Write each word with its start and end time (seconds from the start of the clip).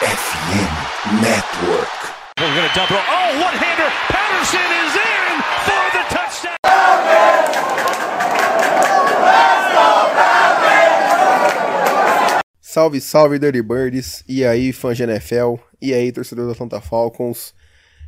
FM 0.00 1.20
Network. 1.20 1.92
We're 2.38 2.54
going 2.56 2.66
to 2.66 2.74
double. 2.74 2.96
Oh, 2.96 3.28
one-hander. 3.36 3.90
Patterson 4.08 4.68
is 4.80 4.96
in 4.96 5.42
for 5.66 5.84
the 5.92 6.04
touchdown. 6.08 6.56
Salve, 12.62 13.00
salve, 13.02 13.38
Dirty 13.38 13.60
Birds. 13.60 14.24
E 14.26 14.42
aí, 14.42 14.72
fã 14.72 14.94
de 14.94 15.02
NFL. 15.02 15.56
E 15.82 15.92
aí, 15.92 16.10
torcedor 16.10 16.46
do 16.46 16.52
Atlanta 16.52 16.80
Falcons. 16.80 17.52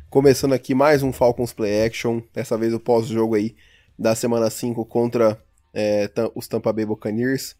Começando 0.09 0.53
aqui 0.53 0.73
mais 0.73 1.03
um 1.03 1.13
Falcons 1.13 1.53
Play 1.53 1.85
Action. 1.85 2.21
Dessa 2.33 2.57
vez 2.57 2.73
o 2.73 2.79
pós-jogo 2.79 3.35
aí 3.35 3.55
da 3.99 4.15
semana 4.15 4.49
5 4.49 4.83
contra 4.85 5.39
é, 5.71 6.09
os 6.33 6.47
Tampa 6.47 6.73
Bay 6.73 6.87
Buccaneers. 6.87 7.55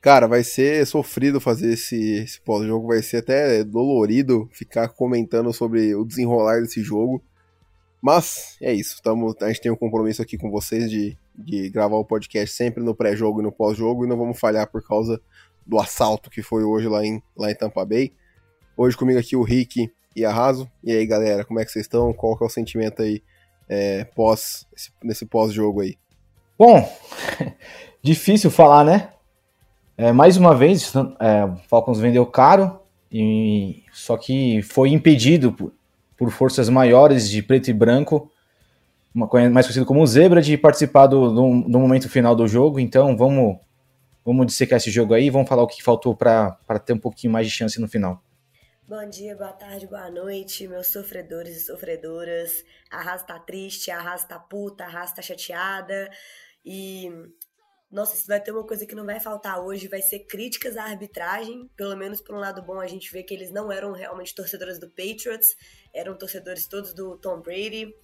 Cara, 0.00 0.28
vai 0.28 0.44
ser 0.44 0.86
sofrido 0.86 1.40
fazer 1.40 1.72
esse, 1.72 2.22
esse 2.22 2.40
pós-jogo, 2.40 2.88
vai 2.88 3.02
ser 3.02 3.18
até 3.18 3.64
dolorido 3.64 4.48
ficar 4.52 4.88
comentando 4.88 5.52
sobre 5.52 5.94
o 5.94 6.04
desenrolar 6.04 6.60
desse 6.60 6.82
jogo. 6.82 7.22
Mas 8.00 8.56
é 8.60 8.72
isso, 8.72 9.02
tamo, 9.02 9.34
a 9.40 9.48
gente 9.48 9.60
tem 9.60 9.72
um 9.72 9.76
compromisso 9.76 10.22
aqui 10.22 10.38
com 10.38 10.50
vocês 10.50 10.88
de, 10.88 11.18
de 11.34 11.68
gravar 11.70 11.96
o 11.96 12.04
podcast 12.04 12.54
sempre 12.54 12.84
no 12.84 12.94
pré-jogo 12.94 13.40
e 13.40 13.42
no 13.42 13.50
pós-jogo 13.50 14.04
e 14.04 14.08
não 14.08 14.16
vamos 14.16 14.38
falhar 14.38 14.70
por 14.70 14.86
causa 14.86 15.20
do 15.66 15.80
assalto 15.80 16.30
que 16.30 16.42
foi 16.42 16.62
hoje 16.62 16.86
lá 16.86 17.04
em, 17.04 17.20
lá 17.36 17.50
em 17.50 17.54
Tampa 17.54 17.84
Bay. 17.84 18.12
Hoje 18.76 18.96
comigo 18.96 19.18
aqui 19.18 19.34
o 19.34 19.42
Rick 19.42 19.90
e 20.14 20.24
a 20.24 20.32
Raso. 20.32 20.70
E 20.84 20.92
aí 20.92 21.04
galera, 21.04 21.44
como 21.44 21.58
é 21.58 21.64
que 21.64 21.72
vocês 21.72 21.86
estão? 21.86 22.12
Qual 22.12 22.36
que 22.36 22.44
é 22.44 22.46
o 22.46 22.50
sentimento 22.50 23.02
aí 23.02 23.22
é, 23.68 24.04
pós, 24.04 24.68
esse, 24.76 24.92
nesse 25.02 25.26
pós-jogo 25.26 25.80
aí? 25.80 25.96
Bom, 26.56 26.88
difícil 28.00 28.50
falar, 28.52 28.84
né? 28.84 29.15
É, 29.98 30.12
mais 30.12 30.36
uma 30.36 30.54
vez, 30.54 30.92
é, 30.94 31.48
Falcons 31.68 31.98
vendeu 31.98 32.26
caro, 32.26 32.80
e, 33.10 33.82
só 33.92 34.16
que 34.16 34.60
foi 34.62 34.90
impedido 34.90 35.52
por, 35.52 35.72
por 36.16 36.30
forças 36.30 36.68
maiores 36.68 37.30
de 37.30 37.42
preto 37.42 37.68
e 37.68 37.72
branco, 37.72 38.30
uma, 39.14 39.26
mais 39.50 39.66
conhecido 39.66 39.86
como 39.86 40.06
zebra, 40.06 40.42
de 40.42 40.58
participar 40.58 41.06
do, 41.06 41.30
do, 41.30 41.62
do, 41.62 41.78
momento 41.78 42.10
final 42.10 42.36
do 42.36 42.46
jogo. 42.46 42.78
Então 42.78 43.16
vamos, 43.16 43.58
vamos 44.22 44.46
dissecar 44.46 44.76
esse 44.76 44.90
jogo 44.90 45.14
aí, 45.14 45.30
vamos 45.30 45.48
falar 45.48 45.62
o 45.62 45.66
que 45.66 45.82
faltou 45.82 46.14
para 46.14 46.58
ter 46.84 46.92
um 46.92 46.98
pouquinho 46.98 47.32
mais 47.32 47.46
de 47.46 47.52
chance 47.52 47.80
no 47.80 47.88
final. 47.88 48.22
Bom 48.86 49.08
dia, 49.08 49.34
boa 49.34 49.52
tarde, 49.52 49.86
boa 49.86 50.10
noite, 50.10 50.68
meus 50.68 50.88
sofredores 50.88 51.56
e 51.56 51.60
sofredoras. 51.60 52.62
Arrasta 52.90 53.38
triste, 53.40 53.90
arrasta 53.90 54.38
puta, 54.38 54.84
arrasta 54.84 55.22
chateada. 55.22 56.08
E 56.64 57.10
nossa, 57.96 58.14
se 58.14 58.26
vai 58.26 58.38
ter 58.38 58.52
uma 58.52 58.62
coisa 58.62 58.84
que 58.84 58.94
não 58.94 59.06
vai 59.06 59.18
faltar 59.18 59.58
hoje, 59.58 59.88
vai 59.88 60.02
ser 60.02 60.18
críticas 60.26 60.76
à 60.76 60.84
arbitragem. 60.84 61.66
Pelo 61.74 61.96
menos 61.96 62.20
por 62.20 62.34
um 62.34 62.38
lado 62.38 62.60
bom, 62.60 62.78
a 62.78 62.86
gente 62.86 63.10
vê 63.10 63.22
que 63.22 63.32
eles 63.32 63.50
não 63.50 63.72
eram 63.72 63.92
realmente 63.92 64.34
torcedores 64.34 64.78
do 64.78 64.86
Patriots, 64.90 65.56
eram 65.94 66.14
torcedores 66.14 66.66
todos 66.66 66.92
do 66.92 67.16
Tom 67.16 67.40
Brady. 67.40 67.94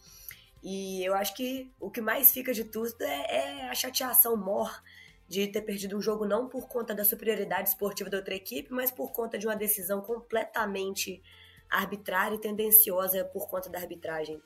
E 0.62 1.04
eu 1.04 1.12
acho 1.12 1.36
que 1.36 1.70
o 1.78 1.90
que 1.90 2.00
mais 2.00 2.32
fica 2.32 2.54
de 2.54 2.64
tudo 2.64 3.02
é, 3.02 3.66
é 3.66 3.68
a 3.68 3.74
chateação 3.74 4.34
mor 4.34 4.82
de 5.28 5.46
ter 5.48 5.60
perdido 5.60 5.98
um 5.98 6.00
jogo 6.00 6.24
não 6.24 6.48
por 6.48 6.68
conta 6.68 6.94
da 6.94 7.04
superioridade 7.04 7.68
esportiva 7.68 8.08
da 8.08 8.16
outra 8.16 8.34
equipe, 8.34 8.72
mas 8.72 8.90
por 8.90 9.12
conta 9.12 9.36
de 9.36 9.46
uma 9.46 9.56
decisão 9.56 10.00
completamente 10.00 11.22
arbitrária 11.68 12.36
e 12.36 12.40
tendenciosa 12.40 13.26
por 13.26 13.46
conta 13.46 13.68
da 13.68 13.78
arbitragem. 13.78 14.42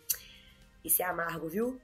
Isso 0.85 1.03
é 1.03 1.05
amargo, 1.05 1.49
viu? 1.49 1.81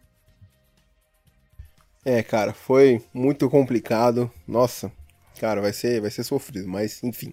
É, 2.05 2.20
cara, 2.20 2.53
foi 2.53 3.00
muito 3.14 3.48
complicado. 3.48 4.28
Nossa, 4.47 4.91
cara, 5.39 5.61
vai 5.61 5.72
ser, 5.72 6.00
vai 6.00 6.11
ser 6.11 6.25
sofrido, 6.25 6.69
mas 6.69 7.03
enfim. 7.05 7.33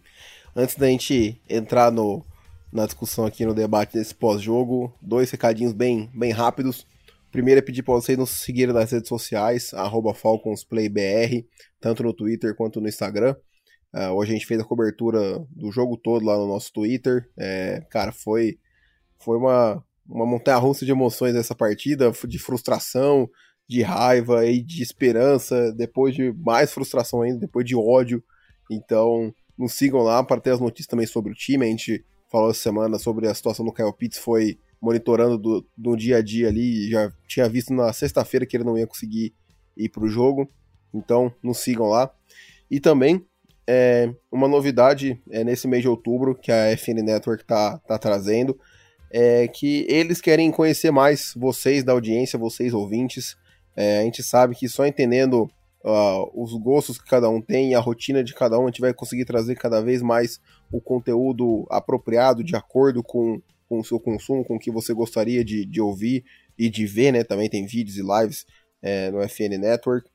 Antes 0.55 0.75
da 0.75 0.87
gente 0.87 1.41
entrar 1.49 1.91
no, 1.91 2.23
na 2.71 2.85
discussão 2.85 3.25
aqui 3.25 3.45
no 3.45 3.55
debate 3.55 3.93
desse 3.93 4.13
pós-jogo, 4.13 4.93
dois 5.01 5.31
recadinhos 5.31 5.73
bem, 5.73 6.09
bem 6.13 6.31
rápidos. 6.31 6.85
Primeiro 7.31 7.59
é 7.59 7.61
pedir 7.61 7.81
para 7.81 7.95
vocês 7.95 8.17
nos 8.17 8.29
seguirem 8.29 8.73
nas 8.73 8.91
redes 8.91 9.09
sociais, 9.09 9.71
FalconsPlayBR, 10.15 11.47
tanto 11.79 12.03
no 12.03 12.13
Twitter 12.13 12.55
quanto 12.55 12.79
no 12.79 12.87
Instagram. 12.87 13.35
Uh, 13.91 14.13
hoje 14.13 14.31
a 14.31 14.33
gente 14.35 14.45
fez 14.45 14.59
a 14.59 14.65
cobertura 14.65 15.39
do 15.49 15.71
jogo 15.71 15.97
todo 15.97 16.25
lá 16.25 16.37
no 16.37 16.47
nosso 16.47 16.71
Twitter. 16.71 17.27
É, 17.37 17.81
cara, 17.89 18.11
foi, 18.11 18.59
foi 19.17 19.37
uma, 19.37 19.83
uma 20.07 20.27
montanha-russa 20.27 20.85
de 20.85 20.91
emoções 20.91 21.35
essa 21.35 21.55
partida, 21.55 22.11
de 22.27 22.37
frustração, 22.37 23.27
de 23.69 23.83
raiva 23.83 24.47
e 24.47 24.63
de 24.63 24.81
esperança, 24.81 25.71
depois 25.71 26.15
de 26.15 26.33
mais 26.33 26.73
frustração 26.73 27.21
ainda, 27.21 27.37
depois 27.37 27.63
de 27.63 27.75
ódio. 27.75 28.23
Então, 28.69 29.31
nos 29.55 29.73
sigam 29.73 30.01
lá 30.01 30.23
para 30.23 30.41
ter 30.41 30.49
as 30.49 30.59
notícias 30.59 30.87
também 30.87 31.05
sobre 31.05 31.31
o 31.31 31.35
time. 31.35 31.67
A 31.67 31.69
gente 31.69 32.03
falou 32.31 32.49
essa 32.49 32.61
semana 32.61 32.97
sobre 32.97 33.27
a 33.27 33.33
situação 33.33 33.63
do 33.63 33.71
Kyle 33.71 33.93
Pitts, 33.95 34.17
foi 34.17 34.57
monitorando 34.81 35.37
do, 35.37 35.67
do 35.77 35.95
dia 35.95 36.17
a 36.17 36.21
dia 36.21 36.47
ali, 36.47 36.89
já 36.89 37.11
tinha 37.27 37.47
visto 37.47 37.71
na 37.71 37.93
sexta-feira 37.93 38.43
que 38.43 38.57
ele 38.57 38.63
não 38.63 38.75
ia 38.75 38.87
conseguir 38.87 39.35
ir 39.77 39.89
para 39.89 40.03
o 40.03 40.09
jogo. 40.09 40.49
Então, 40.91 41.31
nos 41.43 41.59
sigam 41.59 41.85
lá. 41.85 42.11
E 42.71 42.79
também, 42.79 43.23
é, 43.67 44.11
uma 44.31 44.47
novidade 44.47 45.21
é 45.29 45.43
nesse 45.43 45.67
mês 45.67 45.83
de 45.83 45.87
outubro 45.87 46.33
que 46.33 46.51
a 46.51 46.75
FN 46.75 47.03
Network 47.03 47.45
tá, 47.45 47.77
tá 47.77 47.99
trazendo, 47.99 48.59
é 49.11 49.47
que 49.47 49.85
eles 49.87 50.19
querem 50.19 50.49
conhecer 50.49 50.89
mais 50.89 51.33
vocês 51.35 51.83
da 51.83 51.91
audiência, 51.91 52.39
vocês 52.39 52.73
ouvintes, 52.73 53.37
é, 53.75 53.99
a 53.99 54.03
gente 54.03 54.23
sabe 54.23 54.55
que 54.55 54.67
só 54.67 54.85
entendendo 54.85 55.49
uh, 55.83 56.41
os 56.43 56.53
gostos 56.53 56.97
que 56.97 57.09
cada 57.09 57.29
um 57.29 57.41
tem, 57.41 57.75
a 57.75 57.79
rotina 57.79 58.23
de 58.23 58.33
cada 58.33 58.59
um, 58.59 58.63
a 58.63 58.67
gente 58.67 58.81
vai 58.81 58.93
conseguir 58.93 59.25
trazer 59.25 59.55
cada 59.55 59.81
vez 59.81 60.01
mais 60.01 60.39
o 60.71 60.81
conteúdo 60.81 61.65
apropriado, 61.69 62.43
de 62.43 62.55
acordo 62.55 63.03
com, 63.03 63.41
com 63.67 63.79
o 63.79 63.83
seu 63.83 63.99
consumo, 63.99 64.45
com 64.45 64.55
o 64.55 64.59
que 64.59 64.71
você 64.71 64.93
gostaria 64.93 65.43
de, 65.43 65.65
de 65.65 65.81
ouvir 65.81 66.23
e 66.57 66.69
de 66.69 66.85
ver, 66.85 67.11
né? 67.11 67.23
Também 67.23 67.49
tem 67.49 67.65
vídeos 67.65 67.97
e 67.97 68.01
lives 68.01 68.45
é, 68.81 69.09
no 69.11 69.21
FN 69.27 69.57
Network. 69.57 70.09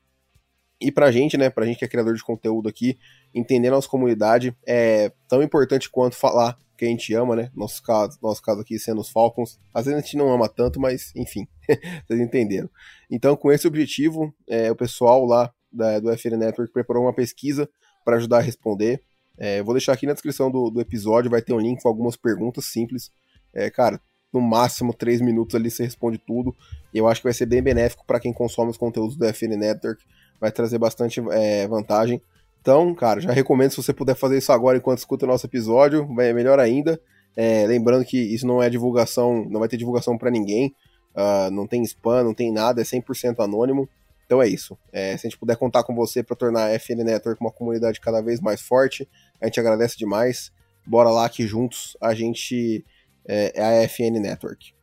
E 0.79 0.91
pra 0.91 1.11
gente, 1.11 1.37
né, 1.37 1.49
pra 1.49 1.65
gente 1.65 1.79
que 1.79 1.85
é 1.85 1.87
criador 1.87 2.15
de 2.15 2.23
conteúdo 2.23 2.67
aqui, 2.67 2.97
entender 3.33 3.69
nossa 3.69 3.87
comunidade 3.87 4.55
é 4.67 5.11
tão 5.27 5.41
importante 5.41 5.89
quanto 5.89 6.15
falar 6.15 6.57
que 6.77 6.85
a 6.85 6.87
gente 6.89 7.13
ama, 7.13 7.35
né? 7.35 7.49
Nosso 7.55 7.81
caso, 7.81 8.17
nosso 8.21 8.41
caso 8.41 8.61
aqui 8.61 8.77
sendo 8.77 8.99
os 9.01 9.09
Falcons. 9.09 9.59
Às 9.73 9.85
vezes 9.85 9.99
a 9.99 10.01
gente 10.01 10.17
não 10.17 10.31
ama 10.31 10.49
tanto, 10.49 10.79
mas 10.79 11.13
enfim, 11.15 11.47
vocês 12.05 12.19
entenderam. 12.19 12.69
Então, 13.09 13.35
com 13.35 13.51
esse 13.51 13.67
objetivo, 13.67 14.33
é, 14.47 14.69
o 14.71 14.75
pessoal 14.75 15.25
lá 15.25 15.53
da, 15.71 15.99
do 15.99 16.11
FN 16.17 16.37
Network 16.37 16.71
preparou 16.73 17.03
uma 17.03 17.13
pesquisa 17.13 17.69
para 18.03 18.17
ajudar 18.17 18.37
a 18.37 18.41
responder. 18.41 19.01
É, 19.37 19.61
vou 19.61 19.73
deixar 19.73 19.93
aqui 19.93 20.05
na 20.05 20.13
descrição 20.13 20.49
do, 20.49 20.69
do, 20.69 20.79
episódio, 20.81 21.31
vai 21.31 21.41
ter 21.41 21.53
um 21.53 21.59
link 21.59 21.81
com 21.81 21.89
algumas 21.89 22.15
perguntas 22.15 22.65
simples. 22.65 23.11
É, 23.53 23.69
cara, 23.69 23.99
no 24.31 24.41
máximo 24.41 24.93
três 24.93 25.21
minutos 25.21 25.55
ali 25.55 25.69
você 25.69 25.83
responde 25.83 26.17
tudo. 26.17 26.55
E 26.93 26.97
eu 26.97 27.07
acho 27.07 27.21
que 27.21 27.25
vai 27.25 27.33
ser 27.33 27.45
bem 27.45 27.61
benéfico 27.61 28.05
para 28.05 28.19
quem 28.19 28.33
consome 28.33 28.71
os 28.71 28.77
conteúdos 28.77 29.15
do 29.15 29.25
FN 29.33 29.57
Network. 29.57 30.03
Vai 30.39 30.51
trazer 30.51 30.77
bastante 30.77 31.21
é, 31.31 31.67
vantagem. 31.67 32.21
Então, 32.61 32.93
cara, 32.95 33.21
já 33.21 33.31
recomendo 33.31 33.71
se 33.71 33.77
você 33.77 33.93
puder 33.93 34.15
fazer 34.15 34.37
isso 34.37 34.51
agora 34.51 34.77
enquanto 34.77 34.97
escuta 34.97 35.25
o 35.25 35.27
nosso 35.27 35.45
episódio, 35.45 36.07
é 36.19 36.33
melhor 36.33 36.59
ainda. 36.59 36.99
É, 37.35 37.65
lembrando 37.67 38.05
que 38.05 38.17
isso 38.17 38.47
não 38.47 38.63
é 38.63 38.69
divulgação, 38.69 39.45
não 39.49 39.59
vai 39.59 39.69
ter 39.69 39.77
divulgação 39.77 40.17
para 40.17 40.31
ninguém, 40.31 40.73
uh, 41.15 41.51
não 41.51 41.67
tem 41.67 41.83
spam, 41.83 42.23
não 42.23 42.33
tem 42.33 42.51
nada, 42.51 42.81
é 42.81 42.83
100% 42.83 43.43
anônimo. 43.43 43.87
Então 44.25 44.41
é 44.41 44.47
isso. 44.47 44.77
É, 44.91 45.15
se 45.17 45.27
a 45.27 45.29
gente 45.29 45.37
puder 45.37 45.55
contar 45.57 45.83
com 45.83 45.93
você 45.93 46.23
para 46.23 46.35
tornar 46.35 46.65
a 46.65 46.79
FN 46.79 47.03
Network 47.03 47.39
uma 47.39 47.51
comunidade 47.51 47.99
cada 47.99 48.21
vez 48.21 48.39
mais 48.39 48.61
forte, 48.61 49.07
a 49.39 49.45
gente 49.45 49.59
agradece 49.59 49.97
demais. 49.97 50.51
Bora 50.85 51.09
lá 51.09 51.29
que 51.29 51.45
juntos 51.45 51.95
a 52.01 52.13
gente 52.15 52.83
é, 53.27 53.51
é 53.55 53.83
a 53.83 53.87
FN 53.87 54.19
Network. 54.19 54.73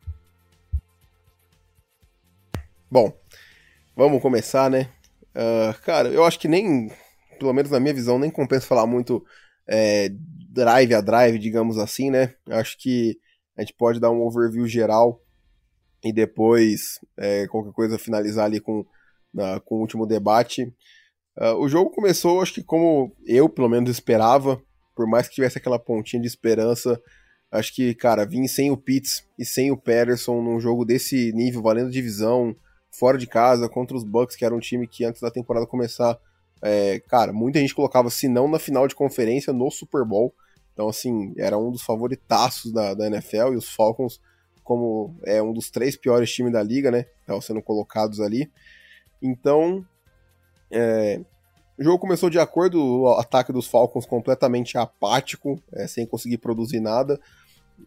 Bom, 2.91 3.13
vamos 3.97 4.21
começar, 4.21 4.71
né? 4.71 4.89
Uh, 5.35 5.81
cara, 5.83 6.09
eu 6.09 6.25
acho 6.25 6.39
que 6.39 6.49
nem 6.49 6.91
pelo 7.43 7.53
menos 7.53 7.73
na 7.73 7.81
minha 7.81 7.93
visão, 7.93 8.21
nem 8.21 8.31
compensa 8.31 8.67
falar 8.67 8.87
muito 8.87 9.25
é, 9.67 10.09
drive 10.49 10.95
a 10.95 11.01
drive, 11.01 11.39
digamos 11.41 11.77
assim, 11.77 12.09
né? 12.09 12.35
Acho 12.49 12.79
que 12.79 13.19
a 13.57 13.63
gente 13.63 13.75
pode 13.75 13.99
dar 13.99 14.13
um 14.13 14.23
overview 14.23 14.67
geral 14.69 15.21
e 16.05 16.13
depois 16.13 17.01
é, 17.17 17.49
qualquer 17.49 17.73
coisa 17.73 17.99
finalizar 17.99 18.45
ali 18.45 18.61
com, 18.61 18.87
na, 19.35 19.59
com 19.59 19.77
o 19.77 19.81
último 19.81 20.07
debate. 20.07 20.73
Uh, 21.37 21.57
o 21.59 21.69
jogo 21.69 21.91
começou, 21.91 22.41
acho 22.41 22.55
que 22.55 22.63
como 22.63 23.13
eu, 23.27 23.49
pelo 23.49 23.69
menos, 23.69 23.91
esperava, 23.91 24.63
por 24.95 25.09
mais 25.09 25.27
que 25.27 25.35
tivesse 25.35 25.59
aquela 25.59 25.79
pontinha 25.79 26.23
de 26.23 26.29
esperança, 26.29 27.01
acho 27.51 27.75
que, 27.75 27.93
cara, 27.95 28.25
vim 28.25 28.47
sem 28.47 28.71
o 28.71 28.77
Pitts 28.77 29.25
e 29.37 29.45
sem 29.45 29.73
o 29.73 29.77
Patterson 29.77 30.41
num 30.41 30.61
jogo 30.61 30.85
desse 30.85 31.33
nível, 31.33 31.63
valendo 31.63 31.91
divisão, 31.91 32.55
fora 32.93 33.19
de 33.19 33.27
casa, 33.27 33.69
contra 33.69 33.97
os 33.97 34.05
Bucks, 34.05 34.37
que 34.37 34.45
era 34.45 34.55
um 34.55 34.61
time 34.61 34.87
que 34.87 35.05
antes 35.05 35.21
da 35.21 35.31
temporada 35.31 35.67
começar 35.67 36.19
é, 36.63 37.01
cara, 37.01 37.33
muita 37.33 37.59
gente 37.59 37.75
colocava, 37.75 38.09
se 38.09 38.29
não 38.29 38.47
na 38.47 38.59
final 38.59 38.87
de 38.87 38.95
conferência, 38.95 39.53
no 39.53 39.69
Super 39.71 40.05
Bowl. 40.05 40.33
Então, 40.73 40.89
assim, 40.89 41.35
era 41.37 41.59
um 41.59 41.73
dos 41.73 41.83
favoritaços 41.83 42.73
da, 42.73 42.95
da 42.95 43.09
NFL 43.09 43.53
e 43.53 43.57
os 43.57 43.69
Falcons, 43.69 44.21
como 44.63 45.17
é 45.25 45.43
um 45.43 45.53
dos 45.53 45.71
três 45.71 45.97
piores 45.97 46.33
times 46.33 46.53
da 46.53 46.63
liga, 46.63 46.91
né? 46.91 47.07
Estavam 47.21 47.43
sendo 47.43 47.61
colocados 47.61 48.21
ali. 48.21 48.51
Então, 49.21 49.85
é, 50.71 51.21
o 51.77 51.83
jogo 51.83 51.99
começou 51.99 52.31
de 52.31 52.39
acordo, 52.39 52.81
o 52.81 53.09
ataque 53.19 53.53
dos 53.53 53.67
Falcons 53.67 54.07
completamente 54.07 54.79
apático, 54.79 55.61
é, 55.73 55.89
sem 55.89 56.07
conseguir 56.07 56.39
produzir 56.39 56.79
nada. 56.79 57.21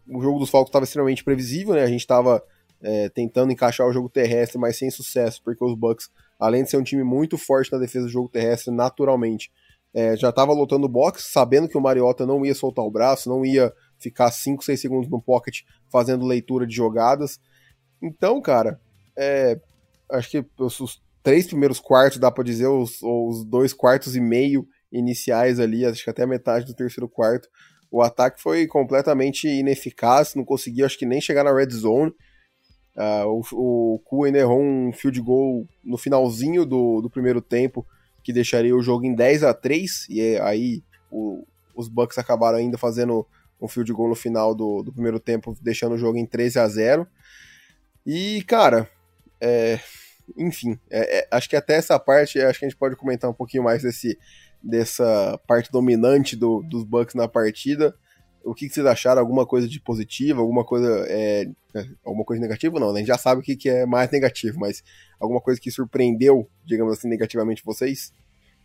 O 0.08 0.22
jogo 0.22 0.38
dos 0.38 0.50
Falcons 0.50 0.70
estava 0.70 0.84
extremamente 0.84 1.24
previsível, 1.24 1.76
né? 1.76 1.84
A 1.84 1.88
gente 1.88 2.02
estava 2.02 2.44
é, 2.82 3.10
tentando 3.10 3.52
encaixar 3.52 3.88
o 3.88 3.94
jogo 3.94 4.10
terrestre, 4.10 4.58
mas 4.58 4.78
sem 4.78 4.90
sucesso, 4.90 5.42
porque 5.44 5.64
os 5.64 5.76
Bucks, 5.76 6.10
além 6.40 6.64
de 6.64 6.70
ser 6.70 6.78
um 6.78 6.84
time 6.84 7.04
muito 7.04 7.38
forte 7.38 7.72
na 7.72 7.78
defesa 7.78 8.06
do 8.06 8.12
jogo 8.12 8.30
terrestre, 8.30 8.74
naturalmente, 8.74 9.52
é, 9.94 10.16
já 10.18 10.30
estava 10.30 10.52
lotando 10.52 10.88
o 10.88 10.90
box, 10.90 11.24
sabendo 11.32 11.70
que 11.70 11.78
o 11.78 11.82
Mariota 11.82 12.26
não 12.26 12.46
ia 12.46 12.54
soltar 12.54 12.84
o 12.84 12.92
braço, 12.92 13.30
não 13.30 13.46
ia 13.46 13.74
ficar 13.98 14.30
5, 14.30 14.64
6 14.64 14.82
segundos 14.82 15.10
no 15.10 15.22
pocket 15.22 15.62
fazendo 15.90 16.26
leitura 16.26 16.68
de 16.68 16.76
jogadas. 16.76 17.40
Então, 18.02 18.42
cara, 18.42 18.78
é, 19.18 19.58
acho 20.12 20.30
que 20.30 20.46
os, 20.60 21.02
três 21.24 21.48
primeiros 21.48 21.80
quartos, 21.80 22.20
dá 22.20 22.30
para 22.30 22.44
dizer, 22.44 22.68
os, 22.68 23.02
os 23.02 23.46
dois 23.46 23.74
quartos 23.74 24.16
e 24.18 24.20
meio 24.20 24.68
iniciais 24.92 25.60
ali, 25.60 25.86
acho 25.86 26.04
que 26.04 26.10
até 26.10 26.24
a 26.24 26.28
metade 26.28 26.66
do 26.66 26.76
terceiro 26.76 27.08
quarto, 27.10 27.48
o 27.90 28.02
ataque 28.02 28.42
foi 28.42 28.68
completamente 28.68 29.48
ineficaz, 29.48 30.36
não 30.36 30.44
conseguia, 30.44 30.86
acho 30.86 31.00
que 31.00 31.06
nem 31.06 31.22
chegar 31.22 31.44
na 31.44 31.54
red 31.54 31.70
zone. 31.70 32.14
Uh, 32.96 33.44
o, 33.52 34.02
o 34.10 34.28
errou 34.28 34.62
um 34.62 34.94
field 34.94 35.20
goal 35.22 35.68
no 35.84 35.98
finalzinho 35.98 36.66
do, 36.66 37.02
do 37.02 37.10
primeiro 37.10 37.42
tempo, 37.42 37.86
que 38.24 38.32
deixaria 38.32 38.76
o 38.76 38.82
jogo 38.82 39.06
em 39.06 39.14
10 39.14 39.44
a 39.44 39.54
3 39.54 40.08
e 40.10 40.22
é 40.22 40.42
aí 40.42 40.82
o, 41.12 41.46
os 41.76 41.90
Bucks 41.90 42.18
acabaram 42.18 42.58
ainda 42.58 42.78
fazendo 42.78 43.28
um 43.62 43.68
field 43.68 43.92
goal 43.94 44.10
no 44.10 44.16
final 44.16 44.56
do, 44.56 44.82
do 44.82 44.94
primeiro 44.94 45.20
tempo, 45.20 45.56
deixando 45.62 45.96
o 45.96 45.98
jogo 45.98 46.18
em 46.18 46.26
13 46.26 46.60
a 46.60 46.68
0 46.68 47.08
E, 48.06 48.44
cara, 48.44 48.90
é, 49.42 49.80
enfim, 50.38 50.80
é, 50.90 51.20
é, 51.20 51.28
acho 51.32 51.50
que 51.50 51.56
até 51.56 51.76
essa 51.76 52.00
parte, 52.00 52.40
acho 52.40 52.60
que 52.60 52.66
a 52.66 52.70
gente 52.70 52.78
pode 52.78 52.96
comentar 52.96 53.30
um 53.30 53.34
pouquinho 53.34 53.64
mais 53.64 53.84
desse, 53.84 54.18
dessa 54.62 55.40
parte 55.48 55.72
dominante 55.72 56.36
do, 56.36 56.64
dos 56.64 56.84
Bucks 56.84 57.16
na 57.16 57.28
partida. 57.28 57.96
O 58.46 58.54
que, 58.54 58.68
que, 58.68 58.74
vocês 58.74 58.86
acharam? 58.86 59.22
Alguma 59.22 59.46
coisa 59.46 59.68
de 59.68 59.80
positiva? 59.80 60.40
Alguma 60.40 60.64
coisa 60.64 60.88
é, 61.10 61.46
é 61.76 61.86
alguma 62.06 62.24
coisa 62.24 62.42
negativa? 62.42 62.80
Não, 62.80 62.94
né? 62.94 62.98
A 62.98 63.00
gente 63.00 63.08
já 63.08 63.18
sabe 63.18 63.42
o 63.42 63.44
que, 63.44 63.56
que 63.56 63.68
é 63.68 63.86
mais 63.86 64.10
negativo, 64.12 64.60
mas 64.60 64.84
alguma 65.20 65.42
coisa 65.42 65.60
que 65.60 65.72
surpreendeu, 65.72 66.50
digamos 66.64 66.94
assim, 66.94 67.08
negativamente 67.08 67.64
vocês? 67.66 68.14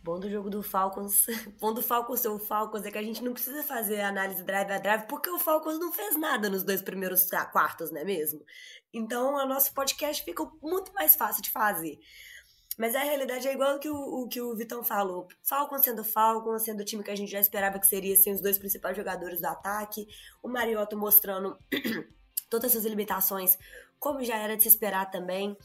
Bom 0.03 0.19
do 0.19 0.27
jogo 0.29 0.49
do 0.49 0.63
Falcons, 0.63 1.27
bom 1.61 1.73
do 1.73 1.81
Falcons 1.81 2.21
ser 2.21 2.29
o 2.29 2.39
Falcons 2.39 2.83
é 2.85 2.91
que 2.91 2.97
a 2.97 3.03
gente 3.03 3.23
não 3.23 3.33
precisa 3.33 3.61
fazer 3.61 4.01
análise 4.01 4.43
drive 4.43 4.71
a 4.71 4.79
drive 4.79 5.05
porque 5.07 5.29
o 5.29 5.37
Falcons 5.37 5.79
não 5.79 5.91
fez 5.91 6.17
nada 6.17 6.49
nos 6.49 6.63
dois 6.63 6.81
primeiros 6.81 7.29
quartos, 7.51 7.91
não 7.91 8.01
é 8.01 8.03
mesmo? 8.03 8.43
Então 8.91 9.35
o 9.35 9.47
nosso 9.47 9.71
podcast 9.73 10.23
fica 10.23 10.43
muito 10.61 10.91
mais 10.93 11.15
fácil 11.15 11.43
de 11.43 11.51
fazer. 11.51 11.99
Mas 12.77 12.95
a 12.95 13.03
realidade 13.03 13.47
é 13.47 13.53
igual 13.53 13.79
que 13.79 13.89
o, 13.89 13.95
o 13.95 14.27
que 14.27 14.41
o 14.41 14.55
Vitão 14.55 14.83
falou. 14.83 15.27
Falcons 15.43 15.83
sendo 15.83 16.03
Falcons, 16.03 16.63
sendo 16.63 16.81
o 16.81 16.85
time 16.85 17.03
que 17.03 17.11
a 17.11 17.15
gente 17.15 17.31
já 17.31 17.39
esperava 17.39 17.79
que 17.79 17.87
seria 17.87 18.13
assim, 18.13 18.31
os 18.31 18.41
dois 18.41 18.57
principais 18.57 18.95
jogadores 18.95 19.41
do 19.41 19.45
ataque. 19.45 20.07
O 20.41 20.47
Mariotto 20.47 20.97
mostrando 20.97 21.57
todas 22.49 22.71
essas 22.71 22.85
limitações, 22.85 23.57
como 23.99 24.23
já 24.23 24.37
era 24.37 24.55
de 24.55 24.63
se 24.63 24.69
esperar 24.69 25.11
também. 25.11 25.55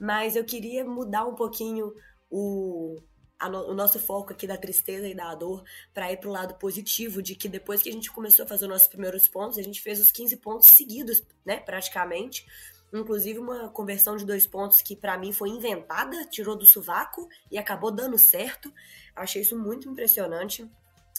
Mas 0.00 0.36
eu 0.36 0.44
queria 0.44 0.84
mudar 0.84 1.24
um 1.26 1.34
pouquinho 1.34 1.94
o, 2.30 3.00
no, 3.48 3.70
o 3.70 3.74
nosso 3.74 4.00
foco 4.00 4.32
aqui 4.32 4.46
da 4.46 4.56
tristeza 4.56 5.06
e 5.06 5.14
da 5.14 5.34
dor 5.34 5.62
para 5.94 6.12
ir 6.12 6.16
para 6.16 6.28
o 6.28 6.32
lado 6.32 6.54
positivo, 6.54 7.22
de 7.22 7.36
que 7.36 7.48
depois 7.48 7.82
que 7.82 7.88
a 7.88 7.92
gente 7.92 8.10
começou 8.10 8.44
a 8.44 8.48
fazer 8.48 8.64
os 8.64 8.70
nossos 8.70 8.88
primeiros 8.88 9.28
pontos, 9.28 9.58
a 9.58 9.62
gente 9.62 9.80
fez 9.80 10.00
os 10.00 10.10
15 10.10 10.36
pontos 10.38 10.68
seguidos, 10.68 11.22
né, 11.44 11.58
praticamente. 11.58 12.44
Inclusive 12.92 13.38
uma 13.38 13.68
conversão 13.68 14.16
de 14.16 14.24
dois 14.24 14.46
pontos 14.46 14.80
que 14.80 14.96
para 14.96 15.18
mim 15.18 15.32
foi 15.32 15.50
inventada, 15.50 16.24
tirou 16.26 16.56
do 16.56 16.66
sovaco 16.66 17.28
e 17.50 17.58
acabou 17.58 17.90
dando 17.90 18.16
certo. 18.18 18.72
Achei 19.14 19.42
isso 19.42 19.58
muito 19.58 19.88
impressionante. 19.88 20.68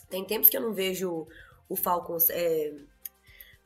Tem 0.10 0.26
tempos 0.26 0.50
que 0.50 0.58
eu 0.58 0.62
não 0.62 0.74
vejo 0.74 1.28
o 1.68 1.76
Falcons 1.76 2.30
é, 2.32 2.74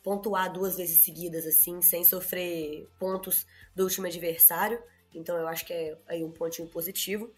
pontuar 0.04 0.52
duas 0.52 0.76
vezes 0.76 1.06
seguidas, 1.06 1.46
assim, 1.46 1.82
sem 1.82 2.04
sofrer 2.04 2.90
pontos 3.00 3.48
do 3.74 3.84
último 3.84 4.06
adversário. 4.06 4.84
Então 5.14 5.38
eu 5.38 5.48
acho 5.48 5.66
que 5.66 5.72
é 5.72 5.98
aí 6.08 6.24
um 6.24 6.32
pontinho 6.32 6.68
positivo. 6.68 7.34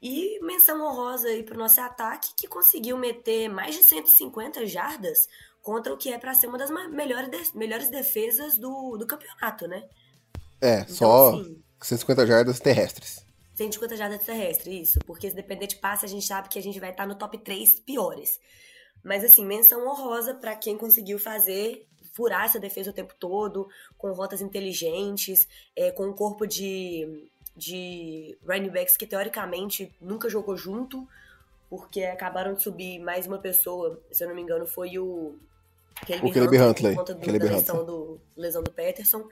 E 0.00 0.40
menção 0.40 0.80
honrosa 0.80 1.28
aí 1.28 1.42
pro 1.42 1.58
nosso 1.58 1.80
ataque, 1.80 2.34
que 2.36 2.48
conseguiu 2.48 2.96
meter 2.96 3.48
mais 3.48 3.76
de 3.76 3.82
150 3.82 4.66
jardas 4.66 5.28
contra 5.62 5.92
o 5.92 5.96
que 5.96 6.12
é 6.12 6.18
para 6.18 6.34
ser 6.34 6.48
uma 6.48 6.58
das 6.58 6.70
melhores, 6.90 7.30
de, 7.30 7.56
melhores 7.56 7.88
defesas 7.88 8.58
do, 8.58 8.96
do 8.96 9.06
campeonato, 9.06 9.66
né? 9.66 9.84
É, 10.60 10.80
então, 10.80 10.94
só 10.94 11.40
assim, 11.40 11.62
150 11.80 12.26
jardas 12.26 12.60
terrestres. 12.60 13.24
150 13.54 13.96
jardas 13.96 14.24
terrestres, 14.24 14.88
isso. 14.88 14.98
Porque 15.06 15.30
se 15.30 15.36
depender 15.36 15.66
de 15.66 15.76
passe, 15.76 16.04
a 16.04 16.08
gente 16.08 16.26
sabe 16.26 16.48
que 16.48 16.58
a 16.58 16.62
gente 16.62 16.80
vai 16.80 16.90
estar 16.90 17.06
no 17.06 17.14
top 17.14 17.38
3 17.38 17.80
piores. 17.80 18.40
Mas 19.02 19.24
assim, 19.24 19.46
menção 19.46 19.86
honrosa 19.86 20.34
para 20.34 20.54
quem 20.56 20.76
conseguiu 20.76 21.18
fazer 21.18 21.86
furar 22.12 22.44
essa 22.44 22.60
defesa 22.60 22.90
o 22.90 22.92
tempo 22.92 23.14
todo, 23.18 23.68
com 23.96 24.12
rotas 24.12 24.42
inteligentes, 24.42 25.48
é, 25.74 25.90
com 25.90 26.08
um 26.08 26.12
corpo 26.12 26.46
de 26.46 27.30
de 27.56 28.36
running 28.46 28.70
backs 28.70 28.96
que 28.96 29.06
teoricamente 29.06 29.94
nunca 30.00 30.28
jogou 30.28 30.56
junto, 30.56 31.06
porque 31.68 32.02
acabaram 32.04 32.54
de 32.54 32.62
subir 32.62 32.98
mais 32.98 33.26
uma 33.26 33.38
pessoa, 33.38 34.00
se 34.10 34.24
eu 34.24 34.28
não 34.28 34.34
me 34.34 34.42
engano, 34.42 34.66
foi 34.66 34.98
o 34.98 35.36
Caleb 36.06 36.26
o 36.26 36.32
Caleb 36.32 36.58
Huntley, 36.58 36.94
por 36.94 37.00
conta 37.00 37.14
do, 37.14 37.38
da 37.38 37.44
lesão 37.44 37.84
do, 37.84 38.20
lesão 38.36 38.62
do 38.62 38.70
Peterson. 38.70 39.24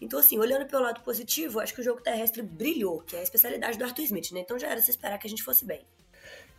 Então, 0.00 0.18
assim, 0.18 0.38
olhando 0.38 0.66
pelo 0.66 0.82
lado 0.82 1.00
positivo, 1.02 1.60
acho 1.60 1.74
que 1.74 1.80
o 1.80 1.84
jogo 1.84 2.00
terrestre 2.00 2.42
brilhou, 2.42 3.00
que 3.00 3.16
é 3.16 3.20
a 3.20 3.22
especialidade 3.22 3.76
do 3.76 3.84
Arthur 3.84 4.02
Smith, 4.02 4.32
né? 4.32 4.40
Então 4.40 4.58
já 4.58 4.68
era 4.68 4.80
se 4.80 4.90
esperar 4.90 5.18
que 5.18 5.26
a 5.26 5.30
gente 5.30 5.42
fosse 5.42 5.64
bem. 5.64 5.80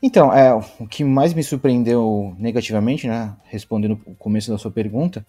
Então, 0.01 0.33
é, 0.33 0.53
o 0.53 0.87
que 0.87 1.03
mais 1.03 1.33
me 1.33 1.43
surpreendeu 1.43 2.35
negativamente, 2.37 3.07
né, 3.07 3.35
respondendo 3.45 3.99
o 4.05 4.15
começo 4.15 4.51
da 4.51 4.57
sua 4.57 4.71
pergunta, 4.71 5.25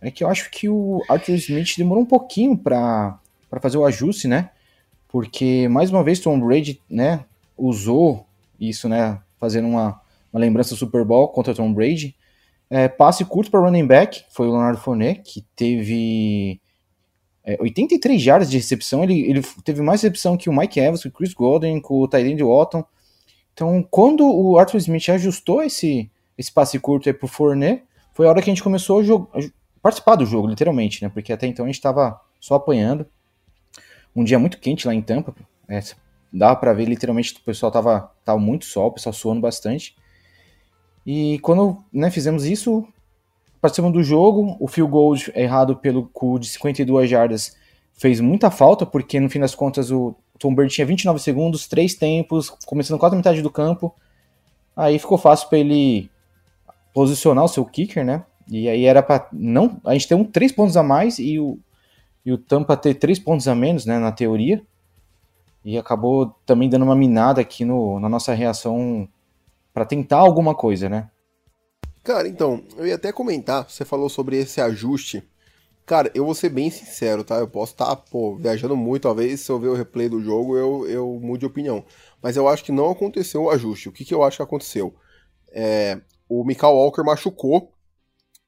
é 0.00 0.10
que 0.10 0.22
eu 0.22 0.28
acho 0.28 0.50
que 0.50 0.68
o 0.68 1.02
Arthur 1.08 1.34
Smith 1.36 1.74
demorou 1.78 2.02
um 2.02 2.06
pouquinho 2.06 2.56
para 2.56 3.18
fazer 3.60 3.78
o 3.78 3.84
ajuste, 3.84 4.28
né? 4.28 4.50
porque 5.14 5.68
mais 5.68 5.92
uma 5.92 6.02
vez 6.02 6.18
Tom 6.18 6.40
Brady, 6.40 6.80
né, 6.90 7.24
usou 7.56 8.26
isso, 8.58 8.88
né, 8.88 9.20
fazendo 9.38 9.68
uma, 9.68 10.00
uma 10.32 10.40
lembrança 10.40 10.70
do 10.70 10.76
Super 10.76 11.04
Bowl 11.04 11.28
contra 11.28 11.54
Tom 11.54 11.72
Brady. 11.72 12.16
É, 12.76 12.88
passe 12.88 13.24
curto 13.24 13.52
para 13.52 13.60
running 13.60 13.86
back, 13.86 14.24
foi 14.30 14.48
o 14.48 14.50
Leonardo 14.50 14.80
Fournette, 14.80 15.22
que 15.22 15.46
teve 15.54 16.60
é, 17.44 17.56
83 17.60 18.20
jardas 18.20 18.50
de 18.50 18.56
recepção, 18.56 19.04
ele, 19.04 19.30
ele 19.30 19.42
teve 19.62 19.80
mais 19.80 20.02
recepção 20.02 20.36
que 20.36 20.50
o 20.50 20.52
Mike 20.52 20.80
Evans, 20.80 21.02
que 21.02 21.06
o 21.06 21.12
Chris 21.12 21.32
Golden, 21.32 21.80
com 21.80 22.00
o 22.00 22.08
Tyrande 22.08 22.42
Watton. 22.42 22.84
Então, 23.52 23.80
quando 23.88 24.26
o 24.26 24.58
Arthur 24.58 24.78
Smith 24.78 25.08
ajustou 25.08 25.62
esse, 25.62 26.10
esse 26.36 26.50
passe 26.50 26.76
curto 26.80 27.08
aí 27.08 27.12
pro 27.12 27.28
Fournette, 27.28 27.84
foi 28.12 28.26
a 28.26 28.30
hora 28.30 28.42
que 28.42 28.50
a 28.50 28.52
gente 28.52 28.64
começou 28.64 28.98
a, 28.98 29.38
a 29.38 29.42
participar 29.80 30.16
do 30.16 30.26
jogo, 30.26 30.48
literalmente, 30.48 31.00
né, 31.00 31.08
porque 31.08 31.32
até 31.32 31.46
então 31.46 31.66
a 31.66 31.68
gente 31.68 31.76
estava 31.76 32.20
só 32.40 32.56
apanhando 32.56 33.06
um 34.16 34.24
dia 34.24 34.40
muito 34.40 34.58
quente 34.58 34.84
lá 34.84 34.92
em 34.92 35.00
Tampa. 35.00 35.32
É, 35.68 35.80
para 36.56 36.72
ver 36.72 36.86
literalmente 36.86 37.34
o 37.34 37.40
pessoal 37.44 37.70
tava, 37.70 38.10
tava 38.24 38.40
muito 38.40 38.64
sol, 38.64 38.88
o 38.88 38.92
pessoal 38.92 39.12
suando 39.12 39.40
bastante. 39.40 39.94
E 41.06 41.38
quando 41.40 41.78
né, 41.92 42.10
fizemos 42.10 42.44
isso, 42.44 42.86
participamos 43.60 43.96
do 43.96 44.02
jogo, 44.02 44.56
o 44.58 44.66
field 44.66 44.90
goal 44.90 45.14
errado 45.34 45.76
pelo 45.76 46.06
cu 46.06 46.38
de 46.38 46.48
52 46.48 47.08
jardas 47.08 47.56
fez 47.92 48.20
muita 48.20 48.50
falta, 48.50 48.84
porque 48.84 49.20
no 49.20 49.30
fim 49.30 49.40
das 49.40 49.54
contas 49.54 49.90
o 49.90 50.14
Tom 50.38 50.54
Brady 50.54 50.74
tinha 50.74 50.86
29 50.86 51.18
segundos, 51.20 51.68
três 51.68 51.94
tempos, 51.94 52.50
começando 52.66 52.98
quase 52.98 53.14
a 53.14 53.18
metade 53.18 53.42
do 53.42 53.50
campo. 53.50 53.94
Aí 54.76 54.98
ficou 54.98 55.18
fácil 55.18 55.48
para 55.48 55.58
ele 55.58 56.10
posicionar 56.92 57.44
o 57.44 57.48
seu 57.48 57.64
kicker, 57.64 58.04
né? 58.04 58.24
E 58.48 58.68
aí 58.68 58.84
era 58.84 59.02
para 59.02 59.28
não, 59.32 59.80
a 59.84 59.92
gente 59.94 60.08
ter 60.08 60.14
um 60.14 60.24
três 60.24 60.52
pontos 60.52 60.76
a 60.76 60.82
mais 60.82 61.18
e 61.18 61.38
o 61.38 61.58
e 62.24 62.32
o 62.32 62.38
Tampa 62.38 62.76
ter 62.76 62.94
três 62.94 63.18
pontos 63.18 63.46
a 63.46 63.54
menos, 63.54 63.84
né, 63.84 63.98
na 63.98 64.10
teoria, 64.10 64.62
e 65.64 65.76
acabou 65.76 66.34
também 66.46 66.68
dando 66.68 66.84
uma 66.84 66.96
minada 66.96 67.40
aqui 67.40 67.64
no, 67.64 68.00
na 68.00 68.08
nossa 68.08 68.32
reação 68.32 69.06
para 69.74 69.84
tentar 69.84 70.18
alguma 70.18 70.54
coisa, 70.54 70.88
né? 70.88 71.10
Cara, 72.04 72.28
então, 72.28 72.62
eu 72.76 72.86
ia 72.86 72.94
até 72.94 73.10
comentar, 73.10 73.68
você 73.68 73.84
falou 73.84 74.08
sobre 74.08 74.36
esse 74.36 74.60
ajuste. 74.60 75.28
Cara, 75.84 76.10
eu 76.14 76.24
vou 76.24 76.34
ser 76.34 76.48
bem 76.48 76.70
sincero, 76.70 77.24
tá? 77.24 77.36
Eu 77.36 77.48
posso 77.48 77.72
estar, 77.72 77.86
tá, 77.86 77.96
pô, 77.96 78.36
viajando 78.36 78.76
muito, 78.76 79.02
talvez 79.02 79.40
se 79.40 79.50
eu 79.50 79.58
ver 79.58 79.68
o 79.68 79.74
replay 79.74 80.08
do 80.08 80.22
jogo 80.22 80.56
eu, 80.56 80.86
eu 80.88 81.18
mude 81.20 81.40
de 81.40 81.46
opinião. 81.46 81.84
Mas 82.22 82.36
eu 82.36 82.48
acho 82.48 82.64
que 82.64 82.72
não 82.72 82.90
aconteceu 82.90 83.42
o 83.42 83.50
ajuste. 83.50 83.88
O 83.88 83.92
que, 83.92 84.04
que 84.04 84.14
eu 84.14 84.22
acho 84.22 84.36
que 84.36 84.42
aconteceu? 84.42 84.94
É, 85.50 86.00
o 86.28 86.44
Michael 86.44 86.74
Walker 86.74 87.02
machucou 87.02 87.72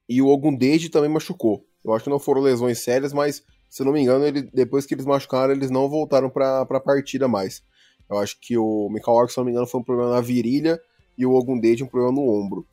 e 0.09 0.23
o 0.23 0.29
Ogundeji 0.29 0.89
também 0.89 1.11
machucou. 1.11 1.67
Eu 1.85 1.93
acho 1.93 2.05
que 2.05 2.11
não 2.11 2.19
foram 2.19 2.41
lesões 2.41 2.79
sérias, 2.79 3.13
mas 3.13 3.43
se 3.69 3.85
não 3.85 3.93
me 3.93 4.01
engano, 4.01 4.25
ele, 4.25 4.43
depois 4.43 4.87
que 4.87 4.95
eles 4.95 5.05
machucaram, 5.05 5.53
eles 5.53 5.71
não 5.71 5.89
voltaram 5.89 6.31
para 6.31 6.61
a 6.63 6.81
partida 6.81 7.27
mais. 7.27 7.63
Eu 8.09 8.19
acho 8.19 8.39
que 8.41 8.57
o 8.57 8.89
Michael 8.91 9.17
Walker, 9.17 9.33
se 9.33 9.39
não 9.39 9.45
me 9.45 9.51
engano, 9.51 9.67
foi 9.67 9.81
um 9.81 9.85
problema 9.85 10.13
na 10.13 10.21
virilha 10.21 10.81
e 11.17 11.25
o 11.25 11.33
Ogundeji 11.33 11.83
um 11.83 11.89
problema 11.89 12.15
no 12.15 12.29
ombro. 12.29 12.67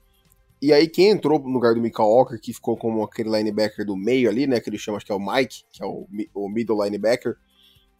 E 0.62 0.72
aí 0.72 0.88
quem 0.88 1.10
entrou 1.10 1.40
no 1.40 1.50
lugar 1.50 1.76
do 1.76 1.82
Michael 1.82 2.08
Walker, 2.08 2.40
que 2.40 2.54
ficou 2.54 2.78
como 2.78 3.04
aquele 3.04 3.30
linebacker 3.30 3.86
do 3.86 3.98
meio 3.98 4.30
ali, 4.30 4.48
né, 4.48 4.60
que 4.60 4.70
ele 4.70 4.78
chama, 4.78 4.98
acho 4.98 5.06
que 5.06 5.12
é 5.12 5.16
o 5.16 5.20
Mike, 5.20 5.64
que 5.72 5.84
é 5.84 5.86
o, 5.86 6.08
o 6.34 6.50
middle 6.50 6.84
linebacker, 6.84 7.36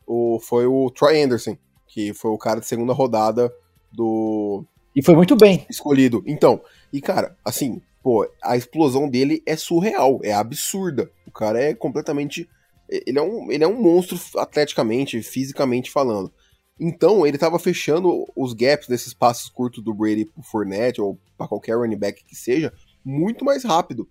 o, 0.08 0.40
foi 0.40 0.66
o 0.66 0.90
Troy 0.90 1.22
Anderson, 1.22 1.58
que 1.88 2.14
foi 2.14 2.32
o 2.32 2.38
cara 2.38 2.60
de 2.60 2.66
segunda 2.66 2.94
rodada 2.94 3.54
do. 3.92 4.66
E 4.96 5.04
foi 5.04 5.16
muito 5.16 5.36
bem. 5.36 5.66
Escolhido. 5.70 6.24
Então, 6.26 6.62
e 6.92 7.02
cara, 7.02 7.38
assim, 7.44 7.82
pô, 8.02 8.28
a 8.44 8.58
explosão 8.58 9.10
dele 9.10 9.42
é 9.46 9.56
surreal, 9.56 10.20
é 10.24 10.34
absurda. 10.34 11.12
O 11.28 11.32
cara 11.32 11.62
é 11.62 11.74
completamente. 11.74 12.50
Ele 12.90 13.18
é 13.18 13.22
um, 13.22 13.52
ele 13.52 13.64
é 13.64 13.68
um 13.68 13.82
monstro 13.82 14.20
atleticamente, 14.38 15.22
fisicamente 15.22 15.90
falando. 15.90 16.32
Então, 16.80 17.26
ele 17.26 17.38
tava 17.38 17.60
fechando 17.60 18.26
os 18.36 18.54
gaps 18.54 18.88
desses 18.88 19.14
passos 19.14 19.50
curtos 19.50 19.84
do 19.84 19.94
Brady 19.94 20.26
pro 20.26 20.42
Fournette 20.44 21.00
ou 21.00 21.20
para 21.38 21.48
qualquer 21.48 21.78
running 21.78 21.98
back 21.98 22.24
que 22.26 22.36
seja, 22.36 22.74
muito 23.06 23.46
mais 23.46 23.64
rápido. 23.64 24.10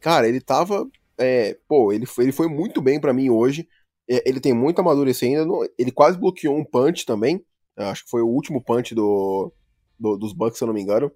Cara, 0.00 0.28
ele 0.28 0.40
tava. 0.40 0.86
É, 1.16 1.56
pô, 1.66 1.92
ele 1.92 2.04
foi, 2.04 2.24
ele 2.24 2.32
foi 2.32 2.48
muito 2.48 2.82
bem 2.82 3.00
para 3.00 3.14
mim 3.14 3.30
hoje. 3.30 3.66
É, 4.08 4.28
ele 4.28 4.40
tem 4.40 4.52
muito 4.52 4.78
a 4.78 4.82
amadurecer 4.82 5.28
ainda. 5.28 5.50
Ele 5.78 5.90
quase 5.90 6.18
bloqueou 6.18 6.56
um 6.56 6.64
punch 6.64 7.06
também. 7.06 7.44
Acho 7.76 8.04
que 8.04 8.10
foi 8.10 8.20
o 8.20 8.28
último 8.28 8.62
punch 8.62 8.94
do, 8.94 9.52
do, 9.98 10.16
dos 10.16 10.32
Bucks, 10.32 10.58
se 10.58 10.64
eu 10.64 10.66
não 10.66 10.74
me 10.74 10.82
engano. 10.82 11.10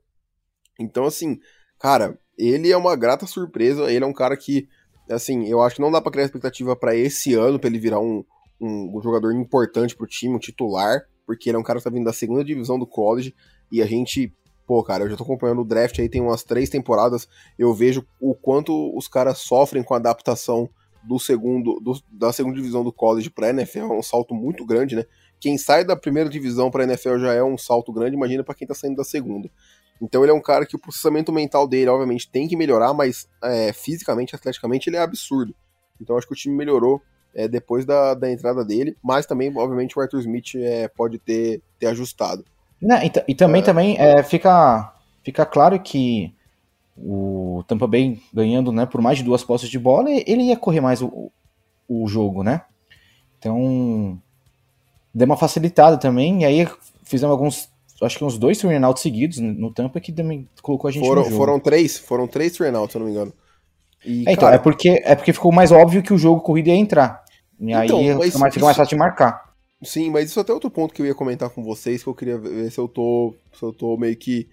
Então, 0.81 1.05
assim, 1.05 1.39
cara, 1.79 2.19
ele 2.37 2.73
é 2.73 2.77
uma 2.77 2.97
grata 2.97 3.27
surpresa. 3.27 3.93
Ele 3.93 4.05
é 4.05 4.09
um 4.09 4.13
cara 4.13 4.37
que, 4.37 4.67
assim, 5.11 5.47
eu 5.47 5.61
acho 5.61 5.77
que 5.77 5.83
não 5.83 5.91
dá 5.91 6.01
pra 6.01 6.11
criar 6.11 6.25
expectativa 6.25 6.75
para 6.75 6.97
esse 6.97 7.35
ano, 7.35 7.59
para 7.59 7.69
ele 7.69 7.79
virar 7.79 8.01
um, 8.01 8.25
um, 8.61 9.01
jogador 9.03 9.33
importante 9.33 9.97
pro 9.97 10.07
time, 10.07 10.35
um 10.35 10.39
titular, 10.39 11.03
porque 11.27 11.49
ele 11.49 11.57
é 11.57 11.61
um 11.61 11.63
cara 11.63 11.79
que 11.79 11.85
tá 11.85 11.91
vindo 11.91 12.05
da 12.05 12.13
segunda 12.13 12.45
divisão 12.45 12.79
do 12.79 12.87
college 12.87 13.35
e 13.71 13.83
a 13.83 13.87
gente. 13.87 14.35
Pô, 14.67 14.83
cara, 14.83 15.05
eu 15.05 15.09
já 15.09 15.17
tô 15.17 15.25
acompanhando 15.25 15.63
o 15.63 15.65
draft 15.65 15.99
aí 15.99 16.11
tem 16.11 16.21
umas 16.21 16.43
três 16.43 16.69
temporadas. 16.69 17.27
Eu 17.59 17.73
vejo 17.73 18.07
o 18.21 18.35
quanto 18.35 18.95
os 18.97 19.09
caras 19.09 19.39
sofrem 19.39 19.83
com 19.83 19.95
a 19.95 19.97
adaptação 19.97 20.69
do 21.03 21.19
segundo 21.19 21.81
do, 21.81 21.99
da 22.11 22.33
segunda 22.33 22.57
divisão 22.57 22.85
do 22.85 22.93
college 22.93 23.31
para 23.31 23.49
NFL 23.49 23.79
é 23.79 23.99
um 23.99 24.03
salto 24.03 24.35
muito 24.35 24.67
grande, 24.67 24.95
né? 24.95 25.05
Quem 25.41 25.57
sai 25.57 25.85
da 25.85 25.97
primeira 25.97 26.29
divisão 26.29 26.71
para 26.71 26.85
NFL 26.85 27.19
já 27.19 27.33
é 27.33 27.43
um 27.43 27.57
salto 27.57 27.93
grande, 27.93 28.17
imagina 28.17 28.45
para 28.45 28.55
quem 28.55 28.67
tá 28.67 28.75
saindo 28.75 28.97
da 28.97 29.05
segunda. 29.05 29.51
Então 30.03 30.23
ele 30.23 30.33
é 30.33 30.35
um 30.35 30.41
cara 30.41 30.67
que 30.67 30.77
o 30.77 30.79
processamento 30.79 31.33
mental 31.33 31.67
dele, 31.67 31.89
obviamente, 31.89 32.31
tem 32.31 32.47
que 32.47 32.57
melhorar, 32.57 32.93
mas 32.93 33.29
é, 33.43 33.73
fisicamente, 33.73 34.35
atleticamente, 34.35 34.91
ele 34.91 34.97
é 34.97 35.01
absurdo. 35.01 35.55
Então 36.01 36.17
acho 36.17 36.27
que 36.27 36.33
o 36.33 36.37
time 36.37 36.55
melhorou 36.55 37.01
é, 37.39 37.47
depois 37.47 37.87
da, 37.87 38.15
da 38.15 38.29
entrada 38.29 38.65
dele, 38.65 38.97
mas 39.01 39.25
também, 39.25 39.57
obviamente, 39.57 39.97
o 39.97 40.03
Arthur 40.03 40.19
Smith 40.19 40.57
é, 40.57 40.89
pode 40.89 41.21
ter, 41.21 41.63
ter 41.79 41.87
ajustado. 41.87 42.45
Não, 42.83 43.01
e, 43.01 43.13
e, 43.29 43.35
também, 43.35 43.61
é. 43.61 43.65
também 43.65 43.97
é, 43.97 44.25
fica, 44.25 44.93
fica 45.23 45.47
claro 45.47 45.79
que 45.79 46.35
o 46.97 47.63
Tampa 47.69 47.87
Bay 47.87 48.21
ganhando 48.35 48.73
né, 48.73 48.87
por 48.87 49.01
mais 49.01 49.19
de 49.19 49.25
duas 49.25 49.45
postas 49.45 49.71
de 49.71 49.79
bola, 49.79 50.11
ele 50.11 50.43
ia 50.43 50.57
correr 50.57 50.81
mais 50.81 51.01
o, 51.01 51.31
o 51.89 52.09
jogo, 52.09 52.43
né? 52.43 52.63
Então, 53.39 54.21
deu 55.15 55.27
uma 55.27 55.37
facilitada 55.37 55.97
também, 55.97 56.43
e 56.43 56.45
aí 56.45 56.69
fizemos 57.05 57.33
alguns, 57.33 57.69
acho 58.03 58.19
que 58.19 58.25
uns 58.25 58.37
dois 58.37 58.59
turn 58.59 58.85
outs 58.85 59.01
seguidos 59.01 59.39
no 59.39 59.73
Tampa 59.73 60.01
que 60.01 60.11
também 60.11 60.49
colocou 60.61 60.89
a 60.89 60.91
gente 60.91 61.07
foram, 61.07 61.23
no 61.23 61.29
jogo. 61.29 61.37
Foram 61.37 61.61
três, 61.61 61.99
foram 61.99 62.27
três 62.27 62.53
turn 62.57 62.77
outs, 62.77 62.91
se 62.91 62.99
eu 62.99 63.01
não 63.01 63.07
me 63.07 63.13
engano. 63.13 63.33
E, 64.05 64.29
é, 64.29 64.33
então, 64.33 64.47
cara... 64.49 64.57
é, 64.57 64.59
porque, 64.59 65.01
é 65.05 65.15
porque 65.15 65.33
ficou 65.33 65.53
mais 65.53 65.71
óbvio 65.71 66.03
que 66.03 66.13
o 66.13 66.19
jogo 66.19 66.41
corrido 66.41 66.67
ia 66.67 66.75
entrar. 66.75 67.28
E 67.61 67.73
então, 67.73 67.99
aí 67.99 68.31
fica 68.31 68.39
mais, 68.39 68.55
fica 68.55 68.67
mais 68.67 68.77
fácil 68.77 68.97
de 68.97 68.97
marcar. 68.97 69.49
Sim, 69.83 70.11
mas 70.11 70.31
isso 70.31 70.39
é 70.39 70.43
até 70.43 70.53
outro 70.53 70.71
ponto 70.71 70.93
que 70.93 71.01
eu 71.01 71.07
ia 71.07 71.15
comentar 71.15 71.51
com 71.51 71.63
vocês, 71.63 72.03
que 72.03 72.09
eu 72.09 72.15
queria 72.15 72.39
ver 72.39 72.71
se 72.71 72.79
eu 72.79 72.89
tô. 72.89 73.35
Se 73.53 73.63
eu 73.63 73.73
tô 73.73 73.97
meio 73.97 74.17
que. 74.17 74.49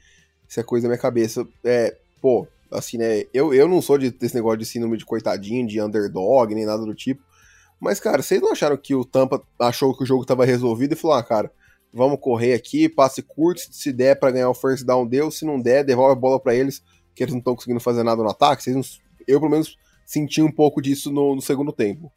Se 0.47 0.59
é 0.59 0.63
coisa 0.63 0.83
da 0.83 0.89
minha 0.89 1.01
cabeça. 1.01 1.47
É, 1.63 1.95
pô, 2.21 2.47
assim, 2.71 2.97
né? 2.97 3.23
Eu, 3.33 3.53
eu 3.53 3.67
não 3.67 3.81
sou 3.81 3.97
de, 3.97 4.11
desse 4.11 4.35
negócio 4.35 4.59
de 4.59 4.65
síndrome 4.65 4.97
de 4.97 5.05
coitadinho, 5.05 5.67
de 5.67 5.81
underdog, 5.81 6.53
nem 6.53 6.65
nada 6.65 6.85
do 6.85 6.93
tipo. 6.93 7.23
Mas, 7.79 7.99
cara, 7.99 8.21
vocês 8.21 8.41
não 8.41 8.51
acharam 8.51 8.77
que 8.77 8.95
o 8.95 9.03
Tampa 9.03 9.41
achou 9.59 9.95
que 9.95 10.03
o 10.03 10.05
jogo 10.05 10.25
tava 10.25 10.45
resolvido 10.45 10.93
e 10.93 10.95
falou, 10.95 11.17
ah, 11.17 11.23
cara, 11.23 11.51
vamos 11.93 12.19
correr 12.19 12.53
aqui, 12.53 12.87
passe 12.87 13.21
curto, 13.21 13.61
se 13.71 13.91
der 13.91 14.17
para 14.19 14.31
ganhar 14.31 14.49
o 14.49 14.53
first 14.53 14.85
down, 14.85 15.05
deu, 15.05 15.29
se 15.29 15.45
não 15.45 15.59
der, 15.59 15.83
devolve 15.83 16.13
a 16.13 16.15
bola 16.15 16.39
para 16.39 16.55
eles, 16.55 16.83
que 17.13 17.23
eles 17.23 17.33
não 17.33 17.39
estão 17.39 17.55
conseguindo 17.55 17.79
fazer 17.79 18.03
nada 18.03 18.21
no 18.21 18.29
ataque. 18.29 18.69
Não, 18.69 18.81
eu, 19.27 19.39
pelo 19.39 19.51
menos, 19.51 19.77
senti 20.05 20.41
um 20.41 20.51
pouco 20.51 20.81
disso 20.81 21.11
no, 21.11 21.35
no 21.35 21.41
segundo 21.41 21.71
tempo. 21.71 22.11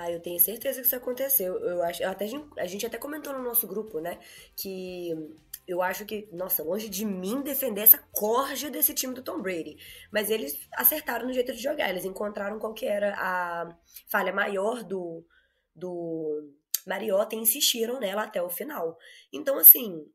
Ah, 0.00 0.10
eu 0.10 0.18
tenho 0.18 0.40
certeza 0.40 0.80
que 0.80 0.86
isso 0.86 0.96
aconteceu. 0.96 1.58
Eu 1.58 1.82
acho, 1.82 2.02
até, 2.04 2.26
a 2.56 2.66
gente 2.66 2.86
até 2.86 2.96
comentou 2.96 3.34
no 3.34 3.42
nosso 3.42 3.66
grupo, 3.66 4.00
né, 4.00 4.18
que 4.56 5.12
eu 5.68 5.82
acho 5.82 6.06
que, 6.06 6.26
nossa, 6.32 6.62
longe 6.62 6.88
de 6.88 7.04
mim 7.04 7.42
defender 7.42 7.82
essa 7.82 7.98
corja 8.10 8.70
desse 8.70 8.94
time 8.94 9.12
do 9.12 9.22
Tom 9.22 9.42
Brady. 9.42 9.76
Mas 10.10 10.30
eles 10.30 10.58
acertaram 10.72 11.26
no 11.26 11.34
jeito 11.34 11.52
de 11.52 11.62
jogar. 11.62 11.90
Eles 11.90 12.06
encontraram 12.06 12.58
qual 12.58 12.72
que 12.72 12.86
era 12.86 13.14
a 13.18 13.76
falha 14.08 14.32
maior 14.32 14.82
do, 14.82 15.22
do 15.76 16.50
Mariota 16.86 17.34
e 17.34 17.38
insistiram 17.38 18.00
nela 18.00 18.22
até 18.22 18.42
o 18.42 18.48
final. 18.48 18.96
Então, 19.30 19.58
assim, 19.58 20.10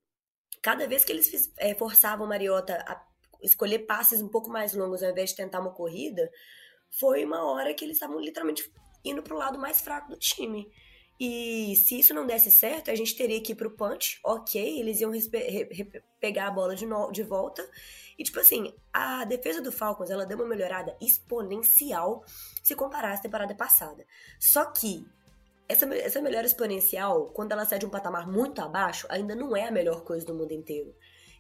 cada 0.64 0.88
vez 0.88 1.06
que 1.06 1.12
eles 1.12 1.54
é, 1.58 1.76
forçavam 1.76 2.26
o 2.26 2.30
Mariota 2.30 2.74
a 2.88 3.06
escolher 3.40 3.86
passes 3.86 4.20
um 4.20 4.30
pouco 4.30 4.50
mais 4.50 4.74
longos 4.74 5.04
ao 5.04 5.12
invés 5.12 5.30
de 5.30 5.36
tentar 5.36 5.60
uma 5.60 5.74
corrida, 5.74 6.28
foi 6.90 7.24
uma 7.24 7.44
hora 7.52 7.74
que 7.74 7.86
eles 7.86 7.98
estavam 7.98 8.20
literalmente 8.20 8.70
indo 9.06 9.22
pro 9.22 9.38
lado 9.38 9.60
mais 9.60 9.82
fraco 9.82 10.10
do 10.10 10.18
time. 10.18 10.70
E 11.20 11.76
se 11.78 12.00
isso 12.00 12.14
não 12.14 12.28
desse 12.28 12.52
certo, 12.52 12.92
a 12.92 12.96
gente 12.96 13.16
teria 13.16 13.42
que 13.42 13.54
ir 13.54 13.56
pro 13.56 13.72
punch, 13.72 14.20
ok, 14.24 14.80
eles 14.80 15.00
iam 15.00 15.12
pegar 16.20 16.48
a 16.48 16.52
bola 16.52 16.76
de, 16.76 16.86
de 17.12 17.24
volta. 17.24 17.66
E, 18.18 18.24
tipo 18.24 18.40
assim, 18.40 18.74
a 18.92 19.24
defesa 19.24 19.62
do 19.62 19.72
Falcons, 19.72 20.10
ela 20.10 20.26
deu 20.26 20.38
uma 20.38 20.48
melhorada 20.48 20.96
exponencial 21.02 22.24
se 22.62 22.76
comparar 22.76 23.14
à 23.14 23.18
temporada 23.18 23.56
passada. 23.56 24.06
Só 24.40 24.66
que 24.66 25.06
essa, 25.68 25.86
essa 25.96 26.22
melhora 26.22 26.46
exponencial, 26.46 27.28
quando 27.28 27.54
ela 27.54 27.66
sai 27.66 27.80
de 27.80 27.86
um 27.86 27.90
patamar 27.90 28.28
muito 28.28 28.62
abaixo, 28.62 29.08
ainda 29.10 29.36
não 29.36 29.56
é 29.56 29.68
a 29.68 29.72
melhor 29.72 30.04
coisa 30.04 30.26
do 30.26 30.34
mundo 30.34 30.52
inteiro. 30.52 30.94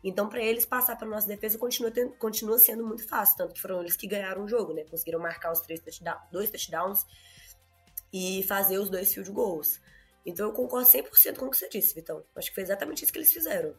Então, 0.04 0.30
para 0.30 0.42
eles 0.42 0.66
passar 0.66 0.96
para 0.96 1.08
nossa 1.08 1.28
defesa 1.28 1.58
continua, 1.58 1.92
continua 2.20 2.60
sendo 2.60 2.86
muito 2.86 3.08
fácil, 3.08 3.38
tanto 3.38 3.56
que 3.56 3.62
foram 3.62 3.82
eles 3.82 3.96
que 3.96 4.08
ganharam 4.08 4.44
o 4.44 4.48
jogo, 4.48 4.74
né? 4.74 4.84
Conseguiram 4.84 5.20
marcar 5.20 5.52
os 5.52 5.62
três 5.62 5.80
touchdowns, 5.80 6.22
dois 6.32 6.50
touchdowns 6.50 7.06
e 8.16 8.42
fazer 8.44 8.80
os 8.80 8.90
dois 8.90 9.14
field 9.14 9.30
goals. 9.30 9.82
Então 10.26 10.48
eu 10.48 10.54
concordo 10.54 10.88
100% 10.88 11.38
com 11.38 11.48
o 11.48 11.50
que 11.50 11.58
você 11.58 11.68
disse, 11.68 11.94
Vitão. 11.94 12.24
Acho 12.34 12.48
que 12.48 12.56
foi 12.56 12.64
exatamente 12.64 13.04
isso 13.04 13.12
que 13.12 13.20
eles 13.20 13.34
fizeram. 13.34 13.74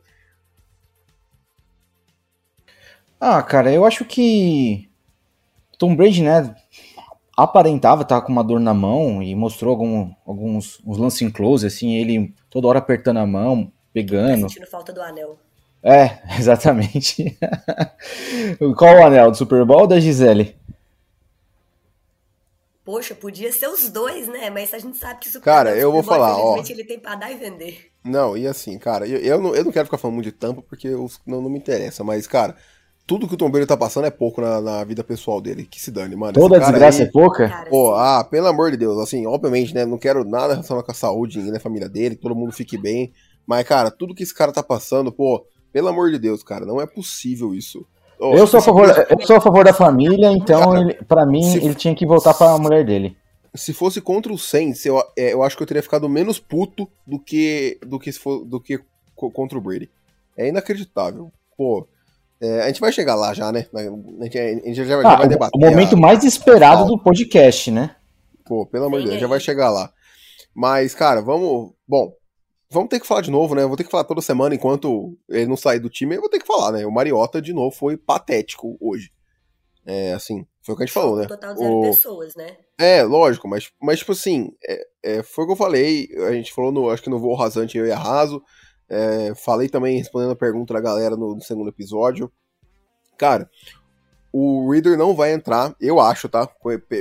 Ah, 3.19 3.43
cara, 3.43 3.73
eu 3.73 3.87
acho 3.87 4.05
que 4.05 4.91
Tom 5.79 5.97
Brady, 5.97 6.23
né, 6.23 6.55
aparentava 7.35 8.03
estar 8.03 8.21
com 8.21 8.31
uma 8.31 8.45
dor 8.45 8.61
na 8.61 8.75
mão 8.75 9.23
e 9.23 9.35
mostrou 9.35 9.71
algum, 9.71 10.13
alguns 10.27 10.83
uns 10.87 10.99
lance 10.99 11.25
em 11.25 11.31
close, 11.31 11.67
assim, 11.67 11.95
ele 11.95 12.35
toda 12.51 12.69
hora 12.69 12.79
apertando 12.79 13.17
a 13.17 13.27
mão, 13.27 13.73
pegando. 13.91 14.43
Tá 14.43 14.49
sentindo 14.51 14.67
falta 14.67 14.93
do 14.93 15.01
anel. 15.01 15.39
É, 15.83 16.21
exatamente. 16.39 17.39
Qual 18.77 18.99
o 18.99 19.07
anel? 19.07 19.31
Do 19.31 19.37
Super 19.39 19.65
Bowl 19.65 19.81
ou 19.81 19.87
da 19.87 19.99
Gisele? 19.99 20.55
Poxa, 22.87 23.17
podia 23.17 23.53
ser 23.53 23.67
os 23.67 23.89
dois, 23.89 24.29
né? 24.29 24.49
Mas 24.49 24.73
a 24.73 24.79
gente 24.79 24.97
sabe 24.97 25.19
que 25.19 25.27
isso 25.27 25.41
Cara, 25.41 25.77
eu 25.77 25.91
vou 25.91 26.05
falar, 26.05 26.37
ó. 26.39 26.63
ele 26.69 26.85
tem 26.85 27.01
pra 27.01 27.17
dar 27.17 27.33
e 27.33 27.35
vender. 27.35 27.91
Não, 28.05 28.37
e 28.37 28.47
assim, 28.47 28.79
cara, 28.79 29.09
eu, 29.09 29.19
eu, 29.19 29.43
não, 29.43 29.57
eu 29.57 29.65
não 29.65 29.73
quero 29.73 29.87
ficar 29.87 29.99
falando 29.99 30.15
muito 30.15 30.27
de 30.27 30.33
tampa 30.33 30.63
porque 30.63 30.87
eu, 30.87 31.11
não, 31.27 31.43
não 31.43 31.51
me 31.51 31.59
interessa, 31.59 32.05
mas, 32.05 32.29
cara, 32.29 32.55
tudo 33.05 33.27
que 33.27 33.35
o 33.35 33.37
Tom 33.37 33.51
Brady 33.51 33.67
tá 33.67 33.77
passando 33.77 34.07
é 34.07 34.11
pouco 34.11 34.41
na, 34.41 34.61
na 34.61 34.85
vida 34.85 35.03
pessoal 35.03 35.41
dele. 35.41 35.67
Que 35.69 35.81
se 35.81 35.91
dane, 35.91 36.15
mano. 36.15 36.33
Toda 36.33 36.61
desgraça 36.61 37.03
aí, 37.03 37.09
é 37.09 37.11
pouca? 37.11 37.67
Pô, 37.69 37.93
ah, 37.97 38.23
pelo 38.23 38.47
amor 38.47 38.71
de 38.71 38.77
Deus, 38.77 38.97
assim, 38.99 39.27
obviamente, 39.27 39.75
né? 39.75 39.85
Não 39.85 39.99
quero 39.99 40.25
nada 40.25 40.55
relacionado 40.55 40.85
com 40.85 40.93
a 40.93 40.95
saúde 40.95 41.41
e 41.41 41.51
na 41.51 41.59
família 41.59 41.89
dele, 41.89 42.15
que 42.15 42.23
todo 42.23 42.37
mundo 42.37 42.53
fique 42.53 42.79
bem. 42.79 43.13
Mas, 43.45 43.67
cara, 43.67 43.91
tudo 43.91 44.15
que 44.15 44.23
esse 44.23 44.35
cara 44.35 44.53
tá 44.53 44.63
passando, 44.63 45.11
pô, 45.11 45.45
pelo 45.73 45.89
amor 45.89 46.13
de 46.13 46.21
Deus, 46.21 46.45
cara, 46.45 46.65
não 46.65 46.81
é 46.81 46.87
possível 46.87 47.53
isso. 47.53 47.85
Oh, 48.19 48.35
eu, 48.35 48.47
sou 48.47 48.59
a 48.59 48.63
favor, 48.63 49.07
eu 49.11 49.27
sou 49.27 49.37
a 49.37 49.41
favor 49.41 49.65
da 49.65 49.73
família, 49.73 50.31
então, 50.33 50.71
para 50.71 51.05
pra 51.07 51.27
mim, 51.27 51.43
se... 51.43 51.59
ele 51.59 51.75
tinha 51.75 51.95
que 51.95 52.07
voltar 52.07 52.33
pra 52.35 52.57
mulher 52.59 52.85
dele 52.85 53.17
se 53.57 53.73
fosse 53.73 54.01
contra 54.01 54.33
o 54.33 54.39
Saints, 54.39 54.85
eu, 54.85 55.03
é, 55.17 55.33
eu 55.33 55.43
acho 55.43 55.57
que 55.57 55.63
eu 55.63 55.67
teria 55.67 55.83
ficado 55.83 56.09
menos 56.09 56.39
puto 56.39 56.89
do 57.07 57.19
que 57.19 57.79
do 57.85 57.99
que, 57.99 58.13
for, 58.13 58.45
do 58.45 58.61
que 58.61 58.81
contra 59.15 59.59
o 59.59 59.61
Brady. 59.61 59.91
É 60.37 60.49
inacreditável. 60.49 61.33
Pô, 61.57 61.89
é, 62.41 62.63
a 62.63 62.67
gente 62.67 62.81
vai 62.81 62.93
chegar 62.93 63.15
lá 63.15 63.33
já, 63.33 63.51
né? 63.51 63.67
A 63.75 64.25
gente, 64.25 64.39
a 64.39 64.49
gente 64.49 64.75
já, 64.75 64.85
já, 64.85 64.99
ah, 64.99 65.17
vai 65.17 65.29
debater. 65.29 65.59
O 65.59 65.61
momento 65.61 65.97
a, 65.97 65.99
mais 65.99 66.23
esperado 66.23 66.85
a 66.85 66.87
do 66.87 66.99
podcast, 66.99 67.71
né? 67.71 67.97
Pô, 68.45 68.67
pelo 68.67 68.87
amor 68.87 69.01
de 69.01 69.09
Deus, 69.09 69.21
já 69.21 69.27
vai 69.27 69.41
chegar 69.41 69.71
lá. 69.71 69.91
Mas, 70.55 70.95
cara, 70.95 71.23
vamos. 71.23 71.73
Bom, 71.89 72.13
vamos 72.71 72.89
ter 72.89 73.01
que 73.01 73.07
falar 73.07 73.21
de 73.21 73.31
novo, 73.31 73.55
né? 73.55 73.63
Eu 73.63 73.69
vou 73.69 73.77
ter 73.77 73.85
que 73.85 73.91
falar 73.91 74.05
toda 74.05 74.21
semana 74.21 74.55
enquanto 74.55 75.17
ele 75.29 75.47
não 75.47 75.57
sair 75.57 75.79
do 75.79 75.91
time. 75.91 76.17
Eu 76.17 76.21
vou 76.21 76.31
ter 76.31 76.39
que 76.39 76.47
falar, 76.47 76.73
né? 76.73 76.87
O 76.87 76.93
Mariota, 76.93 77.41
de 77.41 77.53
novo, 77.53 77.75
foi 77.75 77.97
patético 77.97 78.77
hoje. 78.81 79.11
É, 79.85 80.13
assim, 80.15 80.45
foi 80.63 80.75
o 80.75 80.77
que 80.77 80.83
a 80.83 80.87
gente 80.87 80.95
falou, 80.95 81.17
né? 81.17 81.27
Total 81.27 81.57
zero 81.57 81.79
o... 81.79 81.83
pessoas, 81.83 82.35
né? 82.35 82.57
É, 82.77 83.05
lógico, 83.05 83.47
mas, 83.47 83.71
mas 83.81 84.01
tipo 84.01 84.13
assim, 84.13 84.51
é, 84.69 84.87
é, 85.03 85.23
foi 85.23 85.45
o 85.45 85.47
que 85.47 85.53
eu 85.53 85.57
falei, 85.57 86.09
a 86.27 86.33
gente 86.33 86.53
falou, 86.53 86.73
no, 86.73 86.91
acho 86.91 87.03
que 87.03 87.09
no 87.09 87.21
Voo 87.21 87.37
Rasante 87.37 87.79
eu 87.79 87.87
e 87.87 87.93
Arraso, 87.93 88.43
é, 88.89 89.33
falei 89.37 89.69
também 89.69 89.97
respondendo 89.97 90.33
a 90.33 90.37
pergunta 90.37 90.75
da 90.75 90.81
galera 90.81 91.17
no, 91.17 91.37
no, 91.37 91.41
segundo 91.41 91.69
episódio. 91.69 92.31
Cara, 93.17 93.49
o 94.33 94.69
Reader 94.71 94.99
não 94.99 95.15
vai 95.15 95.33
entrar, 95.33 95.75
eu 95.81 96.01
acho, 96.01 96.29
tá? 96.29 96.49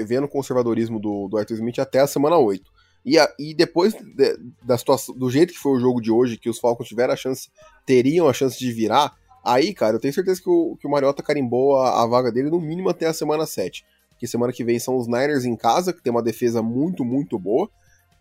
Vendo 0.06 0.26
o 0.26 0.30
conservadorismo 0.30 1.00
do, 1.00 1.28
do 1.28 1.38
Arthur 1.38 1.56
Smith 1.56 1.80
até 1.80 2.00
a 2.00 2.08
semana 2.08 2.38
8. 2.38 2.72
E, 3.06 3.20
a, 3.20 3.32
e 3.38 3.54
depois 3.54 3.94
de, 3.94 4.38
da 4.64 4.78
situação, 4.78 5.16
do 5.16 5.30
jeito 5.30 5.54
que 5.54 5.60
foi 5.60 5.74
o 5.74 5.80
jogo 5.80 6.02
de 6.02 6.12
hoje, 6.12 6.38
que 6.38 6.50
os 6.50 6.60
Falcons 6.60 6.88
tiveram 6.88 7.14
a 7.14 7.18
chance, 7.18 7.50
teriam 7.86 8.28
a 8.28 8.34
chance 8.34 8.58
de 8.58 8.72
virar, 8.72 9.16
aí, 9.44 9.74
cara, 9.74 9.96
eu 9.96 10.00
tenho 10.00 10.14
certeza 10.14 10.42
que 10.42 10.50
o, 10.50 10.76
que 10.76 10.88
o 10.88 10.90
Mariota 10.90 11.22
carimbou 11.22 11.78
a, 11.78 12.02
a 12.02 12.08
vaga 12.08 12.32
dele 12.32 12.50
no 12.50 12.60
mínimo 12.60 12.90
até 12.90 13.06
a 13.06 13.14
semana 13.14 13.46
7. 13.46 13.86
Que 14.18 14.26
semana 14.26 14.52
que 14.52 14.64
vem 14.64 14.80
são 14.80 14.98
os 14.98 15.08
Niners 15.08 15.46
em 15.46 15.56
casa, 15.56 15.94
que 15.94 16.02
tem 16.02 16.10
uma 16.10 16.24
defesa 16.24 16.64
muito, 16.64 17.06
muito 17.06 17.38
boa. 17.38 17.70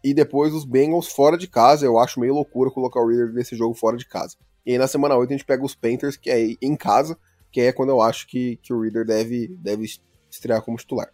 E 0.02 0.12
depois 0.12 0.52
os 0.52 0.64
Bengals 0.64 1.08
fora 1.08 1.38
de 1.38 1.48
casa. 1.48 1.86
Eu 1.86 1.98
acho 1.98 2.20
meio 2.20 2.34
loucura 2.34 2.70
colocar 2.70 3.00
o 3.00 3.08
Reader 3.08 3.32
nesse 3.32 3.56
jogo 3.56 3.74
fora 3.74 3.96
de 3.96 4.06
casa. 4.06 4.36
E 4.66 4.72
aí 4.72 4.78
na 4.78 4.86
semana 4.86 5.16
8 5.16 5.30
a 5.30 5.36
gente 5.36 5.46
pega 5.46 5.64
os 5.64 5.74
Panthers, 5.74 6.16
que 6.16 6.28
é 6.28 6.56
em 6.60 6.76
casa, 6.76 7.16
que 7.50 7.60
é 7.60 7.72
quando 7.72 7.90
eu 7.90 8.02
acho 8.02 8.26
que, 8.26 8.56
que 8.62 8.72
o 8.72 8.80
Reader 8.80 9.06
deve, 9.06 9.48
deve 9.62 9.86
estrear 10.30 10.60
como 10.62 10.76
titular. 10.76 11.08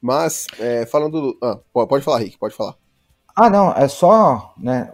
Mas, 0.00 0.46
é, 0.58 0.86
falando 0.86 1.20
do. 1.20 1.38
Ah, 1.42 1.58
pode 1.72 2.04
falar, 2.04 2.18
Rick, 2.18 2.38
pode 2.38 2.54
falar. 2.54 2.76
Ah, 3.34 3.50
não, 3.50 3.72
é 3.72 3.88
só 3.88 4.54
né, 4.56 4.92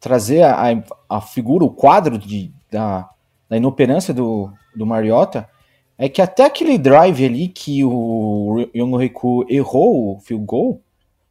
trazer 0.00 0.42
a, 0.42 0.84
a, 1.08 1.20
figura, 1.20 1.64
o 1.64 1.70
quadro 1.70 2.18
de, 2.18 2.52
da, 2.70 3.08
da 3.48 3.56
inoperância 3.56 4.14
do, 4.14 4.52
do 4.74 4.86
Mariota. 4.86 5.48
É 5.96 6.08
que 6.08 6.20
até 6.20 6.44
aquele 6.44 6.76
drive 6.76 7.24
ali 7.24 7.48
que 7.48 7.84
o 7.84 8.68
Yongoreku 8.74 9.46
errou 9.48 10.16
o 10.16 10.20
field 10.20 10.44
goal, 10.44 10.80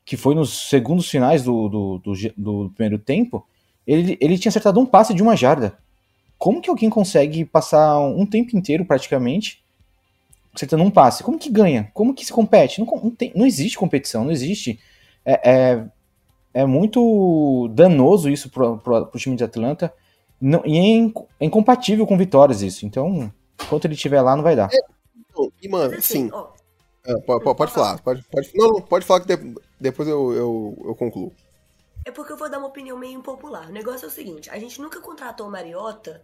que 0.06 0.16
foi 0.16 0.36
nos 0.36 0.70
segundos 0.70 1.10
finais 1.10 1.44
do, 1.44 1.68
do, 1.68 1.98
do, 2.00 2.14
do 2.38 2.72
primeiro 2.76 2.98
tempo, 2.98 3.46
ele, 3.86 4.18
ele 4.22 4.38
tinha 4.38 4.50
acertado 4.50 4.80
um 4.80 4.86
passe 4.86 5.14
de 5.14 5.22
uma 5.22 5.36
jarda. 5.36 5.78
Como 6.38 6.62
que 6.62 6.70
alguém 6.70 6.90
consegue 6.90 7.44
passar 7.44 8.00
um 8.00 8.26
tempo 8.26 8.56
inteiro 8.56 8.86
praticamente 8.86 9.64
acertando 10.54 10.84
um 10.84 10.92
passe. 10.92 11.24
Como 11.24 11.40
que 11.40 11.50
ganha? 11.50 11.90
Como 11.94 12.14
que 12.14 12.26
se 12.26 12.32
compete? 12.32 12.80
Não, 12.80 12.86
não, 12.86 13.10
tem, 13.12 13.32
não 13.36 13.46
existe 13.46 13.78
competição, 13.78 14.24
não 14.24 14.32
existe. 14.32 14.80
É, 15.26 15.52
é, 15.52 15.86
é 16.54 16.66
muito 16.66 17.70
danoso 17.74 18.30
isso 18.30 18.50
pro, 18.50 18.78
pro, 18.78 19.08
pro 19.08 19.20
time 19.20 19.36
de 19.36 19.44
Atlanta. 19.44 19.94
Não, 20.40 20.62
e 20.66 20.78
é, 20.78 21.14
é, 21.40 21.46
incompatível 21.46 22.06
com 22.06 22.18
vitórias 22.18 22.62
isso. 22.62 22.86
Então, 22.86 23.32
enquanto 23.62 23.86
ele 23.86 23.94
estiver 23.94 24.22
lá, 24.22 24.36
não 24.36 24.44
vai 24.44 24.56
dar. 24.56 24.70
É, 24.72 24.80
e, 25.62 25.70
mano, 25.70 25.96
assim. 25.96 26.30
É, 27.06 27.14
pode, 27.22 27.44
pode, 27.44 27.58
pode 27.58 27.72
falar. 27.72 28.02
Pode, 28.02 28.24
pode, 28.24 28.52
não, 28.56 28.82
pode 28.82 29.06
falar 29.06 29.22
que 29.22 29.36
de, 29.36 29.56
depois 29.80 30.08
eu, 30.08 30.34
eu, 30.34 30.84
eu 30.86 30.96
concluo. 30.96 31.34
É 32.06 32.12
porque 32.12 32.34
eu 32.34 32.38
vou 32.38 32.50
dar 32.50 32.60
uma 32.60 32.68
opinião 32.68 32.98
meio 32.98 33.18
impopular. 33.18 33.70
O 33.70 33.74
negócio 33.74 34.06
é 34.06 34.08
o 34.08 34.12
seguinte: 34.12 34.50
a 34.50 34.60
gente 34.60 34.82
nunca 34.82 35.00
contratou 35.00 35.48
o 35.48 35.52
Mariota 35.52 36.22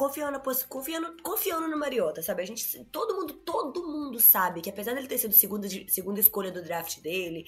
confiando, 0.00 0.40
confiando, 0.66 1.16
confiando 1.22 1.68
no 1.68 1.78
Mariota, 1.78 2.22
sabe? 2.22 2.42
A 2.42 2.46
gente, 2.46 2.84
todo 2.86 3.14
mundo, 3.14 3.34
todo 3.34 3.86
mundo 3.86 4.18
sabe 4.18 4.62
que 4.62 4.70
apesar 4.70 4.94
dele 4.94 5.06
ter 5.06 5.18
sido 5.18 5.34
segunda, 5.34 5.68
segunda 5.88 6.18
escolha 6.18 6.50
do 6.50 6.62
draft 6.62 7.00
dele 7.00 7.44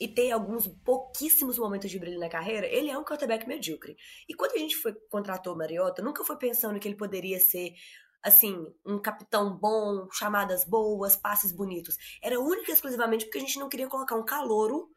e 0.00 0.08
ter 0.08 0.30
alguns 0.30 0.66
pouquíssimos 0.66 1.58
momentos 1.58 1.90
de 1.90 1.98
brilho 1.98 2.18
na 2.18 2.28
carreira, 2.28 2.66
ele 2.66 2.90
é 2.90 2.98
um 2.98 3.04
quarterback 3.04 3.46
medíocre. 3.46 3.96
E 4.26 4.34
quando 4.34 4.52
a 4.52 4.58
gente 4.58 4.74
foi 4.76 4.94
contratou 5.10 5.54
o 5.54 5.58
Mariota, 5.58 6.02
nunca 6.02 6.24
foi 6.24 6.36
pensando 6.36 6.80
que 6.80 6.88
ele 6.88 6.96
poderia 6.96 7.38
ser 7.38 7.74
assim, 8.22 8.66
um 8.84 8.98
capitão 8.98 9.56
bom, 9.56 10.08
chamadas 10.12 10.64
boas, 10.64 11.16
passes 11.16 11.52
bonitos. 11.52 11.96
Era 12.22 12.40
única 12.40 12.70
e 12.70 12.74
exclusivamente 12.74 13.24
porque 13.24 13.38
a 13.38 13.40
gente 13.40 13.58
não 13.58 13.68
queria 13.68 13.88
colocar 13.88 14.14
um 14.16 14.24
calouro 14.24 14.90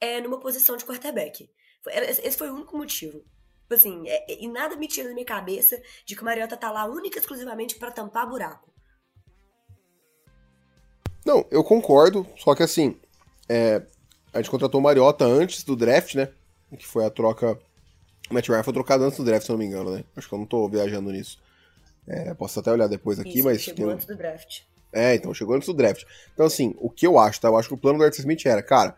é, 0.00 0.20
numa 0.20 0.38
posição 0.38 0.76
de 0.76 0.84
quarterback. 0.84 1.48
Esse 1.86 2.36
foi 2.36 2.50
o 2.50 2.54
único 2.54 2.76
motivo. 2.76 3.24
Tipo 3.62 3.74
assim, 3.74 4.08
é, 4.08 4.32
é, 4.32 4.42
e 4.42 4.48
nada 4.48 4.76
me 4.76 4.86
tira 4.86 5.08
da 5.08 5.14
minha 5.14 5.26
cabeça 5.26 5.80
de 6.04 6.14
que 6.14 6.22
o 6.22 6.24
Mariota 6.24 6.56
tá 6.56 6.70
lá 6.70 6.84
única 6.84 7.18
e 7.18 7.20
exclusivamente 7.20 7.76
para 7.76 7.90
tampar 7.90 8.28
buraco. 8.28 8.72
Não, 11.24 11.44
eu 11.50 11.64
concordo, 11.64 12.24
só 12.36 12.54
que 12.54 12.62
assim, 12.62 13.00
é, 13.48 13.84
a 14.32 14.38
gente 14.38 14.50
contratou 14.50 14.80
o 14.80 14.82
Mariota 14.82 15.24
antes 15.24 15.64
do 15.64 15.76
draft, 15.76 16.14
né? 16.14 16.28
Que 16.78 16.86
foi 16.86 17.04
a 17.04 17.10
troca. 17.10 17.58
O 18.30 18.34
Matt 18.34 18.48
Ryan 18.48 18.62
foi 18.62 18.72
trocado 18.72 19.04
antes 19.04 19.18
do 19.18 19.24
draft, 19.24 19.46
se 19.46 19.50
eu 19.50 19.54
não 19.54 19.58
me 19.58 19.66
engano, 19.66 19.90
né? 19.90 20.04
Acho 20.16 20.28
que 20.28 20.34
eu 20.34 20.38
não 20.38 20.46
tô 20.46 20.68
viajando 20.68 21.10
nisso. 21.10 21.38
É, 22.06 22.34
posso 22.34 22.60
até 22.60 22.70
olhar 22.70 22.86
depois 22.86 23.18
aqui, 23.18 23.38
Isso, 23.38 23.44
mas. 23.44 23.62
Chegou 23.62 23.86
tem... 23.86 23.94
antes 23.94 24.06
do 24.06 24.16
draft. 24.16 24.60
É, 24.92 25.14
então, 25.14 25.34
chegou 25.34 25.54
antes 25.54 25.66
do 25.66 25.74
draft. 25.74 26.04
Então, 26.32 26.46
assim, 26.46 26.74
o 26.78 26.88
que 26.88 27.06
eu 27.06 27.18
acho, 27.18 27.40
tá? 27.40 27.48
Eu 27.48 27.56
acho 27.56 27.68
que 27.68 27.74
o 27.74 27.78
plano 27.78 27.98
do 27.98 28.04
Arthur 28.04 28.20
Smith 28.20 28.46
era, 28.46 28.62
cara, 28.62 28.96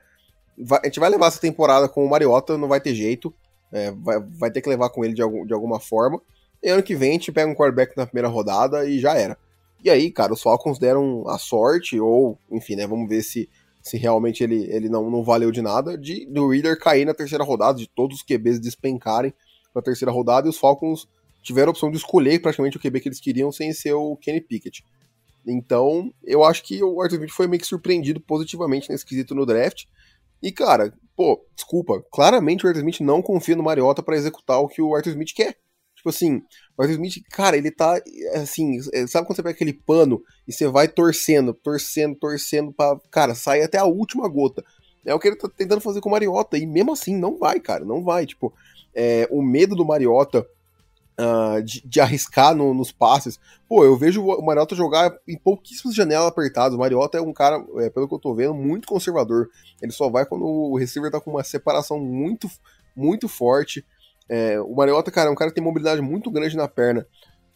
vai, 0.56 0.80
a 0.82 0.86
gente 0.86 1.00
vai 1.00 1.10
levar 1.10 1.26
essa 1.26 1.40
temporada 1.40 1.88
com 1.88 2.04
o 2.04 2.10
Mariota, 2.10 2.56
não 2.56 2.68
vai 2.68 2.80
ter 2.80 2.94
jeito. 2.94 3.34
É, 3.72 3.90
vai, 3.90 4.20
vai 4.20 4.50
ter 4.50 4.62
que 4.62 4.68
levar 4.68 4.90
com 4.90 5.04
ele 5.04 5.14
de, 5.14 5.22
algum, 5.22 5.44
de 5.44 5.52
alguma 5.52 5.80
forma. 5.80 6.20
E 6.62 6.68
ano 6.68 6.82
que 6.82 6.94
vem 6.94 7.10
a 7.10 7.12
gente 7.12 7.32
pega 7.32 7.50
um 7.50 7.54
quarterback 7.54 7.96
na 7.96 8.06
primeira 8.06 8.28
rodada 8.28 8.84
e 8.84 8.98
já 8.98 9.14
era. 9.14 9.36
E 9.82 9.90
aí, 9.90 10.10
cara, 10.10 10.32
os 10.32 10.42
Falcons 10.42 10.78
deram 10.78 11.28
a 11.28 11.38
sorte, 11.38 12.00
ou, 12.00 12.38
enfim, 12.50 12.74
né, 12.74 12.86
vamos 12.86 13.08
ver 13.08 13.22
se, 13.22 13.48
se 13.88 13.96
realmente 13.96 14.42
ele, 14.42 14.68
ele 14.70 14.88
não, 14.88 15.10
não 15.10 15.22
valeu 15.22 15.50
de 15.50 15.62
nada, 15.62 15.96
de 15.96 16.26
do 16.26 16.48
Reader 16.48 16.78
cair 16.78 17.04
na 17.04 17.14
terceira 17.14 17.44
rodada, 17.44 17.78
de 17.78 17.88
todos 17.88 18.18
os 18.18 18.22
QBs 18.22 18.60
despencarem 18.60 19.32
na 19.74 19.82
terceira 19.82 20.12
rodada, 20.12 20.46
e 20.46 20.50
os 20.50 20.58
Falcons 20.58 21.08
tiveram 21.42 21.70
a 21.70 21.72
opção 21.72 21.90
de 21.90 21.96
escolher 21.96 22.40
praticamente 22.40 22.76
o 22.76 22.80
QB 22.80 23.00
que 23.00 23.08
eles 23.08 23.20
queriam 23.20 23.50
sem 23.50 23.72
ser 23.72 23.92
o 23.92 24.16
Kenny 24.16 24.40
Pickett. 24.40 24.84
Então, 25.46 26.12
eu 26.22 26.44
acho 26.44 26.62
que 26.62 26.82
o 26.82 27.00
Arthur 27.00 27.16
Smith 27.16 27.30
foi 27.30 27.46
meio 27.46 27.60
que 27.60 27.66
surpreendido 27.66 28.20
positivamente 28.20 28.90
nesse 28.90 29.06
quesito 29.06 29.34
no 29.34 29.46
draft. 29.46 29.84
E, 30.42 30.52
cara, 30.52 30.92
pô, 31.16 31.42
desculpa, 31.54 32.04
claramente 32.12 32.64
o 32.64 32.68
Arthur 32.68 32.80
Smith 32.80 33.00
não 33.00 33.22
confia 33.22 33.56
no 33.56 33.62
Mariota 33.62 34.02
para 34.02 34.16
executar 34.16 34.58
o 34.58 34.68
que 34.68 34.82
o 34.82 34.94
Arthur 34.94 35.10
Smith 35.10 35.32
quer. 35.34 35.56
Tipo 35.98 36.10
assim, 36.10 36.42
o 36.76 36.82
Arthur 36.82 36.92
Smith, 36.92 37.24
cara, 37.30 37.56
ele 37.56 37.72
tá 37.72 38.00
assim, 38.34 38.78
é, 38.92 39.04
sabe 39.08 39.26
quando 39.26 39.34
você 39.34 39.42
pega 39.42 39.54
aquele 39.54 39.72
pano 39.72 40.22
e 40.46 40.52
você 40.52 40.68
vai 40.68 40.86
torcendo, 40.86 41.52
torcendo, 41.52 42.14
torcendo 42.14 42.72
pra, 42.72 42.96
cara, 43.10 43.34
sair 43.34 43.62
até 43.62 43.78
a 43.78 43.84
última 43.84 44.28
gota. 44.28 44.64
É 45.04 45.12
o 45.12 45.18
que 45.18 45.26
ele 45.26 45.36
tá 45.36 45.48
tentando 45.48 45.80
fazer 45.80 46.00
com 46.00 46.08
o 46.08 46.12
Mariota, 46.12 46.56
e 46.56 46.66
mesmo 46.66 46.92
assim 46.92 47.16
não 47.16 47.36
vai, 47.36 47.58
cara, 47.58 47.84
não 47.84 48.04
vai. 48.04 48.26
Tipo, 48.26 48.54
é, 48.94 49.26
o 49.28 49.42
medo 49.42 49.74
do 49.74 49.84
Mariota 49.84 50.46
uh, 51.18 51.60
de, 51.62 51.80
de, 51.84 52.00
arriscar 52.00 52.54
no, 52.54 52.72
nos 52.72 52.92
passes. 52.92 53.40
Pô, 53.68 53.84
eu 53.84 53.96
vejo 53.96 54.24
o 54.24 54.44
Mariota 54.44 54.76
jogar 54.76 55.12
em 55.26 55.36
pouquíssimas 55.36 55.96
janelas 55.96 56.28
apertadas. 56.28 56.74
O 56.74 56.78
Mariota 56.78 57.18
é 57.18 57.20
um 57.20 57.32
cara, 57.32 57.64
é, 57.78 57.90
pelo 57.90 58.06
que 58.06 58.14
eu 58.14 58.20
tô 58.20 58.34
vendo, 58.34 58.54
muito 58.54 58.86
conservador. 58.86 59.48
Ele 59.82 59.90
só 59.90 60.08
vai 60.08 60.24
quando 60.24 60.44
o 60.44 60.76
receiver 60.76 61.10
tá 61.10 61.20
com 61.20 61.32
uma 61.32 61.42
separação 61.42 61.98
muito, 61.98 62.48
muito 62.94 63.28
forte. 63.28 63.84
É, 64.28 64.60
o 64.60 64.74
Mariota, 64.74 65.10
cara, 65.10 65.28
é 65.28 65.32
um 65.32 65.36
cara 65.36 65.50
que 65.50 65.54
tem 65.54 65.64
mobilidade 65.64 66.00
muito 66.00 66.30
grande 66.30 66.56
na 66.56 66.68
perna, 66.68 67.06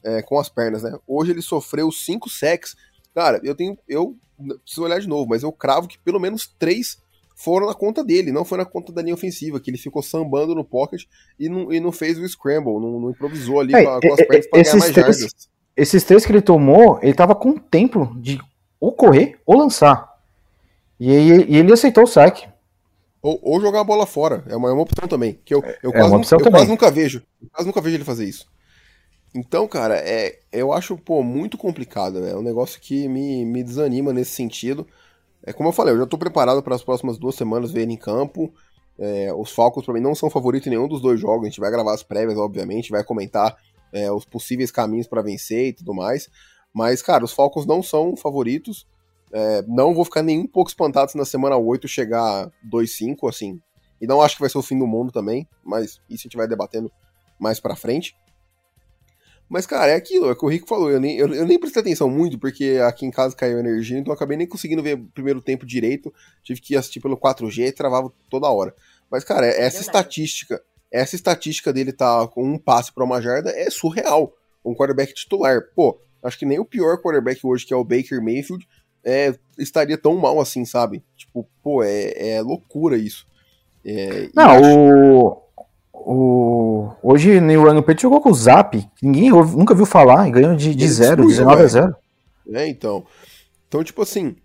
é, 0.04 0.22
com 0.22 0.38
as 0.38 0.48
pernas, 0.48 0.82
né? 0.82 0.96
Hoje 1.06 1.30
ele 1.30 1.42
sofreu 1.42 1.90
5 1.92 2.30
sacks. 2.30 2.74
Cara, 3.14 3.40
eu 3.44 3.54
tenho. 3.54 3.78
Eu 3.88 4.16
preciso 4.64 4.82
olhar 4.82 4.98
de 5.00 5.08
novo, 5.08 5.28
mas 5.28 5.42
eu 5.42 5.52
cravo 5.52 5.86
que 5.86 5.98
pelo 5.98 6.18
menos 6.18 6.46
3 6.58 6.98
foram 7.36 7.66
na 7.66 7.74
conta 7.74 8.04
dele, 8.04 8.32
não 8.32 8.44
foi 8.44 8.58
na 8.58 8.64
conta 8.64 8.92
da 8.92 9.02
linha 9.02 9.14
ofensiva, 9.14 9.60
que 9.60 9.70
ele 9.70 9.78
ficou 9.78 10.02
sambando 10.02 10.54
no 10.54 10.64
pocket 10.64 11.04
e 11.38 11.48
não, 11.48 11.72
e 11.72 11.80
não 11.80 11.90
fez 11.90 12.18
o 12.18 12.28
scramble, 12.28 12.74
não, 12.74 13.00
não 13.00 13.10
improvisou 13.10 13.60
ali 13.60 13.74
é, 13.74 13.84
com, 13.84 14.00
com, 14.00 14.14
as 14.14 14.26
pernas 14.26 14.46
pra 14.46 14.62
ganhar 14.62 14.76
mais 14.76 14.92
três, 14.92 15.18
jardas. 15.18 15.48
Esses 15.76 16.04
três 16.04 16.26
que 16.26 16.32
ele 16.32 16.42
tomou, 16.42 16.98
ele 17.02 17.14
tava 17.14 17.34
com 17.34 17.56
tempo 17.56 18.14
de 18.20 18.40
ou 18.78 18.92
correr 18.92 19.40
ou 19.46 19.56
lançar. 19.56 20.08
E, 21.00 21.10
e 21.10 21.56
ele 21.56 21.72
aceitou 21.72 22.04
o 22.04 22.06
saque. 22.06 22.51
Ou, 23.22 23.38
ou, 23.40 23.60
jogar 23.60 23.80
a 23.80 23.84
bola 23.84 24.04
fora, 24.04 24.42
é 24.48 24.56
uma, 24.56 24.68
é 24.68 24.72
uma 24.72 24.82
opção 24.82 25.06
também, 25.06 25.38
que 25.44 25.54
eu, 25.54 25.62
eu, 25.80 25.90
é 25.90 25.92
quase, 25.92 26.12
nunca, 26.12 26.34
eu 26.34 26.50
quase 26.50 26.68
nunca 26.68 26.90
vejo. 26.90 27.22
Eu 27.40 27.48
quase 27.50 27.66
nunca 27.68 27.80
vejo 27.80 27.96
ele 27.96 28.04
fazer 28.04 28.24
isso. 28.24 28.50
Então, 29.34 29.66
cara, 29.66 29.96
é, 29.96 30.40
eu 30.52 30.72
acho 30.72 30.96
pô, 30.98 31.22
muito 31.22 31.56
complicado. 31.56 32.24
É 32.26 32.36
um 32.36 32.42
negócio 32.42 32.80
que 32.80 33.08
me, 33.08 33.44
me 33.44 33.62
desanima 33.62 34.12
nesse 34.12 34.32
sentido. 34.32 34.86
É 35.42 35.52
como 35.52 35.68
eu 35.68 35.72
falei, 35.72 35.94
eu 35.94 35.98
já 35.98 36.04
estou 36.04 36.18
preparado 36.18 36.62
para 36.62 36.74
as 36.74 36.82
próximas 36.82 37.16
duas 37.16 37.34
semanas 37.34 37.70
ver 37.70 37.82
ele 37.82 37.92
em 37.92 37.96
campo. 37.96 38.52
É, 38.98 39.32
os 39.32 39.50
Falcons 39.50 39.84
para 39.84 39.94
mim 39.94 40.00
não 40.00 40.14
são 40.14 40.28
favoritos 40.28 40.66
em 40.66 40.70
nenhum 40.70 40.86
dos 40.86 41.00
dois 41.00 41.18
jogos. 41.18 41.42
A 41.42 41.48
gente 41.48 41.60
vai 41.60 41.70
gravar 41.70 41.94
as 41.94 42.02
prévias, 42.02 42.38
obviamente, 42.38 42.90
vai 42.90 43.02
comentar 43.02 43.56
é, 43.92 44.10
os 44.12 44.24
possíveis 44.24 44.70
caminhos 44.70 45.06
para 45.06 45.22
vencer 45.22 45.68
e 45.68 45.72
tudo 45.72 45.94
mais. 45.94 46.28
Mas, 46.72 47.02
cara, 47.02 47.24
os 47.24 47.32
Falcons 47.32 47.66
não 47.66 47.82
são 47.82 48.16
favoritos. 48.16 48.86
É, 49.32 49.62
não 49.66 49.94
vou 49.94 50.04
ficar 50.04 50.22
nem 50.22 50.40
um 50.40 50.46
pouco 50.46 50.68
espantado 50.70 51.10
se 51.10 51.16
na 51.16 51.24
semana 51.24 51.56
8 51.56 51.88
chegar 51.88 52.50
2-5, 52.70 53.28
assim. 53.28 53.60
E 54.00 54.06
não 54.06 54.20
acho 54.20 54.36
que 54.36 54.40
vai 54.40 54.50
ser 54.50 54.58
o 54.58 54.62
fim 54.62 54.78
do 54.78 54.86
mundo 54.86 55.12
também, 55.12 55.48
mas 55.64 56.00
isso 56.10 56.22
a 56.22 56.28
gente 56.28 56.36
vai 56.36 56.48
debatendo 56.48 56.90
mais 57.38 57.60
pra 57.60 57.76
frente. 57.76 58.16
Mas, 59.48 59.66
cara, 59.66 59.92
é 59.92 59.94
aquilo, 59.94 60.28
é 60.28 60.32
o 60.32 60.36
que 60.36 60.44
o 60.46 60.48
Rico 60.48 60.66
falou. 60.66 60.90
Eu 60.90 60.98
nem, 60.98 61.16
eu, 61.18 61.32
eu, 61.34 61.46
nem 61.46 61.58
prestei 61.58 61.82
atenção 61.82 62.08
muito, 62.08 62.38
porque 62.38 62.80
aqui 62.86 63.04
em 63.04 63.10
casa 63.10 63.36
caiu 63.36 63.58
energia, 63.58 63.98
então 63.98 64.10
eu 64.10 64.14
acabei 64.14 64.34
nem 64.36 64.46
conseguindo 64.46 64.82
ver 64.82 64.94
o 64.94 65.04
primeiro 65.12 65.42
tempo 65.42 65.66
direito. 65.66 66.12
Tive 66.42 66.60
que 66.60 66.74
assistir 66.74 67.00
pelo 67.00 67.18
4G 67.18 67.66
e 67.66 67.72
travava 67.72 68.10
toda 68.30 68.50
hora. 68.50 68.74
Mas, 69.10 69.24
cara, 69.24 69.46
essa 69.46 69.82
estatística, 69.82 70.62
essa 70.90 71.14
estatística 71.14 71.70
dele 71.70 71.92
tá 71.92 72.26
com 72.28 72.42
um 72.42 72.56
passe 72.56 72.90
para 72.90 73.04
uma 73.04 73.20
jarda 73.20 73.50
é 73.50 73.68
surreal. 73.68 74.34
Um 74.64 74.74
quarterback 74.74 75.12
titular. 75.12 75.60
Pô, 75.76 76.00
acho 76.22 76.38
que 76.38 76.46
nem 76.46 76.58
o 76.58 76.64
pior 76.64 76.96
quarterback 76.96 77.38
hoje, 77.44 77.66
que 77.66 77.74
é 77.74 77.76
o 77.76 77.84
Baker 77.84 78.22
Mayfield, 78.22 78.66
é, 79.04 79.34
estaria 79.58 79.98
tão 79.98 80.16
mal 80.16 80.40
assim, 80.40 80.64
sabe? 80.64 81.02
Tipo, 81.16 81.46
pô, 81.62 81.82
é, 81.82 82.34
é 82.36 82.42
loucura 82.42 82.96
isso. 82.96 83.26
É, 83.84 84.28
Não, 84.34 84.50
acho... 84.50 84.78
o 84.78 85.42
o... 86.04 86.90
Hoje 87.02 87.40
no 87.40 87.62
Run 87.62 87.80
Pet 87.82 88.02
jogou 88.02 88.20
com 88.20 88.30
o 88.30 88.34
Zap, 88.34 88.88
ninguém 89.00 89.30
nunca 89.30 89.74
viu 89.74 89.86
falar 89.86 90.26
e 90.28 90.32
ganhou 90.32 90.56
de, 90.56 90.74
de 90.74 90.88
0, 90.88 91.26
19 91.26 91.62
a 91.62 91.66
0. 91.66 91.96
É, 92.52 92.66
então. 92.66 93.04
Então, 93.68 93.84
tipo 93.84 94.02
assim, 94.02 94.36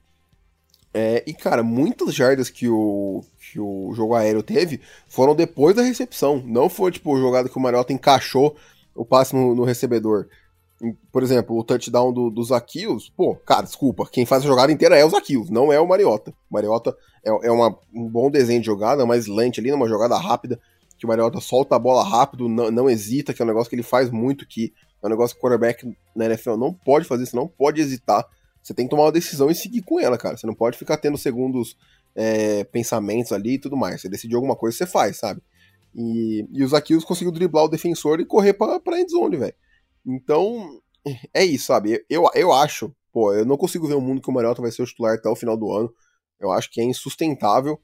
É, 0.93 1.23
e, 1.27 1.33
cara, 1.33 1.63
muitas 1.63 2.13
jardas 2.13 2.49
que 2.49 2.67
o, 2.67 3.23
que 3.39 3.59
o 3.59 3.91
jogo 3.93 4.15
aéreo 4.15 4.41
teve 4.41 4.79
foram 5.07 5.35
depois 5.35 5.75
da 5.75 5.81
recepção. 5.81 6.41
Não 6.45 6.69
foi, 6.69 6.91
tipo, 6.91 7.17
jogada 7.19 7.49
que 7.49 7.57
o 7.57 7.61
Mariota 7.61 7.93
encaixou 7.93 8.55
o 8.95 9.05
passe 9.05 9.35
no, 9.35 9.53
no 9.53 9.63
recebedor. 9.63 10.27
Por 11.11 11.23
exemplo, 11.23 11.57
o 11.57 11.63
touchdown 11.63 12.13
do, 12.13 12.29
do 12.29 12.43
Zaquios, 12.43 13.09
pô, 13.09 13.35
cara, 13.35 13.63
desculpa, 13.63 14.07
quem 14.11 14.25
faz 14.25 14.43
a 14.43 14.47
jogada 14.47 14.71
inteira 14.71 14.95
é 14.95 15.03
o 15.03 15.09
Zaquios, 15.09 15.49
não 15.49 15.73
é 15.73 15.79
o 15.79 15.87
Mariota. 15.87 16.31
O 16.49 16.53
Mariota 16.53 16.95
é, 17.25 17.47
é 17.47 17.51
uma, 17.51 17.75
um 17.93 18.07
bom 18.07 18.29
desenho 18.29 18.59
de 18.59 18.67
jogada, 18.67 19.05
mais 19.05 19.25
lente 19.25 19.59
ali, 19.59 19.71
numa 19.71 19.87
jogada 19.87 20.15
rápida, 20.17 20.59
que 20.97 21.05
o 21.05 21.09
Mariota 21.09 21.41
solta 21.41 21.75
a 21.75 21.79
bola 21.79 22.03
rápido, 22.03 22.47
não, 22.47 22.69
não 22.69 22.89
hesita, 22.89 23.33
que 23.33 23.41
é 23.41 23.45
um 23.45 23.47
negócio 23.47 23.69
que 23.69 23.75
ele 23.75 23.83
faz 23.83 24.11
muito, 24.11 24.47
que 24.47 24.71
é 25.01 25.07
um 25.07 25.09
negócio 25.09 25.35
que 25.35 25.39
o 25.39 25.43
quarterback 25.43 25.95
na 26.15 26.25
NFL 26.25 26.57
não 26.57 26.73
pode 26.73 27.07
fazer, 27.07 27.25
você 27.25 27.35
não 27.35 27.47
pode 27.47 27.81
hesitar. 27.81 28.25
Você 28.61 28.73
tem 28.73 28.85
que 28.85 28.89
tomar 28.89 29.05
uma 29.05 29.11
decisão 29.11 29.49
e 29.49 29.55
seguir 29.55 29.81
com 29.81 29.99
ela, 29.99 30.17
cara. 30.17 30.35
Você 30.35 30.45
não 30.45 30.53
pode 30.53 30.77
ficar 30.77 30.97
tendo 30.97 31.17
segundos 31.17 31.77
é, 32.15 32.63
pensamentos 32.65 33.31
ali 33.31 33.53
e 33.53 33.59
tudo 33.59 33.77
mais. 33.77 34.01
Você 34.01 34.09
decidiu 34.09 34.37
alguma 34.37 34.55
coisa, 34.55 34.77
você 34.77 34.85
faz, 34.85 35.17
sabe? 35.17 35.41
E, 35.95 36.45
e 36.51 36.63
o 36.63 36.67
Zaquios 36.67 37.05
conseguiu 37.05 37.31
driblar 37.31 37.63
o 37.63 37.69
defensor 37.69 38.19
e 38.19 38.25
correr 38.25 38.53
pra, 38.53 38.79
pra 38.79 38.99
endzone, 38.99 39.37
velho. 39.37 39.55
Então, 40.07 40.79
é 41.33 41.43
isso, 41.43 41.65
sabe? 41.65 42.05
Eu, 42.09 42.23
eu 42.33 42.53
acho, 42.53 42.95
pô, 43.11 43.33
eu 43.33 43.45
não 43.45 43.57
consigo 43.57 43.87
ver 43.87 43.95
um 43.95 44.01
mundo 44.01 44.21
que 44.21 44.29
o 44.29 44.33
Mariota 44.33 44.61
vai 44.61 44.71
ser 44.71 44.81
o 44.81 44.85
titular 44.85 45.15
até 45.15 45.27
o 45.27 45.35
final 45.35 45.57
do 45.57 45.71
ano. 45.71 45.93
Eu 46.39 46.51
acho 46.51 46.71
que 46.71 46.79
é 46.79 46.83
insustentável, 46.83 47.79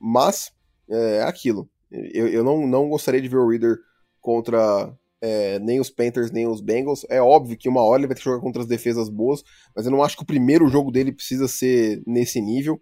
mas 0.00 0.50
é, 0.88 1.16
é 1.16 1.22
aquilo. 1.22 1.68
Eu, 1.90 2.26
eu 2.28 2.42
não, 2.42 2.66
não 2.66 2.88
gostaria 2.88 3.20
de 3.20 3.28
ver 3.28 3.36
o 3.36 3.48
Reader 3.48 3.76
contra 4.18 4.96
é, 5.20 5.58
nem 5.58 5.78
os 5.78 5.90
Panthers, 5.90 6.30
nem 6.30 6.48
os 6.48 6.62
Bengals. 6.62 7.04
É 7.10 7.20
óbvio 7.20 7.56
que 7.56 7.68
uma 7.68 7.82
hora 7.82 8.00
ele 8.00 8.06
vai 8.06 8.14
ter 8.14 8.22
que 8.22 8.28
jogar 8.28 8.40
contra 8.40 8.62
as 8.62 8.68
defesas 8.68 9.10
boas, 9.10 9.42
mas 9.76 9.84
eu 9.84 9.92
não 9.92 10.02
acho 10.02 10.16
que 10.16 10.22
o 10.22 10.26
primeiro 10.26 10.68
jogo 10.68 10.90
dele 10.90 11.12
precisa 11.12 11.46
ser 11.46 12.02
nesse 12.06 12.40
nível. 12.40 12.80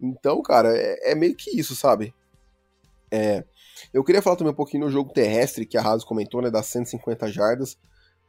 Então, 0.00 0.42
cara, 0.42 0.76
é, 0.76 1.12
é 1.12 1.14
meio 1.14 1.34
que 1.34 1.58
isso, 1.58 1.74
sabe? 1.74 2.14
É, 3.10 3.44
eu 3.92 4.04
queria 4.04 4.20
falar 4.22 4.36
também 4.36 4.52
um 4.52 4.56
pouquinho 4.56 4.84
no 4.84 4.90
jogo 4.90 5.12
terrestre, 5.12 5.66
que 5.66 5.78
a 5.78 5.82
Haas 5.82 6.04
comentou, 6.04 6.42
né, 6.42 6.50
das 6.50 6.66
150 6.66 7.30
jardas. 7.30 7.78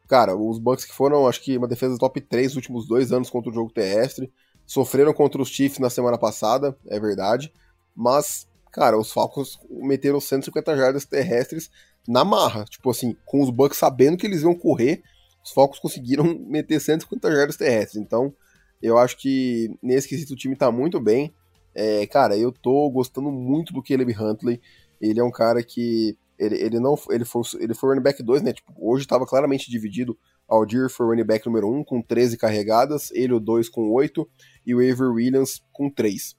Cara, 0.08 0.36
os 0.36 0.60
Bucks 0.60 0.86
que 0.86 0.94
foram, 0.94 1.28
acho 1.28 1.42
que 1.42 1.58
uma 1.58 1.68
defesa 1.68 1.98
top 1.98 2.22
3 2.22 2.48
nos 2.48 2.56
últimos 2.58 2.88
dois 2.88 3.12
anos 3.12 3.30
contra 3.30 3.50
o 3.50 3.54
jogo 3.54 3.72
terrestre, 3.72 4.32
sofreram 4.66 5.14
contra 5.14 5.42
os 5.42 5.50
Chiefs 5.50 5.80
na 5.80 5.90
semana 5.90 6.18
passada, 6.18 6.78
é 6.88 7.00
verdade, 7.00 7.52
mas, 7.96 8.48
cara, 8.72 8.98
os 8.98 9.12
Falcons 9.12 9.60
meteram 9.70 10.20
150 10.20 10.76
jardas 10.76 11.06
terrestres 11.06 11.70
na 12.08 12.24
marra, 12.24 12.66
tipo 12.66 12.90
assim, 12.90 13.16
com 13.26 13.42
os 13.42 13.50
Bucks 13.50 13.78
sabendo 13.78 14.18
que 14.18 14.28
eles 14.28 14.42
iam 14.42 14.56
correr, 14.56 15.02
os 15.44 15.52
Falcons 15.52 15.80
conseguiram 15.80 16.24
meter 16.48 16.80
150 16.80 17.32
jardas 17.32 17.58
terrestres, 17.58 18.02
então 18.02 18.34
eu 18.82 18.98
acho 18.98 19.18
que 19.18 19.76
nesse 19.82 20.08
quesito 20.08 20.34
o 20.34 20.38
time 20.38 20.56
tá 20.56 20.72
muito 20.72 21.00
bem, 21.00 21.34
é, 21.74 22.06
cara, 22.08 22.38
eu 22.38 22.52
tô 22.52 22.90
gostando 22.90 23.32
muito 23.32 23.74
do 23.74 23.84
Caleb 23.84 24.16
Huntley, 24.18 24.62
ele 25.02 25.20
é 25.20 25.24
um 25.24 25.32
cara 25.32 25.62
que 25.64 26.18
ele, 26.38 26.56
ele 26.56 26.80
não 26.80 26.96
ele 27.10 27.26
foi, 27.26 27.42
ele 27.60 27.74
foi 27.74 27.90
running 27.90 28.04
back 28.04 28.22
2, 28.22 28.42
né? 28.42 28.54
Tipo, 28.54 28.74
hoje 28.78 29.04
estava 29.04 29.26
claramente 29.26 29.70
dividido. 29.70 30.18
Aldir 30.48 30.90
foi 30.90 31.08
running 31.08 31.24
back 31.24 31.46
número 31.46 31.68
1 31.68 31.78
um, 31.78 31.84
com 31.84 32.02
13 32.02 32.38
carregadas, 32.38 33.12
ele 33.12 33.34
o 33.34 33.40
2 33.40 33.70
com 33.70 33.92
8 33.92 34.28
e 34.66 34.76
o 34.76 34.80
Avery 34.80 35.10
Williams 35.10 35.62
com 35.72 35.90
3. 35.90 36.36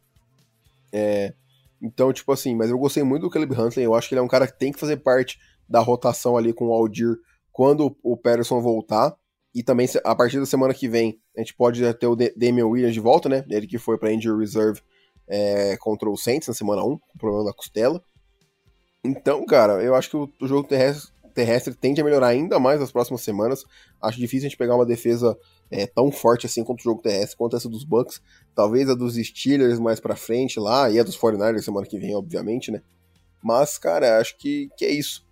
É, 0.93 1.35
então, 1.83 2.13
tipo 2.13 2.33
assim, 2.33 2.55
mas 2.55 2.71
eu 2.71 2.79
gostei 2.79 3.03
muito 3.03 3.23
do 3.23 3.31
Caleb 3.31 3.55
Huntley, 3.55 3.85
eu 3.85 3.95
acho 3.95 4.09
que 4.09 4.15
ele 4.15 4.21
é 4.21 4.23
um 4.23 4.29
cara 4.29 4.47
que 4.47 4.59
tem 4.59 4.73
que 4.73 4.79
fazer 4.79 4.97
parte 4.99 5.39
da 5.69 5.81
rotação 5.81 6.37
ali 6.37 6.53
com 6.53 6.69
o 6.69 6.73
Aldir 6.73 7.17
quando 7.53 7.97
o 8.03 8.17
Patterson 8.17 8.61
voltar. 8.61 9.15
E 9.55 9.63
também, 9.63 9.89
a 10.05 10.15
partir 10.15 10.39
da 10.39 10.47
semana 10.47 10.75
que 10.75 10.87
vem, 10.87 11.19
a 11.35 11.41
gente 11.41 11.55
pode 11.55 11.81
ter 11.95 12.07
o 12.07 12.15
Damian 12.15 12.67
Williams 12.67 12.93
de 12.93 13.01
volta, 13.01 13.29
né? 13.29 13.45
Ele 13.49 13.67
que 13.67 13.79
foi 13.79 13.97
para 13.97 14.13
Injury 14.13 14.39
Reserve 14.39 14.81
é, 15.27 15.77
contra 15.79 16.11
o 16.11 16.17
Saints 16.17 16.47
na 16.47 16.53
semana 16.53 16.85
1, 16.85 16.99
com 16.99 17.19
problema 17.19 17.45
da 17.47 17.55
costela. 17.55 18.03
Então, 19.07 19.45
cara, 19.47 19.83
eu 19.83 19.95
acho 19.95 20.11
que 20.11 20.17
o, 20.17 20.29
o 20.41 20.47
jogo 20.47 20.69
terrestre, 20.69 21.11
terrestre, 21.35 21.75
tende 21.75 22.01
a 22.01 22.05
melhorar 22.05 22.29
ainda 22.29 22.59
mais 22.59 22.81
nas 22.81 22.91
próximas 22.91 23.23
semanas. 23.23 23.65
Acho 24.01 24.19
difícil 24.19 24.47
a 24.47 24.49
gente 24.49 24.59
pegar 24.59 24.75
uma 24.75 24.87
defesa 24.87 25.37
é, 25.71 25.87
tão 25.87 26.11
forte 26.11 26.47
assim 26.47 26.65
contra 26.65 26.83
o 26.83 26.85
jogo 26.85 27.03
terrestre, 27.03 27.37
quanto 27.37 27.57
essa 27.57 27.69
dos 27.69 27.85
Bucks. 27.85 28.21
Talvez 28.55 28.89
a 28.89 28.95
dos 28.95 29.15
Steelers 29.15 29.79
mais 29.79 30.01
pra 30.01 30.17
frente 30.17 30.59
lá, 30.59 30.91
e 30.91 30.99
a 30.99 31.03
dos 31.03 31.19
49ers 31.19 31.63
semana 31.63 31.87
que 31.87 31.99
vem, 31.99 32.15
obviamente, 32.15 32.71
né? 32.71 32.83
Mas, 33.43 33.79
cara, 33.79 34.19
acho 34.19 34.37
que, 34.39 34.69
que 34.77 34.85
é 34.85 34.91
isso. 34.91 35.27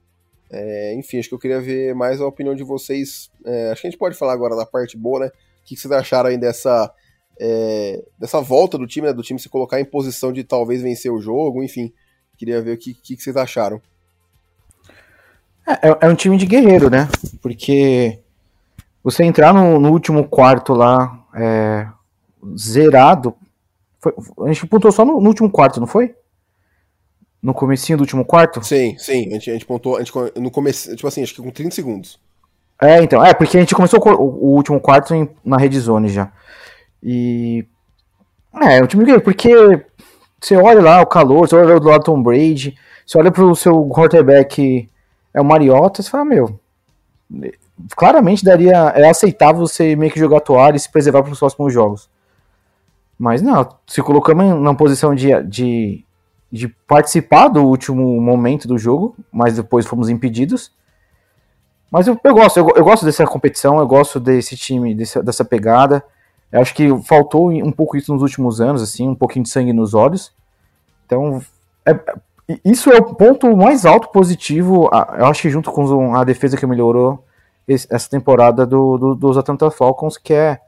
É, 0.51 0.95
enfim, 0.95 1.19
acho 1.19 1.29
que 1.29 1.35
eu 1.35 1.39
queria 1.39 1.61
ver 1.61 1.95
mais 1.95 2.21
a 2.21 2.27
opinião 2.27 2.55
de 2.55 2.63
vocês. 2.63 3.31
É, 3.45 3.71
acho 3.71 3.81
que 3.81 3.89
a 3.89 3.91
gente 3.91 3.99
pode 3.99 4.17
falar 4.17 4.33
agora 4.35 4.55
da 4.55 4.67
parte 4.67 4.97
boa, 4.97 5.21
né? 5.21 5.27
O 5.27 5.65
que, 5.65 5.77
vocês 5.77 5.91
acharam 5.91 6.29
aí 6.29 6.39
dessa, 6.39 6.93
é, 7.41 8.05
dessa 8.19 8.41
volta 8.41 8.79
do 8.79 8.87
time, 8.87 9.07
né? 9.07 9.13
Do 9.13 9.23
time 9.23 9.41
se 9.41 9.49
colocar 9.49 9.81
em 9.81 9.85
posição 9.85 10.33
de 10.33 10.45
talvez 10.45 10.83
vencer 10.83 11.11
o 11.11 11.21
jogo, 11.21 11.63
enfim. 11.63 11.93
Queria 12.37 12.61
ver 12.61 12.75
o 12.75 12.79
que, 12.79 12.95
que, 12.95 13.17
que 13.17 13.23
vocês 13.23 13.37
acharam. 13.37 13.81
É, 15.67 15.89
é, 15.89 15.99
é, 16.03 16.09
um 16.09 16.15
time 16.15 16.37
de 16.37 16.47
guerreiro, 16.47 16.91
né? 16.91 17.09
Porque 17.41 18.19
você 19.03 19.25
entrar 19.25 19.53
no, 19.53 19.79
no 19.79 19.91
último 19.91 20.25
quarto 20.29 20.75
lá, 20.75 21.25
é, 21.35 21.87
zerado. 22.57 23.35
Foi, 23.99 24.13
a 24.43 24.53
gente 24.53 24.67
pontuou 24.67 24.93
só 24.93 25.05
no, 25.05 25.21
no, 25.21 25.29
último 25.29 25.51
quarto, 25.51 25.81
não 25.81 25.87
foi? 25.87 26.15
No 27.43 27.55
comecinho 27.55 27.99
do 27.99 28.03
último 28.03 28.25
quarto? 28.25 28.63
Sim, 28.63 28.97
sim. 28.99 29.29
A 29.29 29.33
gente, 29.33 29.51
a 29.51 29.53
gente 29.55 29.67
pontuou 29.67 29.97
a 29.97 30.03
gente, 30.03 30.13
no 30.37 30.51
começo, 30.51 30.95
tipo 30.95 31.07
assim, 31.07 31.23
acho 31.23 31.35
que 31.35 31.43
com 31.43 31.51
30 31.51 31.75
segundos. 31.75 32.19
É, 32.81 33.03
então. 33.03 33.25
É, 33.25 33.33
porque 33.33 33.57
a 33.57 33.61
gente 33.61 33.75
começou 33.75 34.01
o, 34.01 34.23
o 34.23 34.55
último 34.55 34.81
quarto 34.81 35.15
em, 35.15 35.29
na 35.45 35.57
red 35.57 35.79
zone 35.79 36.09
já. 36.09 36.31
E. 37.03 37.67
É, 38.63 38.79
é 38.79 38.83
um 38.83 38.87
time 38.87 39.03
de 39.03 39.07
guerreiro, 39.07 39.25
porque 39.25 39.51
você 40.41 40.57
olha 40.57 40.81
lá 40.81 41.01
o 41.01 41.07
calor, 41.07 41.49
você 41.49 41.57
olha 41.57 41.81
do 41.81 41.89
lado 41.89 42.05
Tom 42.05 42.23
Brady, 42.23 42.77
você 43.07 43.19
olha 43.19 43.31
pro 43.31 43.55
seu 43.55 43.87
quarterback, 43.89 44.89
é 45.33 45.41
o 45.41 45.45
Mariota, 45.45 46.03
você 46.03 46.11
fala, 46.11 46.25
meu, 46.25 46.59
claramente 47.97 48.45
daria, 48.45 48.93
é 48.95 49.09
aceitável 49.09 49.67
você 49.67 49.97
meio 49.97 50.13
que 50.13 50.19
jogar 50.19 50.39
a 50.39 50.41
toalha 50.41 50.77
e 50.77 50.81
se 50.81 50.91
preservar 50.91 51.23
para 51.23 51.33
os 51.33 51.39
próximos 51.39 51.73
jogos. 51.73 52.09
Mas 53.19 53.43
não, 53.43 53.69
se 53.87 54.03
colocamos 54.03 54.61
na 54.61 54.75
posição 54.75 55.15
de, 55.15 55.43
de, 55.45 56.05
de 56.51 56.69
participar 56.69 57.49
do 57.49 57.65
último 57.65 58.21
momento 58.21 58.67
do 58.67 58.77
jogo, 58.77 59.17
mas 59.33 59.57
depois 59.57 59.87
fomos 59.87 60.09
impedidos. 60.09 60.73
Mas 61.91 62.07
eu, 62.07 62.19
eu 62.25 62.35
gosto, 62.35 62.57
eu, 62.59 62.69
eu, 62.75 62.85
gosto 62.85 63.05
dessa 63.05 63.25
competição, 63.25 63.79
eu 63.79 63.87
gosto 63.87 64.19
desse 64.19 64.57
time, 64.57 64.95
dessa 64.95 65.45
pegada. 65.45 66.05
Eu 66.55 66.61
acho 66.61 66.73
que 66.73 66.89
faltou 67.03 67.51
um 67.51 67.73
pouco 67.73 67.97
isso 67.97 68.13
nos 68.13 68.23
últimos 68.23 68.61
anos, 68.61 68.81
assim, 68.81 69.09
um 69.09 69.15
pouquinho 69.15 69.43
de 69.43 69.49
sangue 69.49 69.73
nos 69.73 69.93
olhos. 69.93 70.33
Então, 71.05 71.43
é, 71.85 71.99
isso 72.65 72.93
é 72.93 72.97
o 72.97 73.13
ponto 73.17 73.57
mais 73.57 73.85
alto 73.85 74.09
positivo, 74.13 74.89
eu 75.19 75.27
acho 75.27 75.43
que 75.43 75.51
junto 75.51 75.73
com 75.73 76.15
a 76.15 76.23
defesa 76.23 76.57
que 76.57 76.65
melhorou 76.65 77.25
essa 77.67 78.09
temporada 78.09 78.65
do, 78.65 78.97
do, 78.97 79.15
dos 79.17 79.37
Atlanta 79.37 79.69
Falcons, 79.69 80.17
que 80.17 80.33
é 80.33 80.61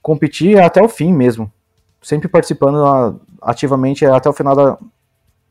competir 0.00 0.58
até 0.58 0.82
o 0.82 0.88
fim 0.88 1.12
mesmo. 1.12 1.52
Sempre 2.00 2.26
participando 2.26 3.20
ativamente 3.42 4.06
até 4.06 4.30
o 4.30 4.32
final 4.32 4.56
da, 4.56 4.78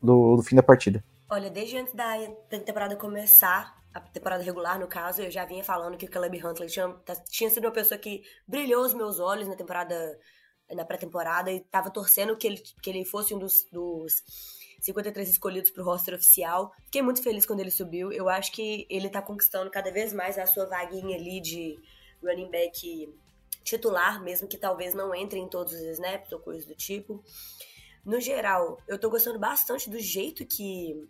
do, 0.02 0.38
do 0.38 0.42
fim 0.42 0.56
da 0.56 0.62
partida. 0.64 1.04
Olha, 1.30 1.48
desde 1.48 1.76
antes 1.76 1.94
da 1.94 2.16
temporada 2.48 2.96
começar, 2.96 3.76
a 3.94 4.00
temporada 4.00 4.42
regular, 4.42 4.78
no 4.78 4.88
caso, 4.88 5.22
eu 5.22 5.30
já 5.30 5.44
vinha 5.44 5.62
falando 5.62 5.96
que 5.96 6.04
o 6.04 6.10
Caleb 6.10 6.44
Huntley 6.44 6.68
tinha, 6.68 6.88
tá, 7.04 7.14
tinha 7.14 7.48
sido 7.48 7.64
uma 7.64 7.72
pessoa 7.72 7.96
que 7.96 8.24
brilhou 8.46 8.84
os 8.84 8.92
meus 8.92 9.20
olhos 9.20 9.46
na 9.46 9.54
temporada, 9.54 10.18
na 10.72 10.84
pré-temporada, 10.84 11.52
e 11.52 11.60
tava 11.60 11.90
torcendo 11.90 12.36
que 12.36 12.44
ele, 12.44 12.60
que 12.82 12.90
ele 12.90 13.04
fosse 13.04 13.32
um 13.32 13.38
dos, 13.38 13.68
dos 13.70 14.22
53 14.80 15.28
escolhidos 15.28 15.70
pro 15.70 15.84
roster 15.84 16.14
oficial. 16.14 16.72
Fiquei 16.86 17.02
muito 17.02 17.22
feliz 17.22 17.46
quando 17.46 17.60
ele 17.60 17.70
subiu. 17.70 18.12
Eu 18.12 18.28
acho 18.28 18.50
que 18.50 18.84
ele 18.90 19.08
tá 19.08 19.22
conquistando 19.22 19.70
cada 19.70 19.92
vez 19.92 20.12
mais 20.12 20.36
a 20.38 20.46
sua 20.46 20.66
vaguinha 20.66 21.16
ali 21.16 21.40
de 21.40 21.78
running 22.20 22.50
back 22.50 23.08
titular, 23.62 24.20
mesmo 24.22 24.48
que 24.48 24.58
talvez 24.58 24.92
não 24.92 25.14
entre 25.14 25.38
em 25.38 25.48
todos 25.48 25.72
os 25.72 25.80
snaps 25.80 26.32
ou 26.32 26.40
coisas 26.40 26.66
do 26.66 26.74
tipo. 26.74 27.22
No 28.04 28.20
geral, 28.20 28.76
eu 28.88 28.98
tô 28.98 29.08
gostando 29.08 29.38
bastante 29.38 29.88
do 29.88 30.00
jeito 30.00 30.44
que 30.44 31.08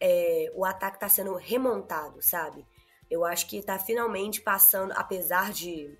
é, 0.00 0.50
o 0.54 0.64
ataque 0.64 1.00
tá 1.00 1.08
sendo 1.08 1.34
remontado, 1.34 2.22
sabe? 2.22 2.66
Eu 3.10 3.24
acho 3.24 3.46
que 3.46 3.62
tá 3.62 3.78
finalmente 3.78 4.40
passando, 4.40 4.92
apesar 4.92 5.52
de, 5.52 5.96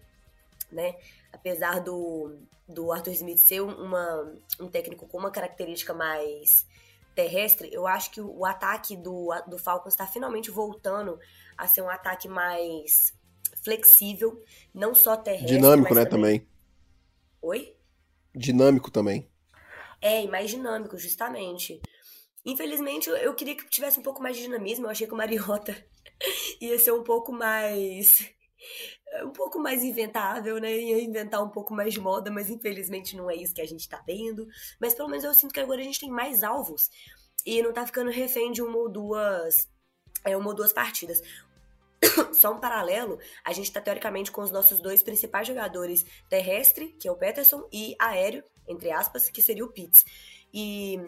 né, 0.71 0.97
apesar 1.33 1.81
do, 1.81 2.39
do 2.69 2.93
Arthur 2.93 3.13
Smith 3.13 3.39
ser 3.39 3.61
uma, 3.61 4.35
um 4.61 4.69
técnico 4.69 5.07
com 5.07 5.19
uma 5.19 5.31
característica 5.31 5.95
mais 5.95 6.67
terrestre, 7.15 7.69
eu 7.73 7.87
acho 7.87 8.11
que 8.13 8.21
o 8.21 8.45
ataque 8.45 8.97
do, 8.97 9.31
do 9.49 9.59
Falcons 9.59 9.95
está 9.95 10.07
finalmente 10.07 10.51
voltando 10.51 11.19
a 11.57 11.67
ser 11.67 11.83
um 11.83 11.91
ataque 11.91 12.29
mais 12.29 13.13
flexível, 13.65 14.41
não 14.73 14.95
só 14.95 15.17
terrestre. 15.17 15.49
Dinâmico, 15.49 15.95
né, 15.95 16.05
também. 16.05 16.41
também. 16.41 16.49
Oi? 17.43 17.75
Dinâmico 18.35 18.91
também. 18.91 19.29
É, 20.01 20.23
e 20.23 20.29
mais 20.29 20.51
dinâmico, 20.51 20.97
justamente. 20.97 21.81
Infelizmente, 22.49 23.11
eu 23.11 23.35
queria 23.35 23.55
que 23.55 23.69
tivesse 23.69 24.01
um 24.01 24.03
pouco 24.03 24.23
mais 24.23 24.35
de 24.35 24.45
dinamismo. 24.45 24.87
Eu 24.87 24.91
achei 24.91 25.07
que 25.07 25.13
o 25.13 25.17
Mariota 25.17 25.77
ia 26.63 26.79
ser 26.79 26.93
um 26.93 27.03
pouco 27.05 27.31
mais 27.31 28.27
um 29.23 29.31
pouco 29.31 29.59
mais 29.59 29.85
inventável, 29.85 30.59
né? 30.59 30.75
Ia 30.75 31.03
inventar 31.03 31.45
um 31.45 31.51
pouco 31.51 31.75
mais 31.75 31.93
de 31.93 32.01
moda, 32.01 32.31
mas 32.31 32.49
infelizmente 32.49 33.15
não 33.15 33.31
é 33.31 33.37
isso 33.37 33.55
que 33.55 33.61
a 33.61 33.67
gente 33.67 33.87
tá 33.87 33.99
tendo. 33.99 34.49
Mas 34.81 34.95
pelo 34.95 35.11
menos 35.11 35.25
eu 35.25 35.35
sinto 35.35 35.53
que 35.53 35.61
agora 35.61 35.83
a 35.83 35.85
gente 35.85 36.01
tem 36.01 36.11
mais 36.11 36.43
alvos 36.43 36.91
e 37.45 37.63
não 37.63 37.71
tá 37.71 37.85
ficando 37.85 38.11
refém 38.11 38.51
de 38.51 38.63
uma 38.63 38.79
ou 38.79 38.89
duas, 38.89 39.69
é, 40.25 40.35
uma 40.35 40.49
ou 40.49 40.55
duas 40.55 40.73
partidas. 40.73 41.21
Só 42.33 42.55
um 42.55 42.61
paralelo, 42.61 43.19
a 43.45 43.53
gente 43.53 43.71
tá 43.71 43.81
teoricamente 43.81 44.33
com 44.33 44.41
os 44.41 44.51
nossos 44.51 44.81
dois 44.81 45.03
principais 45.03 45.47
jogadores 45.47 46.03
terrestre, 46.31 46.97
que 46.99 47.07
é 47.07 47.13
o 47.13 47.17
Peterson, 47.17 47.69
e 47.71 47.95
aéreo, 47.99 48.43
entre 48.67 48.91
aspas, 48.91 49.29
que 49.29 49.43
seria 49.43 49.67
o 49.67 49.71
Pitts. 49.71 50.07
E 50.53 50.99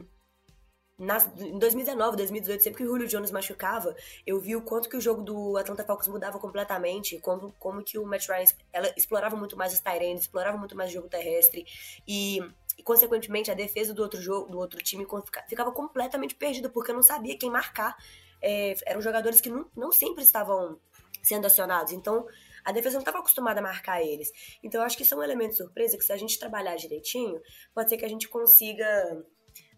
nas, 1.01 1.27
em 1.39 1.59
2019, 1.59 2.15
2018, 2.19 2.63
sempre 2.63 2.77
que 2.77 2.85
o 2.85 2.87
Julio 2.87 3.09
Jones 3.09 3.31
machucava, 3.31 3.97
eu 4.27 4.39
vi 4.39 4.55
o 4.55 4.61
quanto 4.61 4.87
que 4.87 4.99
o 4.99 5.01
jogo 5.01 5.23
do 5.23 5.57
Atlanta 5.57 5.83
Falcons 5.83 6.09
mudava 6.09 6.39
completamente, 6.39 7.19
como, 7.21 7.53
como 7.59 7.83
que 7.83 7.99
o 7.99 8.05
Matt 8.05 8.29
Ryan 8.29 8.45
ela 8.71 8.93
explorava 8.95 9.35
muito 9.35 9.57
mais 9.57 9.73
os 9.73 9.81
Tyrants, 9.81 10.21
explorava 10.21 10.59
muito 10.59 10.77
mais 10.77 10.91
o 10.91 10.93
jogo 10.93 11.09
terrestre 11.09 11.65
e, 12.07 12.39
e, 12.77 12.83
consequentemente, 12.83 13.51
a 13.51 13.55
defesa 13.55 13.95
do 13.95 14.03
outro 14.03 14.21
jogo, 14.21 14.51
do 14.51 14.59
outro 14.59 14.83
time 14.83 15.07
ficava 15.49 15.73
completamente 15.73 16.35
perdida, 16.35 16.69
porque 16.69 16.93
não 16.93 17.03
sabia 17.03 17.37
quem 17.39 17.51
marcar. 17.51 17.97
É, 18.43 18.75
eram 18.85 19.01
jogadores 19.01 19.41
que 19.41 19.49
não, 19.49 19.71
não 19.75 19.91
sempre 19.91 20.23
estavam 20.23 20.79
sendo 21.23 21.47
acionados, 21.47 21.93
então 21.93 22.27
a 22.63 22.73
defesa 22.73 22.95
não 22.95 23.01
estava 23.01 23.21
acostumada 23.21 23.61
a 23.61 23.63
marcar 23.63 24.03
eles. 24.03 24.31
Então 24.63 24.83
eu 24.83 24.87
acho 24.87 24.99
que 24.99 25.03
isso 25.03 25.15
é 25.15 25.17
um 25.17 25.23
elemento 25.23 25.53
de 25.53 25.57
surpresa 25.57 25.97
que 25.97 26.05
se 26.05 26.13
a 26.13 26.17
gente 26.19 26.39
trabalhar 26.39 26.77
direitinho, 26.77 27.41
pode 27.75 27.89
ser 27.89 27.97
que 27.97 28.05
a 28.05 28.09
gente 28.09 28.29
consiga 28.29 29.25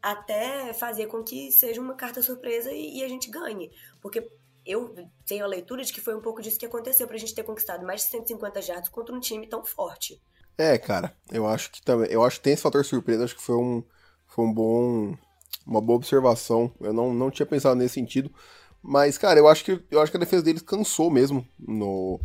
até 0.03 0.75
fazer 0.75 1.07
com 1.07 1.23
que 1.23 1.53
seja 1.53 1.81
uma 1.81 1.95
carta 1.95 2.21
surpresa 2.21 2.73
e, 2.73 2.99
e, 2.99 3.05
a 3.05 3.09
gente 3.09 3.31
ganhe. 3.31 3.71
Porque 4.01 4.29
eu 4.67 4.95
tenho 5.25 5.45
a 5.45 5.49
leitura 5.49 5.85
de 5.85 5.93
que 5.93 6.01
foi 6.01 6.15
um 6.15 6.21
pouco 6.21 6.43
disso 6.43 6.59
que 6.59 6.67
aconteceu 6.67 7.07
pra 7.07 7.17
gente 7.17 7.35
ter 7.35 7.45
conquistado 7.45 7.87
mais 7.87 8.03
de 8.03 8.09
150 8.09 8.61
jardas 8.63 8.89
contra 8.89 9.15
um 9.15 9.21
time 9.21 9.47
tão 9.47 9.65
forte. 9.65 10.21
É, 10.59 10.77
cara, 10.77 11.17
eu 11.31 11.47
acho 11.47 11.71
que 11.71 11.81
também. 11.83 12.11
Eu 12.11 12.25
acho 12.25 12.39
que 12.39 12.43
tem 12.43 12.53
esse 12.53 12.63
fator 12.63 12.85
surpresa, 12.85 13.25
acho 13.25 13.37
que 13.37 13.43
foi 13.43 13.57
um, 13.57 13.83
foi 14.27 14.45
um 14.45 14.53
bom. 14.53 15.17
Uma 15.65 15.81
boa 15.81 15.97
observação. 15.97 16.73
Eu 16.81 16.93
não, 16.93 17.15
não 17.15 17.31
tinha 17.31 17.47
pensado 17.47 17.77
nesse 17.77 17.95
sentido. 17.95 18.33
Mas, 18.83 19.17
cara, 19.17 19.39
eu 19.39 19.47
acho 19.47 19.65
que 19.65 19.81
eu 19.91 20.01
acho 20.01 20.11
que 20.11 20.17
a 20.17 20.21
defesa 20.21 20.43
deles 20.43 20.63
cansou 20.63 21.09
mesmo 21.09 21.47
no, 21.57 22.21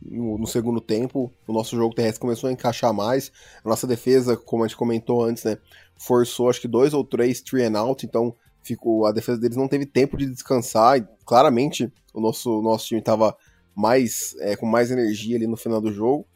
no, 0.00 0.46
segundo 0.46 0.80
tempo. 0.80 1.32
O 1.46 1.52
nosso 1.52 1.76
jogo 1.76 1.94
terrestre 1.94 2.20
começou 2.20 2.48
a 2.48 2.52
encaixar 2.52 2.92
mais. 2.92 3.32
A 3.64 3.68
nossa 3.68 3.86
defesa, 3.86 4.36
como 4.36 4.64
a 4.64 4.66
gente 4.66 4.76
comentou 4.76 5.24
antes, 5.24 5.44
né? 5.44 5.58
Forçou 5.96 6.48
acho 6.48 6.60
que 6.60 6.68
dois 6.68 6.94
ou 6.94 7.04
três 7.04 7.40
three 7.40 7.64
and 7.64 7.78
out, 7.78 8.06
então 8.06 8.34
ficou, 8.62 9.06
a 9.06 9.12
defesa 9.12 9.38
deles 9.38 9.56
não 9.56 9.68
teve 9.68 9.86
tempo 9.86 10.16
de 10.16 10.26
descansar. 10.26 10.98
E 10.98 11.08
claramente 11.24 11.92
o 12.14 12.20
nosso, 12.20 12.62
nosso 12.62 12.86
time 12.86 13.00
estava 13.00 13.36
mais 13.74 14.34
é, 14.40 14.56
com 14.56 14.66
mais 14.66 14.90
energia 14.90 15.36
ali 15.36 15.46
no 15.46 15.56
final 15.56 15.80
do 15.80 15.92
jogo. 15.92 16.26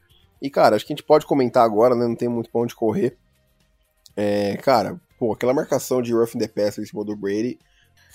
E, 0.40 0.50
cara, 0.50 0.74
acho 0.74 0.84
que 0.84 0.92
a 0.92 0.96
gente 0.96 1.06
pode 1.06 1.26
comentar 1.26 1.64
agora, 1.64 1.94
né? 1.94 2.06
Não 2.06 2.16
tem 2.16 2.28
muito 2.28 2.50
pra 2.50 2.60
onde 2.60 2.74
correr. 2.74 3.16
É, 4.16 4.56
cara, 4.56 5.00
pô, 5.18 5.32
aquela 5.32 5.54
marcação 5.54 6.02
de 6.02 6.12
Ruffin 6.12 6.38
the 6.38 6.48
Passer 6.48 6.82
em 6.82 6.86
cima 6.86 7.04
do 7.04 7.16
Brady 7.16 7.58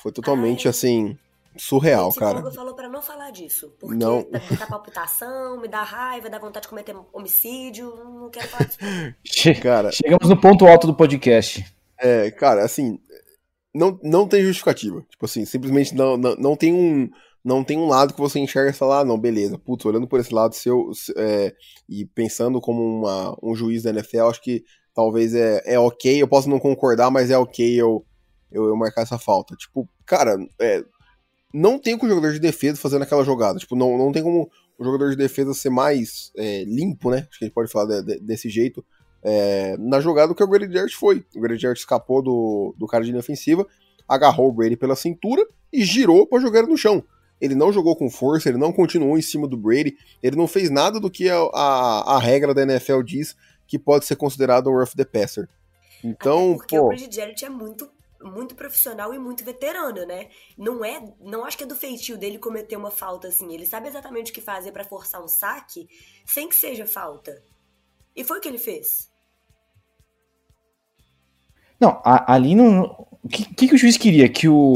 foi 0.02 0.12
totalmente 0.12 0.68
assim 0.68 1.18
surreal, 1.58 2.14
cara. 2.14 2.46
O 2.46 2.52
falou 2.52 2.76
para 2.76 2.90
não 2.90 3.02
falar 3.02 3.32
disso, 3.32 3.74
porque 3.80 3.96
não. 3.96 4.26
me 4.32 4.58
dá 4.58 4.68
palpitação, 4.68 5.60
me 5.60 5.68
dá 5.68 5.84
raiva, 5.84 6.30
dá 6.30 6.40
vontade 6.40 6.64
de 6.64 6.70
cometer 6.70 6.96
homicídio, 7.14 7.94
não 7.96 8.30
quero 8.30 8.48
falar 8.48 8.66
disso. 8.66 8.80
cara, 9.62 9.92
chegamos 9.92 10.30
no 10.30 10.40
ponto 10.40 10.66
alto 10.66 10.88
do 10.88 10.96
podcast. 10.96 11.66
É, 12.00 12.30
cara, 12.32 12.64
assim, 12.64 13.00
não, 13.74 14.00
não 14.04 14.28
tem 14.28 14.44
justificativa. 14.44 15.06
Tipo 15.10 15.26
assim, 15.26 15.46
simplesmente 15.46 15.94
não, 15.96 16.18
não, 16.18 16.36
não 16.36 16.56
tem 16.56 16.74
um 16.74 17.10
não 17.48 17.64
tem 17.64 17.78
um 17.78 17.88
lado 17.88 18.14
que 18.14 18.20
você 18.20 18.40
enxerga 18.40 18.72
e 18.72 18.74
fala, 18.74 19.00
ah, 19.00 19.06
não, 19.06 19.18
beleza, 19.18 19.58
putz, 19.58 19.86
olhando 19.86 20.06
por 20.06 20.20
esse 20.20 20.34
lado 20.34 20.54
seu, 20.54 20.92
é, 21.16 21.56
e 21.88 22.06
pensando 22.06 22.60
como 22.60 22.84
uma, 22.84 23.38
um 23.42 23.56
juiz 23.56 23.84
da 23.84 23.90
NFL, 23.92 24.24
acho 24.24 24.42
que 24.42 24.66
talvez 24.94 25.34
é, 25.34 25.62
é 25.66 25.80
ok, 25.80 26.22
eu 26.22 26.28
posso 26.28 26.50
não 26.50 26.60
concordar, 26.60 27.10
mas 27.10 27.32
é 27.32 27.38
ok 27.38 27.80
eu, 27.80 28.06
eu, 28.52 28.66
eu 28.66 28.76
marcar 28.76 29.04
essa 29.04 29.18
falta. 29.18 29.56
Tipo, 29.56 29.88
cara, 30.06 30.36
é, 30.60 30.84
não 31.54 31.80
tem 31.80 31.98
como 31.98 32.12
o 32.12 32.16
jogador 32.16 32.34
de 32.34 32.40
defesa 32.40 32.80
fazendo 32.80 33.04
aquela 33.04 33.24
jogada. 33.24 33.60
Tipo, 33.60 33.76
não, 33.76 33.98
não 33.98 34.12
tem 34.12 34.22
como 34.22 34.50
o 34.78 34.84
jogador 34.84 35.10
de 35.10 35.16
defesa 35.16 35.54
ser 35.54 35.70
mais 35.70 36.32
é, 36.36 36.64
limpo, 36.66 37.10
né? 37.10 37.28
Acho 37.30 37.40
que 37.40 37.46
a 37.46 37.48
gente 37.48 37.54
pode 37.54 37.72
falar 37.72 38.02
de, 38.02 38.04
de, 38.04 38.20
desse 38.20 38.50
jeito. 38.50 38.86
É, 39.24 39.76
na 39.78 40.00
jogada 40.00 40.34
que 40.34 40.44
o 40.44 40.48
Grady 40.48 40.74
Jarrett 40.74 40.96
foi. 40.96 41.26
O 41.36 41.42
Grady 41.42 41.62
Jarrett 41.62 41.80
escapou 41.80 42.22
do, 42.22 42.76
do 42.78 42.88
cara 42.88 43.04
de 43.04 43.10
linha 43.10 43.20
ofensiva, 43.20 43.66
agarrou 44.08 44.50
o 44.50 44.54
Brady 44.54 44.78
pela 44.78 44.96
cintura 44.96 45.46
e 45.72 45.84
girou 45.84 46.28
para 46.28 46.40
jogar 46.40 46.64
no 46.64 46.78
chão. 46.78 47.04
Ele 47.40 47.56
não 47.56 47.72
jogou 47.72 47.96
com 47.96 48.10
força, 48.10 48.50
ele 48.50 48.58
não 48.58 48.74
continuou 48.74 49.18
em 49.18 49.22
cima 49.22 49.48
do 49.48 49.58
Brady, 49.58 49.96
ele 50.24 50.36
não 50.36 50.48
fez 50.48 50.70
nada 50.70 51.00
do 51.00 51.10
que 51.10 51.30
a, 51.30 51.38
a, 51.54 52.16
a 52.16 52.20
regra 52.20 52.54
da 52.54 52.64
NFL 52.64 53.02
diz 53.04 53.36
que 53.68 53.78
pode 53.78 54.06
ser 54.06 54.16
considerado 54.16 54.70
um 54.70 54.74
rough 54.74 54.96
the 54.96 55.06
passer. 55.06 55.48
Então, 56.04 56.52
Até 56.52 56.58
porque 56.58 56.78
pô... 56.78 56.86
o 56.86 56.88
Brady 56.90 57.16
Jarrett 57.16 57.46
é 57.46 57.50
muito 57.50 57.90
muito 58.22 58.56
profissional 58.56 59.14
e 59.14 59.20
muito 59.20 59.44
veterano, 59.44 60.06
né? 60.06 60.28
Não 60.58 60.84
é, 60.84 61.02
não 61.20 61.46
acho 61.46 61.58
que 61.58 61.64
é 61.64 61.68
do 61.68 61.76
feitio 61.76 62.18
dele 62.18 62.38
cometer 62.38 62.76
uma 62.76 62.92
falta 62.92 63.28
assim. 63.28 63.54
Ele 63.54 63.66
sabe 63.66 63.88
exatamente 63.88 64.32
o 64.32 64.34
que 64.34 64.42
fazer 64.42 64.72
para 64.72 64.84
forçar 64.84 65.24
um 65.24 65.28
saque 65.28 65.88
sem 66.26 66.48
que 66.48 66.56
seja 66.56 66.86
falta. 66.86 67.44
E 68.16 68.24
foi 68.24 68.40
o 68.40 68.42
que 68.42 68.48
ele 68.48 68.58
fez. 68.58 69.10
Não, 71.80 72.02
a, 72.04 72.34
ali 72.34 72.56
não. 72.56 73.08
O 73.24 73.30
que, 73.30 73.46
que, 73.54 73.68
que, 73.68 73.76
o 73.76 73.78
juiz 73.78 73.98
queria? 73.98 74.28
Que 74.28 74.48
o 74.48 74.74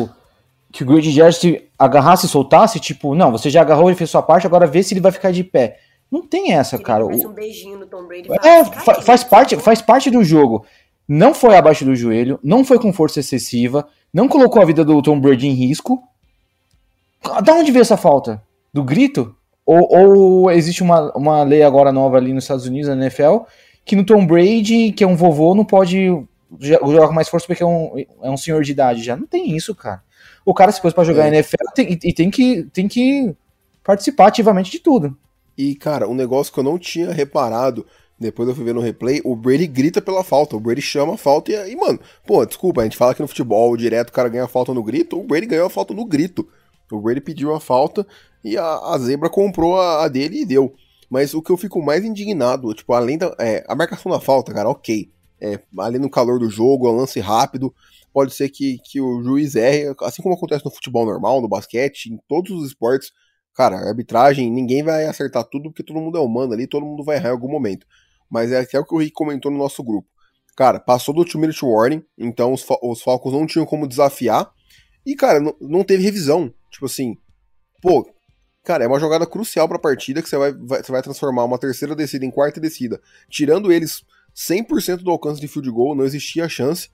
que 0.71 0.83
o 0.83 0.85
Grady 0.85 1.11
Jarrett 1.11 1.69
agarrasse 1.77 2.25
e 2.25 2.29
soltasse? 2.29 2.79
Tipo, 2.79 3.13
não, 3.15 3.31
você 3.31 3.49
já 3.49 3.61
agarrou 3.61 3.91
e 3.91 3.95
fez 3.95 4.09
sua 4.09 4.21
parte, 4.21 4.47
agora 4.47 4.67
vê 4.67 4.81
se 4.81 4.93
ele 4.93 5.01
vai 5.01 5.11
ficar 5.11 5.31
de 5.31 5.43
pé. 5.43 5.79
Não 6.09 6.27
tem 6.27 6.53
essa, 6.53 6.75
ele 6.75 6.83
cara. 6.83 7.05
Um 7.05 7.33
beijinho 7.33 7.79
no 7.79 7.87
Tom 7.87 8.05
Brady. 8.05 8.29
É, 8.43 8.65
faz, 8.65 9.03
faz 9.03 9.23
parte, 9.23 9.55
faz 9.57 9.81
parte 9.81 10.11
do 10.11 10.23
jogo 10.23 10.65
não 11.13 11.33
foi 11.33 11.57
abaixo 11.57 11.83
do 11.83 11.93
joelho, 11.93 12.39
não 12.41 12.63
foi 12.63 12.79
com 12.79 12.93
força 12.93 13.19
excessiva, 13.19 13.85
não 14.13 14.29
colocou 14.29 14.61
a 14.61 14.65
vida 14.65 14.85
do 14.85 15.01
Tom 15.01 15.19
Brady 15.19 15.45
em 15.45 15.53
risco. 15.53 16.01
Da 17.43 17.53
onde 17.53 17.69
veio 17.69 17.81
essa 17.81 17.97
falta? 17.97 18.41
Do 18.73 18.81
grito? 18.81 19.35
Ou, 19.65 19.89
ou, 19.93 20.51
existe 20.51 20.81
uma, 20.81 21.11
uma 21.11 21.43
lei 21.43 21.63
agora 21.63 21.91
nova 21.91 22.15
ali 22.15 22.31
nos 22.31 22.45
Estados 22.45 22.65
Unidos, 22.65 22.87
na 22.87 22.95
NFL, 22.95 23.39
que 23.83 23.93
no 23.93 24.05
Tom 24.05 24.25
Brady, 24.25 24.93
que 24.93 25.03
é 25.03 25.07
um 25.07 25.17
vovô, 25.17 25.53
não 25.53 25.65
pode 25.65 26.07
jogar 26.57 27.09
com 27.09 27.13
mais 27.13 27.27
força 27.27 27.45
porque 27.45 27.61
é 27.61 27.67
um, 27.67 27.91
é 28.23 28.29
um 28.29 28.37
senhor 28.37 28.63
de 28.63 28.71
idade 28.71 29.03
já. 29.03 29.17
Não 29.17 29.27
tem 29.27 29.53
isso, 29.53 29.75
cara. 29.75 30.01
O 30.45 30.53
cara 30.53 30.71
se 30.71 30.81
pôs 30.81 30.93
pra 30.93 31.03
jogar 31.03 31.25
é. 31.25 31.27
NFL 31.27 31.57
tem, 31.75 31.99
e 32.01 32.13
tem 32.13 32.31
que, 32.31 32.63
tem 32.71 32.87
que 32.87 33.35
participar 33.83 34.27
ativamente 34.27 34.71
de 34.71 34.79
tudo. 34.79 35.17
E, 35.57 35.75
cara, 35.75 36.07
um 36.07 36.15
negócio 36.15 36.53
que 36.53 36.59
eu 36.59 36.63
não 36.63 36.79
tinha 36.79 37.11
reparado 37.11 37.85
depois 38.21 38.47
eu 38.47 38.55
fui 38.55 38.63
ver 38.63 38.75
no 38.75 38.81
replay, 38.81 39.19
o 39.25 39.35
Brady 39.35 39.65
grita 39.65 39.99
pela 39.99 40.23
falta. 40.23 40.55
O 40.55 40.59
Brady 40.59 40.81
chama 40.81 41.15
a 41.15 41.17
falta 41.17 41.51
e, 41.51 41.71
e, 41.71 41.75
mano, 41.75 41.99
pô, 42.25 42.45
desculpa, 42.45 42.81
a 42.81 42.83
gente 42.83 42.95
fala 42.95 43.15
que 43.15 43.21
no 43.21 43.27
futebol 43.27 43.75
direto 43.75 44.09
o 44.09 44.13
cara 44.13 44.29
ganha 44.29 44.43
a 44.43 44.47
falta 44.47 44.73
no 44.73 44.83
grito. 44.83 45.19
O 45.19 45.23
Brady 45.23 45.47
ganhou 45.47 45.65
a 45.65 45.69
falta 45.69 45.91
no 45.93 46.05
grito. 46.05 46.47
O 46.91 47.01
Brady 47.01 47.19
pediu 47.19 47.53
a 47.53 47.59
falta 47.59 48.05
e 48.43 48.57
a, 48.57 48.63
a 48.63 48.97
zebra 48.99 49.27
comprou 49.27 49.79
a, 49.79 50.05
a, 50.05 50.07
dele 50.07 50.41
e 50.41 50.45
deu. 50.45 50.73
Mas 51.09 51.33
o 51.33 51.41
que 51.41 51.51
eu 51.51 51.57
fico 51.57 51.81
mais 51.81 52.05
indignado, 52.05 52.73
tipo, 52.75 52.93
além 52.93 53.17
da. 53.17 53.35
É, 53.39 53.65
a 53.67 53.75
marcação 53.75 54.11
da 54.11 54.19
falta, 54.19 54.53
cara, 54.53 54.69
ok. 54.69 55.11
É, 55.41 55.59
ali 55.79 55.97
no 55.97 56.09
calor 56.09 56.37
do 56.37 56.49
jogo, 56.49 56.87
é 56.87 56.91
lance 56.91 57.19
rápido. 57.19 57.73
Pode 58.13 58.35
ser 58.35 58.49
que, 58.49 58.77
que 58.85 59.01
o 59.01 59.23
juiz 59.23 59.55
erre, 59.55 59.95
assim 60.01 60.21
como 60.21 60.35
acontece 60.35 60.63
no 60.63 60.69
futebol 60.69 61.05
normal, 61.05 61.41
no 61.41 61.47
basquete, 61.47 62.07
em 62.07 62.19
todos 62.27 62.51
os 62.51 62.67
esportes. 62.67 63.11
Cara, 63.55 63.77
arbitragem, 63.77 64.51
ninguém 64.51 64.83
vai 64.83 65.05
acertar 65.05 65.43
tudo 65.43 65.71
porque 65.71 65.83
todo 65.83 65.99
mundo 65.99 66.17
é 66.17 66.21
humano 66.21 66.53
ali, 66.53 66.67
todo 66.67 66.85
mundo 66.85 67.03
vai 67.03 67.17
errar 67.17 67.29
em 67.29 67.31
algum 67.31 67.49
momento 67.49 67.87
mas 68.31 68.51
é 68.51 68.61
até 68.61 68.79
o 68.79 68.85
que 68.85 68.95
o 68.95 68.97
Rick 68.97 69.11
comentou 69.11 69.51
no 69.51 69.57
nosso 69.57 69.83
grupo. 69.83 70.07
Cara, 70.55 70.79
passou 70.79 71.13
do 71.13 71.23
2 71.23 71.35
minute 71.35 71.65
warning, 71.65 72.03
então 72.17 72.53
os, 72.53 72.65
os 72.81 73.01
Falcons 73.01 73.33
não 73.33 73.45
tinham 73.45 73.65
como 73.65 73.87
desafiar. 73.87 74.49
E, 75.05 75.15
cara, 75.15 75.39
não, 75.59 75.83
teve 75.83 76.03
revisão. 76.03 76.53
Tipo 76.69 76.85
assim, 76.85 77.17
pô, 77.81 78.09
cara, 78.63 78.85
é 78.85 78.87
uma 78.87 78.99
jogada 78.99 79.25
crucial 79.25 79.67
pra 79.67 79.79
partida 79.79 80.21
que 80.21 80.29
você 80.29 80.37
vai, 80.37 80.53
vai, 80.53 80.81
vai 80.81 81.01
transformar 81.01 81.43
uma 81.43 81.57
terceira 81.57 81.95
descida 81.95 82.25
em 82.25 82.31
quarta 82.31 82.59
descida. 82.59 83.01
Tirando 83.29 83.71
eles 83.71 84.03
100% 84.35 84.97
do 84.97 85.11
alcance 85.11 85.41
de 85.41 85.47
field 85.47 85.69
goal, 85.69 85.95
não 85.95 86.05
existia 86.05 86.47
chance. 86.47 86.89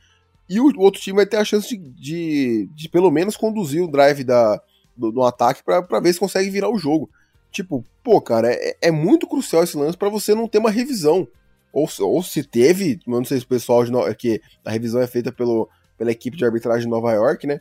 E 0.49 0.59
o, 0.59 0.65
o 0.65 0.81
outro 0.81 1.01
time 1.01 1.17
vai 1.17 1.25
ter 1.25 1.37
a 1.37 1.45
chance 1.45 1.67
de, 1.67 1.77
de, 1.77 2.69
de, 2.73 2.89
pelo 2.89 3.11
menos 3.11 3.35
conduzir 3.35 3.83
o 3.83 3.91
drive 3.91 4.23
da, 4.23 4.61
do, 4.95 5.11
do 5.11 5.23
ataque 5.23 5.63
para 5.63 5.99
ver 5.99 6.13
se 6.13 6.19
consegue 6.19 6.49
virar 6.49 6.69
o 6.69 6.79
jogo. 6.79 7.09
Tipo, 7.57 7.83
pô, 8.03 8.21
cara, 8.21 8.53
é, 8.53 8.77
é 8.79 8.91
muito 8.91 9.25
crucial 9.25 9.63
esse 9.63 9.75
lance 9.75 9.97
para 9.97 10.09
você 10.09 10.35
não 10.35 10.47
ter 10.47 10.59
uma 10.59 10.69
revisão. 10.69 11.27
Ou, 11.73 11.89
ou 12.01 12.21
se 12.21 12.43
teve, 12.43 12.99
eu 13.07 13.13
não 13.13 13.25
sei 13.25 13.39
se 13.39 13.45
o 13.45 13.47
pessoal 13.47 13.83
de 13.83 13.91
no, 13.91 14.13
que 14.13 14.39
a 14.63 14.69
revisão 14.69 15.01
é 15.01 15.07
feita 15.07 15.31
pelo, 15.31 15.67
pela 15.97 16.11
equipe 16.11 16.37
de 16.37 16.45
arbitragem 16.45 16.83
de 16.83 16.87
Nova 16.87 17.11
York, 17.13 17.47
né? 17.47 17.59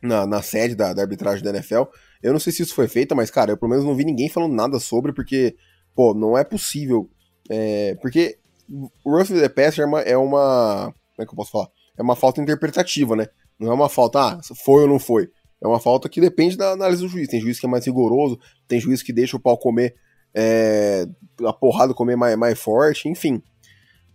Na, 0.00 0.24
na 0.24 0.40
sede 0.40 0.76
da, 0.76 0.92
da 0.92 1.02
arbitragem 1.02 1.42
da 1.42 1.50
NFL. 1.50 1.82
Eu 2.22 2.32
não 2.32 2.38
sei 2.38 2.52
se 2.52 2.62
isso 2.62 2.76
foi 2.76 2.86
feito, 2.86 3.16
mas, 3.16 3.28
cara, 3.28 3.50
eu 3.50 3.56
pelo 3.56 3.70
menos 3.70 3.84
não 3.84 3.96
vi 3.96 4.04
ninguém 4.04 4.28
falando 4.28 4.54
nada 4.54 4.78
sobre, 4.78 5.12
porque, 5.12 5.56
pô, 5.96 6.14
não 6.14 6.38
é 6.38 6.44
possível. 6.44 7.10
É, 7.50 7.96
porque 8.00 8.38
o 9.04 9.10
Rough 9.10 9.30
the 9.30 9.48
Passer 9.48 9.82
é 9.82 9.86
uma, 9.88 10.00
é 10.02 10.16
uma. 10.16 10.94
Como 11.16 11.24
é 11.24 11.26
que 11.26 11.32
eu 11.32 11.36
posso 11.36 11.50
falar? 11.50 11.66
É 11.96 12.02
uma 12.02 12.14
falta 12.14 12.40
interpretativa, 12.40 13.16
né? 13.16 13.26
Não 13.58 13.72
é 13.72 13.74
uma 13.74 13.88
falta, 13.88 14.20
ah, 14.20 14.40
foi 14.64 14.82
ou 14.82 14.88
não 14.88 15.00
foi. 15.00 15.28
É 15.62 15.66
uma 15.66 15.80
falta 15.80 16.08
que 16.08 16.20
depende 16.20 16.56
da 16.56 16.72
análise 16.72 17.02
do 17.02 17.08
juiz. 17.08 17.28
Tem 17.28 17.40
juiz 17.40 17.58
que 17.58 17.66
é 17.66 17.68
mais 17.68 17.84
rigoroso, 17.84 18.38
tem 18.66 18.80
juiz 18.80 19.02
que 19.02 19.12
deixa 19.12 19.36
o 19.36 19.40
pau 19.40 19.58
comer 19.58 19.94
é, 20.34 21.06
a 21.44 21.52
porrada 21.52 21.94
comer 21.94 22.16
mais, 22.16 22.36
mais 22.36 22.58
forte, 22.58 23.08
enfim. 23.08 23.42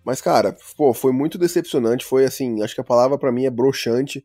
Mas, 0.04 0.22
cara, 0.22 0.56
pô, 0.76 0.94
foi 0.94 1.12
muito 1.12 1.38
decepcionante. 1.38 2.06
Foi 2.06 2.26
assim, 2.26 2.62
acho 2.62 2.76
que 2.76 2.82
a 2.82 2.86
palavra 2.86 3.18
para 3.18 3.32
mim 3.32 3.46
é 3.46 3.50
broxante. 3.50 4.24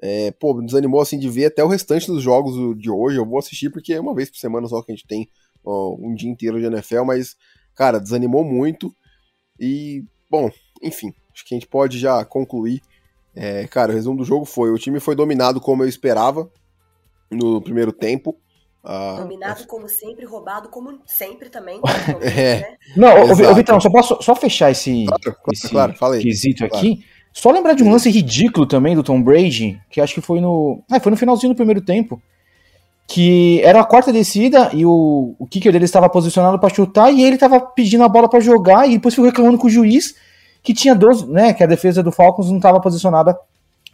É, 0.00 0.30
pô, 0.32 0.60
desanimou 0.62 1.00
assim 1.00 1.18
de 1.18 1.28
ver 1.28 1.46
até 1.46 1.62
o 1.62 1.68
restante 1.68 2.06
dos 2.06 2.22
jogos 2.22 2.78
de 2.78 2.90
hoje. 2.90 3.18
Eu 3.18 3.26
vou 3.26 3.38
assistir 3.38 3.70
porque 3.70 3.94
é 3.94 4.00
uma 4.00 4.14
vez 4.14 4.30
por 4.30 4.38
semana 4.38 4.66
só 4.66 4.82
que 4.82 4.92
a 4.92 4.94
gente 4.94 5.06
tem 5.06 5.28
ó, 5.64 5.96
um 5.98 6.14
dia 6.14 6.30
inteiro 6.30 6.58
de 6.58 6.66
NFL, 6.66 7.04
mas, 7.04 7.36
cara, 7.74 7.98
desanimou 7.98 8.44
muito. 8.44 8.94
E, 9.58 10.04
bom, 10.30 10.50
enfim, 10.82 11.12
acho 11.32 11.44
que 11.44 11.54
a 11.54 11.58
gente 11.58 11.68
pode 11.68 11.98
já 11.98 12.24
concluir. 12.24 12.80
É, 13.40 13.68
cara, 13.68 13.92
o 13.92 13.94
resumo 13.94 14.18
do 14.18 14.24
jogo 14.24 14.44
foi: 14.44 14.70
o 14.72 14.78
time 14.78 14.98
foi 14.98 15.14
dominado 15.14 15.60
como 15.60 15.84
eu 15.84 15.88
esperava 15.88 16.50
no 17.30 17.62
primeiro 17.62 17.92
tempo. 17.92 18.36
Ah, 18.82 19.18
Dominado 19.20 19.66
como 19.66 19.88
sempre, 19.88 20.24
roubado 20.24 20.68
como 20.68 20.98
sempre 21.06 21.48
também. 21.48 21.80
é. 22.20 22.60
Né? 22.60 22.76
Não, 22.96 23.30
ô, 23.30 23.54
Vitão, 23.54 23.80
só 23.80 23.90
posso 23.90 24.20
só 24.20 24.34
fechar 24.34 24.72
esse, 24.72 25.04
claro, 25.04 25.36
esse 25.52 25.68
claro, 25.68 25.94
quesito 26.20 26.66
claro. 26.66 26.76
aqui. 26.76 27.04
Só 27.32 27.52
lembrar 27.52 27.74
de 27.74 27.84
um 27.84 27.92
lance 27.92 28.10
ridículo 28.10 28.66
também 28.66 28.96
do 28.96 29.04
Tom 29.04 29.22
Brady, 29.22 29.80
que 29.88 30.00
acho 30.00 30.14
que 30.14 30.20
foi 30.20 30.40
no. 30.40 30.82
Ah, 30.90 30.98
foi 30.98 31.10
no 31.10 31.16
finalzinho 31.16 31.52
do 31.52 31.56
primeiro 31.56 31.80
tempo. 31.80 32.20
Que 33.06 33.60
era 33.62 33.80
a 33.80 33.84
quarta 33.84 34.12
descida 34.12 34.70
e 34.74 34.84
o, 34.84 35.34
o 35.38 35.46
kicker 35.46 35.72
dele 35.72 35.84
estava 35.84 36.10
posicionado 36.10 36.58
para 36.58 36.74
chutar 36.74 37.10
e 37.10 37.22
ele 37.22 37.36
estava 37.36 37.58
pedindo 37.60 38.04
a 38.04 38.08
bola 38.08 38.28
para 38.28 38.40
jogar 38.40 38.86
e 38.86 38.94
depois 38.94 39.14
ficou 39.14 39.26
reclamando 39.26 39.56
com 39.56 39.66
o 39.66 39.70
juiz 39.70 40.14
que 40.62 40.74
tinha 40.74 40.94
12, 40.94 41.26
né? 41.26 41.52
Que 41.52 41.62
a 41.62 41.66
defesa 41.66 42.02
do 42.02 42.12
Falcons 42.12 42.48
não 42.48 42.56
estava 42.56 42.80
posicionada 42.80 43.38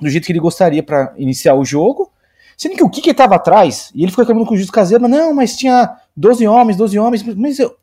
do 0.00 0.08
jeito 0.08 0.26
que 0.26 0.32
ele 0.32 0.40
gostaria 0.40 0.82
para 0.82 1.12
iniciar 1.16 1.54
o 1.54 1.64
jogo. 1.64 2.10
Sendo 2.56 2.76
que 2.76 2.84
o 2.84 2.90
kicker 2.90 3.12
estava 3.12 3.34
atrás 3.34 3.90
e 3.94 4.02
ele 4.02 4.10
ficou 4.10 4.22
reclamando 4.22 4.46
com 4.46 4.54
o 4.54 4.56
juiz 4.56 4.70
caseiro, 4.70 5.02
mas 5.02 5.10
não, 5.10 5.34
mas 5.34 5.56
tinha 5.56 5.96
12 6.16 6.46
homens, 6.46 6.76
12 6.76 6.98
homens, 6.98 7.22
mas 7.36 7.58
eu. 7.58 7.76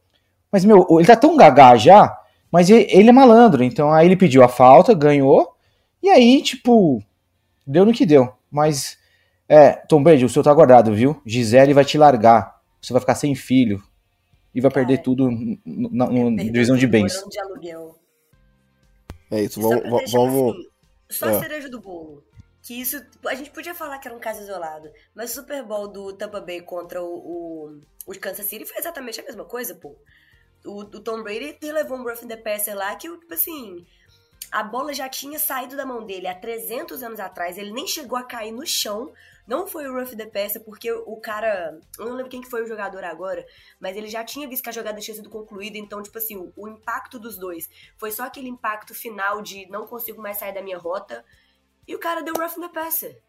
Mas, 0.52 0.66
meu, 0.66 0.86
ele 0.92 1.06
tá 1.06 1.16
tão 1.16 1.38
gagá 1.38 1.78
já 1.78 2.18
mas 2.52 2.70
ele 2.70 3.10
é 3.10 3.14
malandro, 3.14 3.64
então 3.64 3.94
aí 3.94 4.06
ele 4.06 4.18
pediu 4.18 4.44
a 4.44 4.50
falta, 4.50 4.94
ganhou, 4.94 5.56
e 6.04 6.10
aí, 6.10 6.42
tipo, 6.42 7.02
deu 7.66 7.86
no 7.86 7.94
que 7.94 8.06
deu. 8.06 8.34
Mas, 8.52 8.98
é, 9.48 9.72
Tom 9.72 10.04
Brady, 10.04 10.26
o 10.26 10.30
seu 10.30 10.44
tá 10.44 10.54
guardado, 10.54 10.94
viu? 10.94 11.22
Gisele 11.26 11.74
vai 11.74 11.86
te 11.86 11.98
largar, 11.98 12.60
você 12.82 12.92
vai 12.92 13.00
ficar 13.00 13.16
sem 13.16 13.34
filho, 13.36 13.82
e 14.54 14.60
vai 14.60 14.70
perder 14.70 14.96
é. 14.96 14.98
tudo 14.98 15.30
na 15.66 16.08
divisão 16.44 16.76
de 16.76 16.86
bens. 16.86 17.24
De 17.30 17.40
é 19.32 19.42
isso, 19.42 19.62
vamos... 19.62 20.12
vamos... 20.12 20.56
Assim, 20.56 20.70
só 21.10 21.26
a 21.28 21.32
é. 21.32 21.40
cereja 21.40 21.70
do 21.70 21.82
bolo. 21.82 22.24
Que 22.62 22.80
isso, 22.80 23.04
a 23.26 23.34
gente 23.34 23.50
podia 23.50 23.74
falar 23.74 23.98
que 23.98 24.08
era 24.08 24.16
um 24.16 24.20
caso 24.20 24.42
isolado, 24.42 24.92
mas 25.16 25.32
o 25.32 25.42
Super 25.42 25.64
Bowl 25.64 25.88
do 25.88 26.14
Tampa 26.14 26.40
Bay 26.40 26.62
contra 26.62 27.02
o, 27.02 27.82
o, 28.06 28.20
Kansas 28.20 28.46
City 28.46 28.66
foi 28.66 28.78
exatamente 28.78 29.20
a 29.20 29.24
mesma 29.24 29.44
coisa, 29.44 29.74
pô 29.74 29.98
o, 30.66 30.80
o 30.82 31.00
Tom 31.00 31.24
Brady 31.24 31.58
levou 31.62 31.98
um 31.98 32.04
roughing 32.04 32.28
the 32.28 32.38
passer 32.38 32.76
lá 32.76 32.96
que, 32.96 33.10
tipo 33.10 33.34
assim, 33.34 33.86
a 34.52 34.64
bola 34.64 34.94
já 34.94 35.08
tinha 35.08 35.38
saído 35.38 35.76
da 35.76 35.86
mão 35.86 36.06
dele 36.06 36.28
há 36.28 36.36
300 36.36 37.04
anos 37.04 37.20
atrás, 37.20 37.58
ele 37.58 37.72
nem 37.72 37.88
chegou 37.88 38.18
a 38.18 38.24
cair 38.24 38.52
no 38.52 38.66
chão, 38.66 39.14
não 39.48 39.68
foi 39.68 39.88
o 39.88 39.94
rough 39.94 40.16
the 40.16 40.26
passer, 40.26 40.64
porque 40.64 40.92
o 40.92 41.18
cara, 41.18 41.80
eu 41.98 42.06
não 42.06 42.16
lembro 42.16 42.30
quem 42.30 42.42
que 42.42 42.50
foi 42.50 42.64
o 42.64 42.68
jogador 42.68 43.04
agora, 43.04 43.46
mas 43.80 43.96
ele 43.96 44.08
já 44.08 44.24
tinha 44.24 44.48
visto 44.48 44.64
que 44.64 44.70
a 44.70 44.74
jogada 44.74 45.00
tinha 45.00 45.16
sido 45.16 45.30
concluída, 45.30 45.78
então, 45.78 46.02
tipo 46.02 46.18
assim, 46.18 46.38
o, 46.38 46.54
o 46.56 46.68
impacto 46.68 47.20
dos 47.20 47.38
dois 47.38 47.70
foi 47.98 48.12
só 48.12 48.24
aquele 48.24 48.50
impacto 48.50 48.94
final 48.94 49.42
de 49.42 49.66
não 49.70 49.88
consigo 49.88 50.22
mais 50.22 50.38
sair 50.38 50.54
da 50.54 50.62
minha 50.62 50.78
rota, 50.78 51.24
e 51.88 51.96
o 51.96 52.00
cara 52.00 52.22
deu 52.22 52.34
rough 52.34 52.56
the 52.60 52.70
passer. 52.70 53.22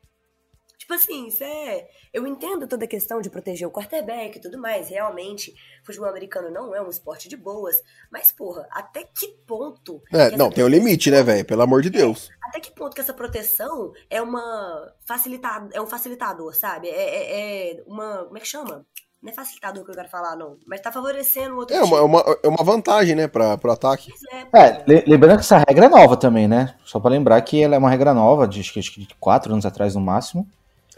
Tipo 0.82 0.94
assim, 0.94 1.28
isso 1.28 1.44
é. 1.44 1.86
Eu 2.12 2.26
entendo 2.26 2.66
toda 2.66 2.86
a 2.86 2.88
questão 2.88 3.20
de 3.20 3.30
proteger 3.30 3.68
o 3.68 3.70
quarterback 3.70 4.36
e 4.36 4.40
tudo 4.40 4.58
mais. 4.58 4.88
Realmente, 4.88 5.54
futebol 5.84 6.08
americano 6.08 6.50
não 6.50 6.74
é 6.74 6.82
um 6.82 6.90
esporte 6.90 7.28
de 7.28 7.36
boas. 7.36 7.76
Mas, 8.10 8.32
porra, 8.32 8.66
até 8.68 9.04
que 9.04 9.28
ponto. 9.46 10.02
É, 10.12 10.30
que 10.30 10.36
não, 10.36 10.50
tem 10.50 10.64
um 10.64 10.68
limite, 10.68 11.08
né, 11.08 11.22
velho? 11.22 11.44
Pelo 11.44 11.62
amor 11.62 11.82
de 11.82 11.88
é, 11.88 11.92
Deus. 11.92 12.28
É, 12.30 12.48
até 12.48 12.58
que 12.58 12.72
ponto 12.72 12.96
que 12.96 13.00
essa 13.00 13.14
proteção 13.14 13.92
é 14.10 14.20
uma. 14.20 14.92
Facilitado, 15.06 15.70
é 15.72 15.80
um 15.80 15.86
facilitador, 15.86 16.52
sabe? 16.52 16.88
É, 16.88 16.94
é, 16.94 17.74
é 17.74 17.82
uma. 17.86 18.24
Como 18.24 18.36
é 18.36 18.40
que 18.40 18.48
chama? 18.48 18.84
Não 19.22 19.30
é 19.30 19.32
facilitador 19.32 19.84
que 19.84 19.90
eu 19.92 19.94
quero 19.94 20.08
falar, 20.08 20.34
não. 20.34 20.56
Mas 20.66 20.80
tá 20.80 20.90
favorecendo 20.90 21.54
o 21.54 21.58
outro 21.58 21.76
é 21.76 21.80
time. 21.80 21.94
Uma, 21.94 22.02
uma, 22.02 22.38
é 22.42 22.48
uma 22.48 22.64
vantagem, 22.64 23.14
né, 23.14 23.28
pra, 23.28 23.56
pro 23.56 23.70
ataque. 23.70 24.10
É, 24.32 24.58
é 24.58 25.04
lembrando 25.06 25.36
que 25.36 25.44
essa 25.44 25.58
regra 25.58 25.86
é 25.86 25.88
nova 25.88 26.16
também, 26.16 26.48
né? 26.48 26.74
Só 26.84 26.98
pra 26.98 27.12
lembrar 27.12 27.40
que 27.42 27.62
ela 27.62 27.76
é 27.76 27.78
uma 27.78 27.88
regra 27.88 28.12
nova, 28.12 28.48
de 28.48 28.58
acho 28.58 28.72
que 28.72 29.06
quatro 29.20 29.52
anos 29.52 29.64
atrás 29.64 29.94
no 29.94 30.00
máximo. 30.00 30.44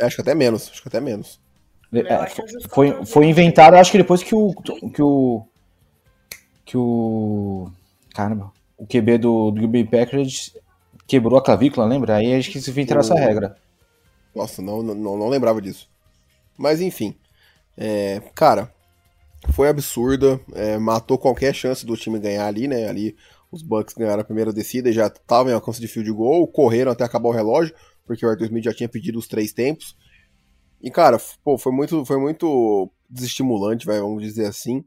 Acho 0.01 0.17
que 0.17 0.23
até 0.23 0.35
menos, 0.35 0.71
acho 0.71 0.83
que 0.83 0.89
até 0.89 1.01
menos. 1.01 1.41
É, 1.93 2.27
foi, 2.69 3.05
foi 3.07 3.27
inventado, 3.27 3.75
acho 3.75 3.93
que 3.93 3.99
depois 3.99 4.23
que 4.23 4.35
o. 4.35 4.53
que 4.55 5.03
o. 5.03 5.47
que 6.65 6.77
o. 6.77 7.71
Caramba. 8.13 8.53
O 8.77 8.87
QB 8.87 9.19
do, 9.19 9.51
do 9.53 9.69
Green 9.69 9.87
Packers 9.87 10.57
quebrou 11.07 11.39
a 11.39 11.43
clavícula, 11.43 11.87
lembra? 11.87 12.17
Aí 12.17 12.35
acho 12.35 12.51
que 12.51 12.61
se 12.61 12.71
inventaram 12.71 13.01
essa 13.01 13.15
regra. 13.15 13.57
Nossa, 14.35 14.61
não, 14.61 14.83
não, 14.83 15.17
não 15.17 15.29
lembrava 15.29 15.63
disso. 15.63 15.89
Mas 16.57 16.81
enfim. 16.81 17.15
É, 17.77 18.21
cara, 18.35 18.73
foi 19.53 19.69
absurda. 19.69 20.41
É, 20.55 20.77
matou 20.79 21.17
qualquer 21.17 21.55
chance 21.55 21.87
do 21.87 21.97
time 21.97 22.19
ganhar 22.19 22.47
ali, 22.47 22.67
né? 22.67 22.89
Ali 22.89 23.17
os 23.51 23.63
Bucks 23.63 23.95
ganharam 23.95 24.23
a 24.23 24.25
primeira 24.25 24.53
descida 24.53 24.91
e 24.91 24.93
já 24.93 25.07
estavam 25.07 25.53
em 25.53 25.55
alcance 25.55 25.81
de 25.81 25.87
field 25.87 26.11
goal, 26.11 26.47
correram 26.49 26.91
até 26.91 27.05
acabar 27.05 27.29
o 27.29 27.33
relógio 27.33 27.75
porque 28.07 28.25
o 28.25 28.29
Arthur 28.29 28.47
Smith 28.47 28.65
já 28.65 28.75
tinha 28.75 28.89
pedido 28.89 29.19
os 29.19 29.29
três 29.29 29.53
tempos. 29.53 29.97
E, 30.81 30.91
cara, 30.91 31.19
pô, 31.43 31.57
foi 31.57 31.73
muito, 31.73 32.05
foi 32.05 32.19
muito 32.19 32.91
desestimulante, 33.09 33.87
vai, 33.87 34.01
vamos 34.01 34.23
dizer 34.23 34.47
assim. 34.47 34.85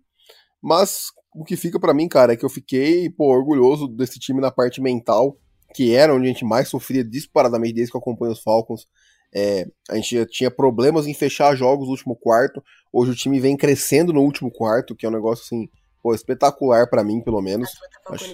Mas 0.61 1.07
o 1.33 1.43
que 1.43 1.55
fica 1.55 1.79
para 1.79 1.93
mim, 1.93 2.07
cara, 2.07 2.33
é 2.33 2.35
que 2.35 2.45
eu 2.45 2.49
fiquei, 2.49 3.09
pô, 3.09 3.25
orgulhoso 3.27 3.87
desse 3.87 4.19
time 4.19 4.41
na 4.41 4.51
parte 4.51 4.81
mental, 4.81 5.37
que 5.73 5.95
era 5.95 6.13
onde 6.13 6.25
a 6.25 6.31
gente 6.31 6.45
mais 6.45 6.67
sofria 6.67 7.03
disparadamente 7.03 7.73
desde 7.73 7.91
que 7.91 7.97
eu 7.97 8.01
acompanho 8.01 8.31
os 8.31 8.41
Falcons. 8.41 8.87
É, 9.33 9.67
a 9.89 9.95
gente 9.95 10.25
tinha 10.27 10.49
problemas 10.49 11.05
em 11.05 11.13
fechar 11.13 11.55
jogos 11.55 11.85
no 11.85 11.91
último 11.91 12.15
quarto. 12.15 12.63
Hoje 12.91 13.11
o 13.11 13.15
time 13.15 13.39
vem 13.39 13.57
crescendo 13.57 14.13
no 14.13 14.21
último 14.21 14.51
quarto, 14.51 14.95
que 14.95 15.05
é 15.05 15.09
um 15.09 15.11
negócio 15.11 15.43
assim, 15.43 15.69
pô, 16.01 16.13
espetacular 16.13 16.89
para 16.89 17.03
mim, 17.03 17.21
pelo 17.21 17.41
menos. 17.41 17.69
Acho... 18.07 18.25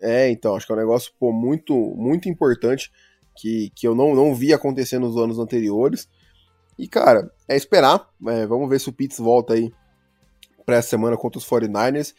É, 0.00 0.30
então, 0.30 0.54
acho 0.54 0.66
que 0.66 0.72
é 0.72 0.76
um 0.76 0.78
negócio 0.78 1.12
pô, 1.18 1.32
muito, 1.32 1.74
muito 1.74 2.28
importante 2.28 2.90
que, 3.36 3.70
que 3.74 3.86
eu 3.86 3.94
não, 3.94 4.14
não 4.14 4.34
vi 4.34 4.52
acontecer 4.52 4.98
nos 4.98 5.16
anos 5.16 5.38
anteriores. 5.38 6.08
E, 6.78 6.86
cara, 6.86 7.30
é 7.48 7.56
esperar. 7.56 8.08
É, 8.26 8.46
vamos 8.46 8.68
ver 8.68 8.80
se 8.80 8.88
o 8.88 8.92
Pitts 8.92 9.18
volta 9.18 9.54
aí 9.54 9.72
para 10.64 10.76
essa 10.76 10.88
semana 10.88 11.16
contra 11.16 11.38
os 11.38 11.46
49ers. 11.46 12.14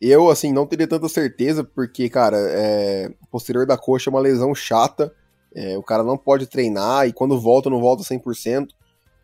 Eu, 0.00 0.30
assim, 0.30 0.52
não 0.52 0.66
teria 0.66 0.88
tanta 0.88 1.08
certeza, 1.08 1.62
porque, 1.62 2.08
cara, 2.08 2.38
é, 2.38 3.12
posterior 3.30 3.66
da 3.66 3.76
coxa 3.76 4.08
é 4.08 4.12
uma 4.12 4.20
lesão 4.20 4.54
chata. 4.54 5.14
É, 5.54 5.76
o 5.76 5.82
cara 5.82 6.02
não 6.02 6.16
pode 6.16 6.46
treinar 6.46 7.06
e 7.06 7.12
quando 7.12 7.38
volta, 7.38 7.68
não 7.68 7.80
volta 7.80 8.02
100%. 8.02 8.68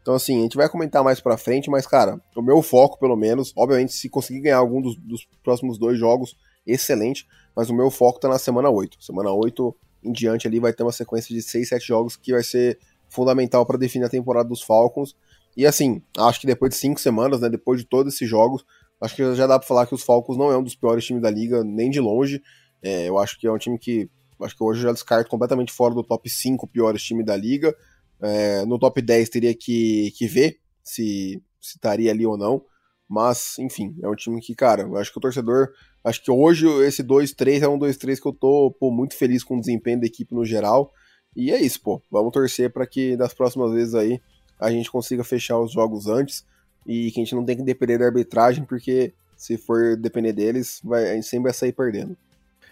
Então, 0.03 0.15
assim, 0.15 0.39
a 0.39 0.43
gente 0.43 0.57
vai 0.57 0.69
comentar 0.69 1.03
mais 1.03 1.21
pra 1.21 1.37
frente, 1.37 1.69
mas, 1.71 1.87
cara, 1.87 2.21
o 2.37 2.43
meu 2.43 2.63
foco, 2.63 2.99
pelo 2.99 3.17
menos, 3.17 3.53
obviamente, 3.57 3.93
se 3.93 4.09
conseguir 4.09 4.41
ganhar 4.41 4.59
algum 4.59 4.81
dos, 4.81 4.97
dos 4.97 5.27
próximos 5.43 5.79
dois 5.79 5.99
jogos, 5.99 6.37
excelente, 6.65 7.27
mas 7.57 7.71
o 7.71 7.75
meu 7.75 7.91
foco 7.91 8.21
tá 8.21 8.29
na 8.29 8.39
semana 8.39 8.71
8. 8.71 9.03
Semana 9.03 9.33
8 9.33 9.75
em 10.03 10.13
diante 10.13 10.47
ali 10.47 10.61
vai 10.61 10.73
ter 10.73 10.83
uma 10.83 10.93
sequência 10.93 11.35
de 11.35 11.43
6, 11.43 11.69
7 11.69 11.87
jogos 11.87 12.17
que 12.17 12.33
vai 12.33 12.43
ser 12.43 12.79
fundamental 13.09 13.65
para 13.65 13.79
definir 13.79 14.05
a 14.05 14.09
temporada 14.09 14.49
dos 14.49 14.63
Falcons. 14.63 15.17
E 15.57 15.67
assim, 15.67 16.03
acho 16.19 16.41
que 16.41 16.47
depois 16.47 16.71
de 16.71 16.77
5 16.77 17.01
semanas, 17.01 17.41
né, 17.41 17.49
depois 17.49 17.81
de 17.81 17.87
todos 17.87 18.15
esses 18.15 18.29
jogos, 18.29 18.65
acho 19.01 19.17
que 19.17 19.35
já 19.35 19.47
dá 19.47 19.59
para 19.59 19.67
falar 19.67 19.87
que 19.87 19.95
os 19.95 20.03
Falcons 20.03 20.37
não 20.37 20.51
é 20.51 20.57
um 20.57 20.63
dos 20.63 20.75
piores 20.75 21.05
times 21.05 21.23
da 21.23 21.31
liga, 21.31 21.65
nem 21.65 21.91
de 21.91 22.01
longe. 22.01 22.43
É, 22.83 23.09
eu 23.09 23.19
acho 23.19 23.39
que 23.39 23.47
é 23.47 23.53
um 23.53 23.59
time 23.59 23.79
que, 23.79 24.09
acho 24.43 24.57
que 24.57 24.63
hoje 24.63 24.81
eu 24.81 24.85
já 24.85 24.93
descarto 24.93 25.31
completamente 25.31 25.73
fora 25.73 25.95
do 25.95 26.03
top 26.03 26.29
5 26.29 26.67
piores 26.69 27.03
times 27.03 27.25
da 27.25 27.37
liga. 27.37 27.75
É, 28.21 28.65
no 28.65 28.79
top 28.79 29.01
10 29.01 29.29
teria 29.29 29.55
que, 29.55 30.13
que 30.17 30.27
ver 30.27 30.59
se, 30.83 31.43
se 31.61 31.77
estaria 31.77 32.11
ali 32.11 32.27
ou 32.27 32.37
não. 32.37 32.63
Mas, 33.09 33.59
enfim, 33.59 33.97
é 34.03 34.09
um 34.09 34.15
time 34.15 34.41
que, 34.41 34.55
cara, 34.55 34.83
eu 34.83 34.97
acho 34.97 35.13
que 35.13 35.19
o 35.19 35.21
torcedor 35.21 35.71
Acho 36.07 36.23
que 36.23 36.31
hoje 36.31 36.69
esse 36.85 37.03
2-3 37.03 37.63
é 37.63 37.69
um 37.69 37.77
2-3 37.77 38.21
que 38.21 38.29
eu 38.29 38.33
tô 38.33 38.71
pô, 38.79 38.93
muito 38.93 39.17
feliz 39.17 39.43
com 39.43 39.57
o 39.57 39.61
desempenho 39.61 39.99
da 39.99 40.07
equipe 40.07 40.33
no 40.33 40.45
geral. 40.45 40.95
E 41.35 41.51
é 41.51 41.61
isso, 41.61 41.83
pô. 41.83 42.01
Vamos 42.09 42.33
torcer 42.33 42.73
para 42.73 42.87
que 42.87 43.17
das 43.17 43.35
próximas 43.35 43.73
vezes 43.73 43.93
aí 43.93 44.23
a 44.61 44.71
gente 44.71 44.89
consiga 44.89 45.25
fechar 45.25 45.59
os 45.59 45.73
jogos 45.73 46.07
antes 46.07 46.47
e 46.87 47.11
que 47.11 47.19
a 47.19 47.25
gente 47.25 47.35
não 47.35 47.45
tenha 47.45 47.59
que 47.59 47.65
depender 47.65 47.99
da 47.99 48.05
arbitragem, 48.05 48.65
porque 48.65 49.15
se 49.37 49.59
for 49.59 49.97
depender 49.97 50.33
deles, 50.33 50.81
vai, 50.85 51.11
a 51.11 51.15
gente 51.15 51.27
sempre 51.27 51.51
vai 51.51 51.53
sair 51.53 51.73
perdendo. 51.73 52.17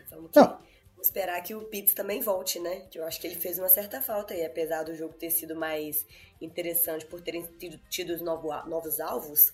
Vamos, 0.09 0.31
vamos 0.33 0.59
esperar 1.01 1.43
que 1.43 1.57
o 1.57 1.63
Pitts 1.63 1.93
também 1.93 2.21
volte, 2.21 2.61
né? 2.61 2.83
Que 2.89 3.01
eu 3.01 3.05
acho 3.05 3.21
que 3.21 3.27
ele 3.27 3.35
fez 3.35 3.59
uma 3.59 3.69
certa 3.69 4.01
falta 4.01 4.33
aí, 4.33 4.45
apesar 4.47 4.85
do 4.85 4.95
jogo 4.95 5.15
ter 5.15 5.31
sido 5.31 5.57
mais 5.57 6.07
interessante 6.41 7.05
por 7.05 7.21
terem 7.21 7.43
tido, 7.59 7.81
tido 7.91 8.25
novo, 8.25 8.47
novos 8.69 9.01
alvos 9.01 9.53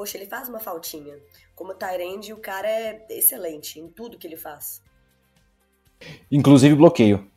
poxa, 0.00 0.16
ele 0.16 0.24
faz 0.24 0.48
uma 0.48 0.58
faltinha. 0.58 1.14
Como 1.54 1.74
Tyrande, 1.74 2.32
o 2.32 2.38
cara 2.38 2.66
é 2.66 3.04
excelente 3.10 3.78
em 3.78 3.86
tudo 3.86 4.16
que 4.16 4.26
ele 4.26 4.38
faz. 4.38 4.82
Inclusive 6.32 6.74
bloqueio. 6.74 7.30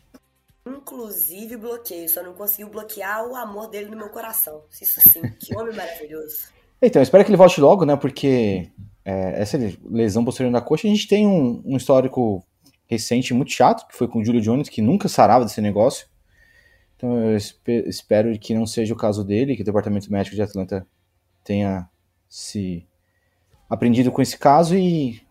Inclusive 0.65 1.57
bloqueio. 1.57 2.07
Só 2.07 2.23
não 2.23 2.31
conseguiu 2.31 2.69
bloquear 2.69 3.27
o 3.27 3.35
amor 3.35 3.67
dele 3.67 3.89
no 3.89 3.97
meu 3.97 4.07
coração. 4.07 4.63
Isso 4.81 5.01
sim, 5.01 5.21
que 5.41 5.53
homem 5.57 5.75
maravilhoso. 5.75 6.47
Então, 6.81 7.01
espero 7.01 7.25
que 7.25 7.31
ele 7.31 7.37
volte 7.37 7.59
logo, 7.59 7.83
né? 7.83 7.97
Porque 7.97 8.71
é, 9.03 9.41
essa 9.41 9.59
lesão 9.83 10.23
posterior 10.23 10.53
da 10.53 10.61
coxa, 10.61 10.87
a 10.87 10.89
gente 10.89 11.05
tem 11.05 11.27
um, 11.27 11.61
um, 11.65 11.75
histórico 11.75 12.45
recente 12.87 13.33
muito 13.33 13.51
chato, 13.51 13.85
que 13.89 13.97
foi 13.97 14.07
com 14.07 14.19
o 14.19 14.25
Julio 14.25 14.39
Jones, 14.39 14.69
que 14.69 14.81
nunca 14.81 15.09
sarava 15.09 15.43
desse 15.43 15.59
negócio. 15.59 16.07
Então 16.95 17.29
eu 17.29 17.35
espero 17.35 18.39
que 18.39 18.53
não 18.53 18.65
seja 18.65 18.93
o 18.93 18.97
caso 18.97 19.21
dele, 19.21 19.57
que 19.57 19.63
o 19.63 19.65
departamento 19.65 20.09
médico 20.09 20.37
de 20.37 20.41
Atlanta 20.41 20.87
tenha 21.43 21.89
se 22.33 22.83
aprendido 23.69 24.11
com 24.11 24.19
esse 24.19 24.35
caso 24.39 24.75
e 24.75 25.21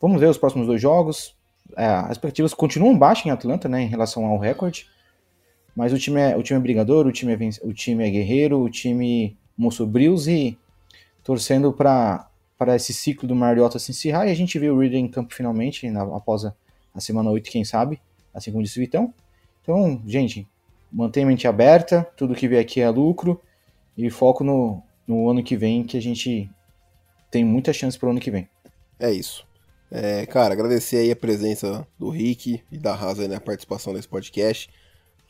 vamos 0.00 0.18
ver 0.18 0.30
os 0.30 0.38
próximos 0.38 0.66
dois 0.66 0.80
jogos. 0.80 1.36
É, 1.76 1.84
as 1.84 2.12
expectativas 2.12 2.54
continuam 2.54 2.98
baixas 2.98 3.26
em 3.26 3.30
Atlanta, 3.30 3.68
né, 3.68 3.82
em 3.82 3.86
relação 3.86 4.24
ao 4.24 4.38
recorde, 4.38 4.86
mas 5.76 5.92
o 5.92 5.98
time 5.98 6.18
é, 6.18 6.34
o 6.34 6.42
time 6.42 6.58
é 6.58 6.62
brigador, 6.62 7.06
o 7.06 7.12
time 7.12 7.34
é, 7.34 7.66
o 7.66 7.74
time 7.74 8.08
é 8.08 8.10
guerreiro, 8.10 8.60
o 8.60 8.70
time 8.70 9.36
moço 9.58 9.86
brios 9.86 10.26
e 10.26 10.56
torcendo 11.22 11.70
para 11.70 12.26
para 12.56 12.74
esse 12.74 12.94
ciclo 12.94 13.28
do 13.28 13.36
Mariota 13.36 13.78
se 13.78 13.90
encerrar 13.90 14.26
e 14.26 14.30
a 14.30 14.34
gente 14.34 14.58
vê 14.58 14.70
o 14.70 14.78
Reader 14.78 14.98
em 14.98 15.06
campo 15.06 15.34
finalmente, 15.34 15.88
na, 15.90 16.02
após 16.16 16.46
a, 16.46 16.54
a, 16.94 17.00
semana 17.00 17.30
8, 17.30 17.50
quem 17.50 17.62
sabe, 17.62 18.00
assim 18.32 18.50
como 18.50 18.64
disse 18.64 18.78
o 18.78 18.82
Vitão. 18.82 19.12
Então, 19.62 20.02
gente, 20.06 20.48
mantenha 20.90 21.26
a 21.26 21.28
mente 21.28 21.46
aberta, 21.46 22.08
tudo 22.16 22.34
que 22.34 22.48
vier 22.48 22.62
aqui 22.62 22.80
é 22.80 22.88
lucro 22.88 23.40
e 23.96 24.10
foco 24.10 24.42
no, 24.42 24.82
no 25.08 25.30
ano 25.30 25.42
que 25.42 25.56
vem, 25.56 25.82
que 25.82 25.96
a 25.96 26.02
gente 26.02 26.48
tem 27.30 27.42
muita 27.42 27.72
chance 27.72 27.98
para 27.98 28.08
o 28.08 28.10
ano 28.10 28.20
que 28.20 28.30
vem. 28.30 28.46
É 29.00 29.10
isso. 29.10 29.46
É, 29.90 30.26
cara, 30.26 30.52
agradecer 30.52 30.98
aí 30.98 31.10
a 31.10 31.16
presença 31.16 31.86
do 31.98 32.10
Rick 32.10 32.62
e 32.70 32.76
da 32.76 32.94
Raza 32.94 33.26
na 33.26 33.40
participação 33.40 33.94
nesse 33.94 34.06
podcast. 34.06 34.68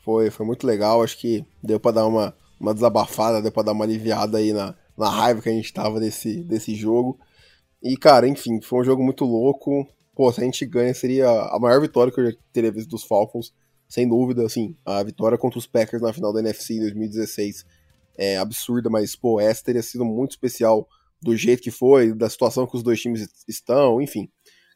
Foi, 0.03 0.29
foi 0.29 0.45
muito 0.45 0.67
legal, 0.67 1.01
acho 1.01 1.17
que 1.17 1.45
deu 1.63 1.79
para 1.79 1.95
dar 1.95 2.07
uma, 2.07 2.35
uma 2.59 2.73
desabafada, 2.73 3.41
deu 3.41 3.51
para 3.51 3.63
dar 3.63 3.71
uma 3.71 3.85
aliviada 3.85 4.37
aí 4.37 4.51
na, 4.51 4.75
na 4.97 5.09
raiva 5.09 5.41
que 5.41 5.49
a 5.49 5.53
gente 5.53 5.73
tava 5.73 5.99
desse, 5.99 6.43
desse 6.43 6.75
jogo. 6.75 7.17
E, 7.81 7.95
cara, 7.95 8.27
enfim, 8.27 8.59
foi 8.61 8.81
um 8.81 8.83
jogo 8.83 9.01
muito 9.01 9.23
louco. 9.23 9.87
Pô, 10.13 10.29
se 10.33 10.41
a 10.41 10.43
gente 10.43 10.65
ganha, 10.65 10.93
seria 10.93 11.29
a 11.29 11.57
maior 11.57 11.79
vitória 11.79 12.11
que 12.11 12.19
eu 12.19 12.29
já 12.29 12.37
teria 12.51 12.71
visto 12.71 12.89
dos 12.89 13.05
Falcons, 13.05 13.53
sem 13.87 14.07
dúvida, 14.07 14.45
assim, 14.45 14.75
a 14.85 15.01
vitória 15.01 15.37
contra 15.37 15.57
os 15.57 15.65
Packers 15.65 16.01
na 16.01 16.11
final 16.11 16.33
da 16.33 16.41
NFC 16.41 16.73
em 16.73 16.81
2016 16.81 17.65
é 18.19 18.37
absurda, 18.37 18.89
mas, 18.89 19.15
pô, 19.15 19.39
essa 19.39 19.63
teria 19.63 19.81
sido 19.81 20.03
muito 20.03 20.31
especial 20.31 20.85
do 21.21 21.37
jeito 21.37 21.63
que 21.63 21.71
foi, 21.71 22.13
da 22.13 22.29
situação 22.29 22.67
que 22.67 22.75
os 22.75 22.83
dois 22.83 22.99
times 22.99 23.29
estão, 23.47 24.01
enfim. 24.01 24.29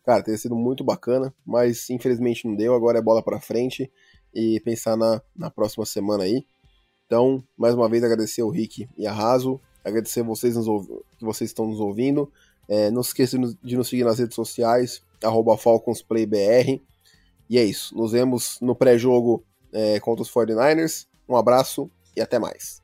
Cara, 0.06 0.24
teria 0.24 0.38
sido 0.38 0.56
muito 0.56 0.82
bacana, 0.82 1.34
mas 1.46 1.90
infelizmente 1.90 2.48
não 2.48 2.56
deu. 2.56 2.74
Agora 2.74 3.00
é 3.00 3.02
bola 3.02 3.22
para 3.22 3.42
frente 3.42 3.92
e 4.34 4.62
pensar 4.62 4.96
na, 4.96 5.22
na 5.36 5.52
próxima 5.52 5.86
semana 5.86 6.24
aí. 6.24 6.46
Então, 7.06 7.44
mais 7.58 7.76
uma 7.76 7.90
vez, 7.90 8.02
agradecer 8.02 8.42
ao 8.42 8.50
Rick 8.50 8.88
e 8.98 9.06
a 9.06 9.12
Raso, 9.12 9.60
agradecer 9.84 10.24
vocês 10.24 10.56
nos, 10.56 10.88
que 11.18 11.26
vocês 11.26 11.50
estão 11.50 11.68
nos 11.68 11.82
ouvindo. 11.82 12.32
É, 12.70 12.90
não 12.92 13.04
se 13.04 13.10
esqueça 13.10 13.38
de 13.38 13.76
nos 13.76 13.90
seguir 13.90 14.06
nas 14.06 14.20
redes 14.20 14.36
sociais, 14.36 15.02
FalconsPlayBR. 15.60 16.82
E 17.50 17.58
é 17.58 17.64
isso. 17.64 17.96
Nos 17.96 18.14
vemos 18.14 18.58
no 18.62 18.74
pré-jogo 18.74 19.44
é, 19.74 20.00
contra 20.00 20.24
os 20.24 20.32
49ers. 20.32 21.08
Um 21.28 21.36
abraço 21.36 21.92
e 22.16 22.22
até 22.22 22.40
mais. 22.40 22.83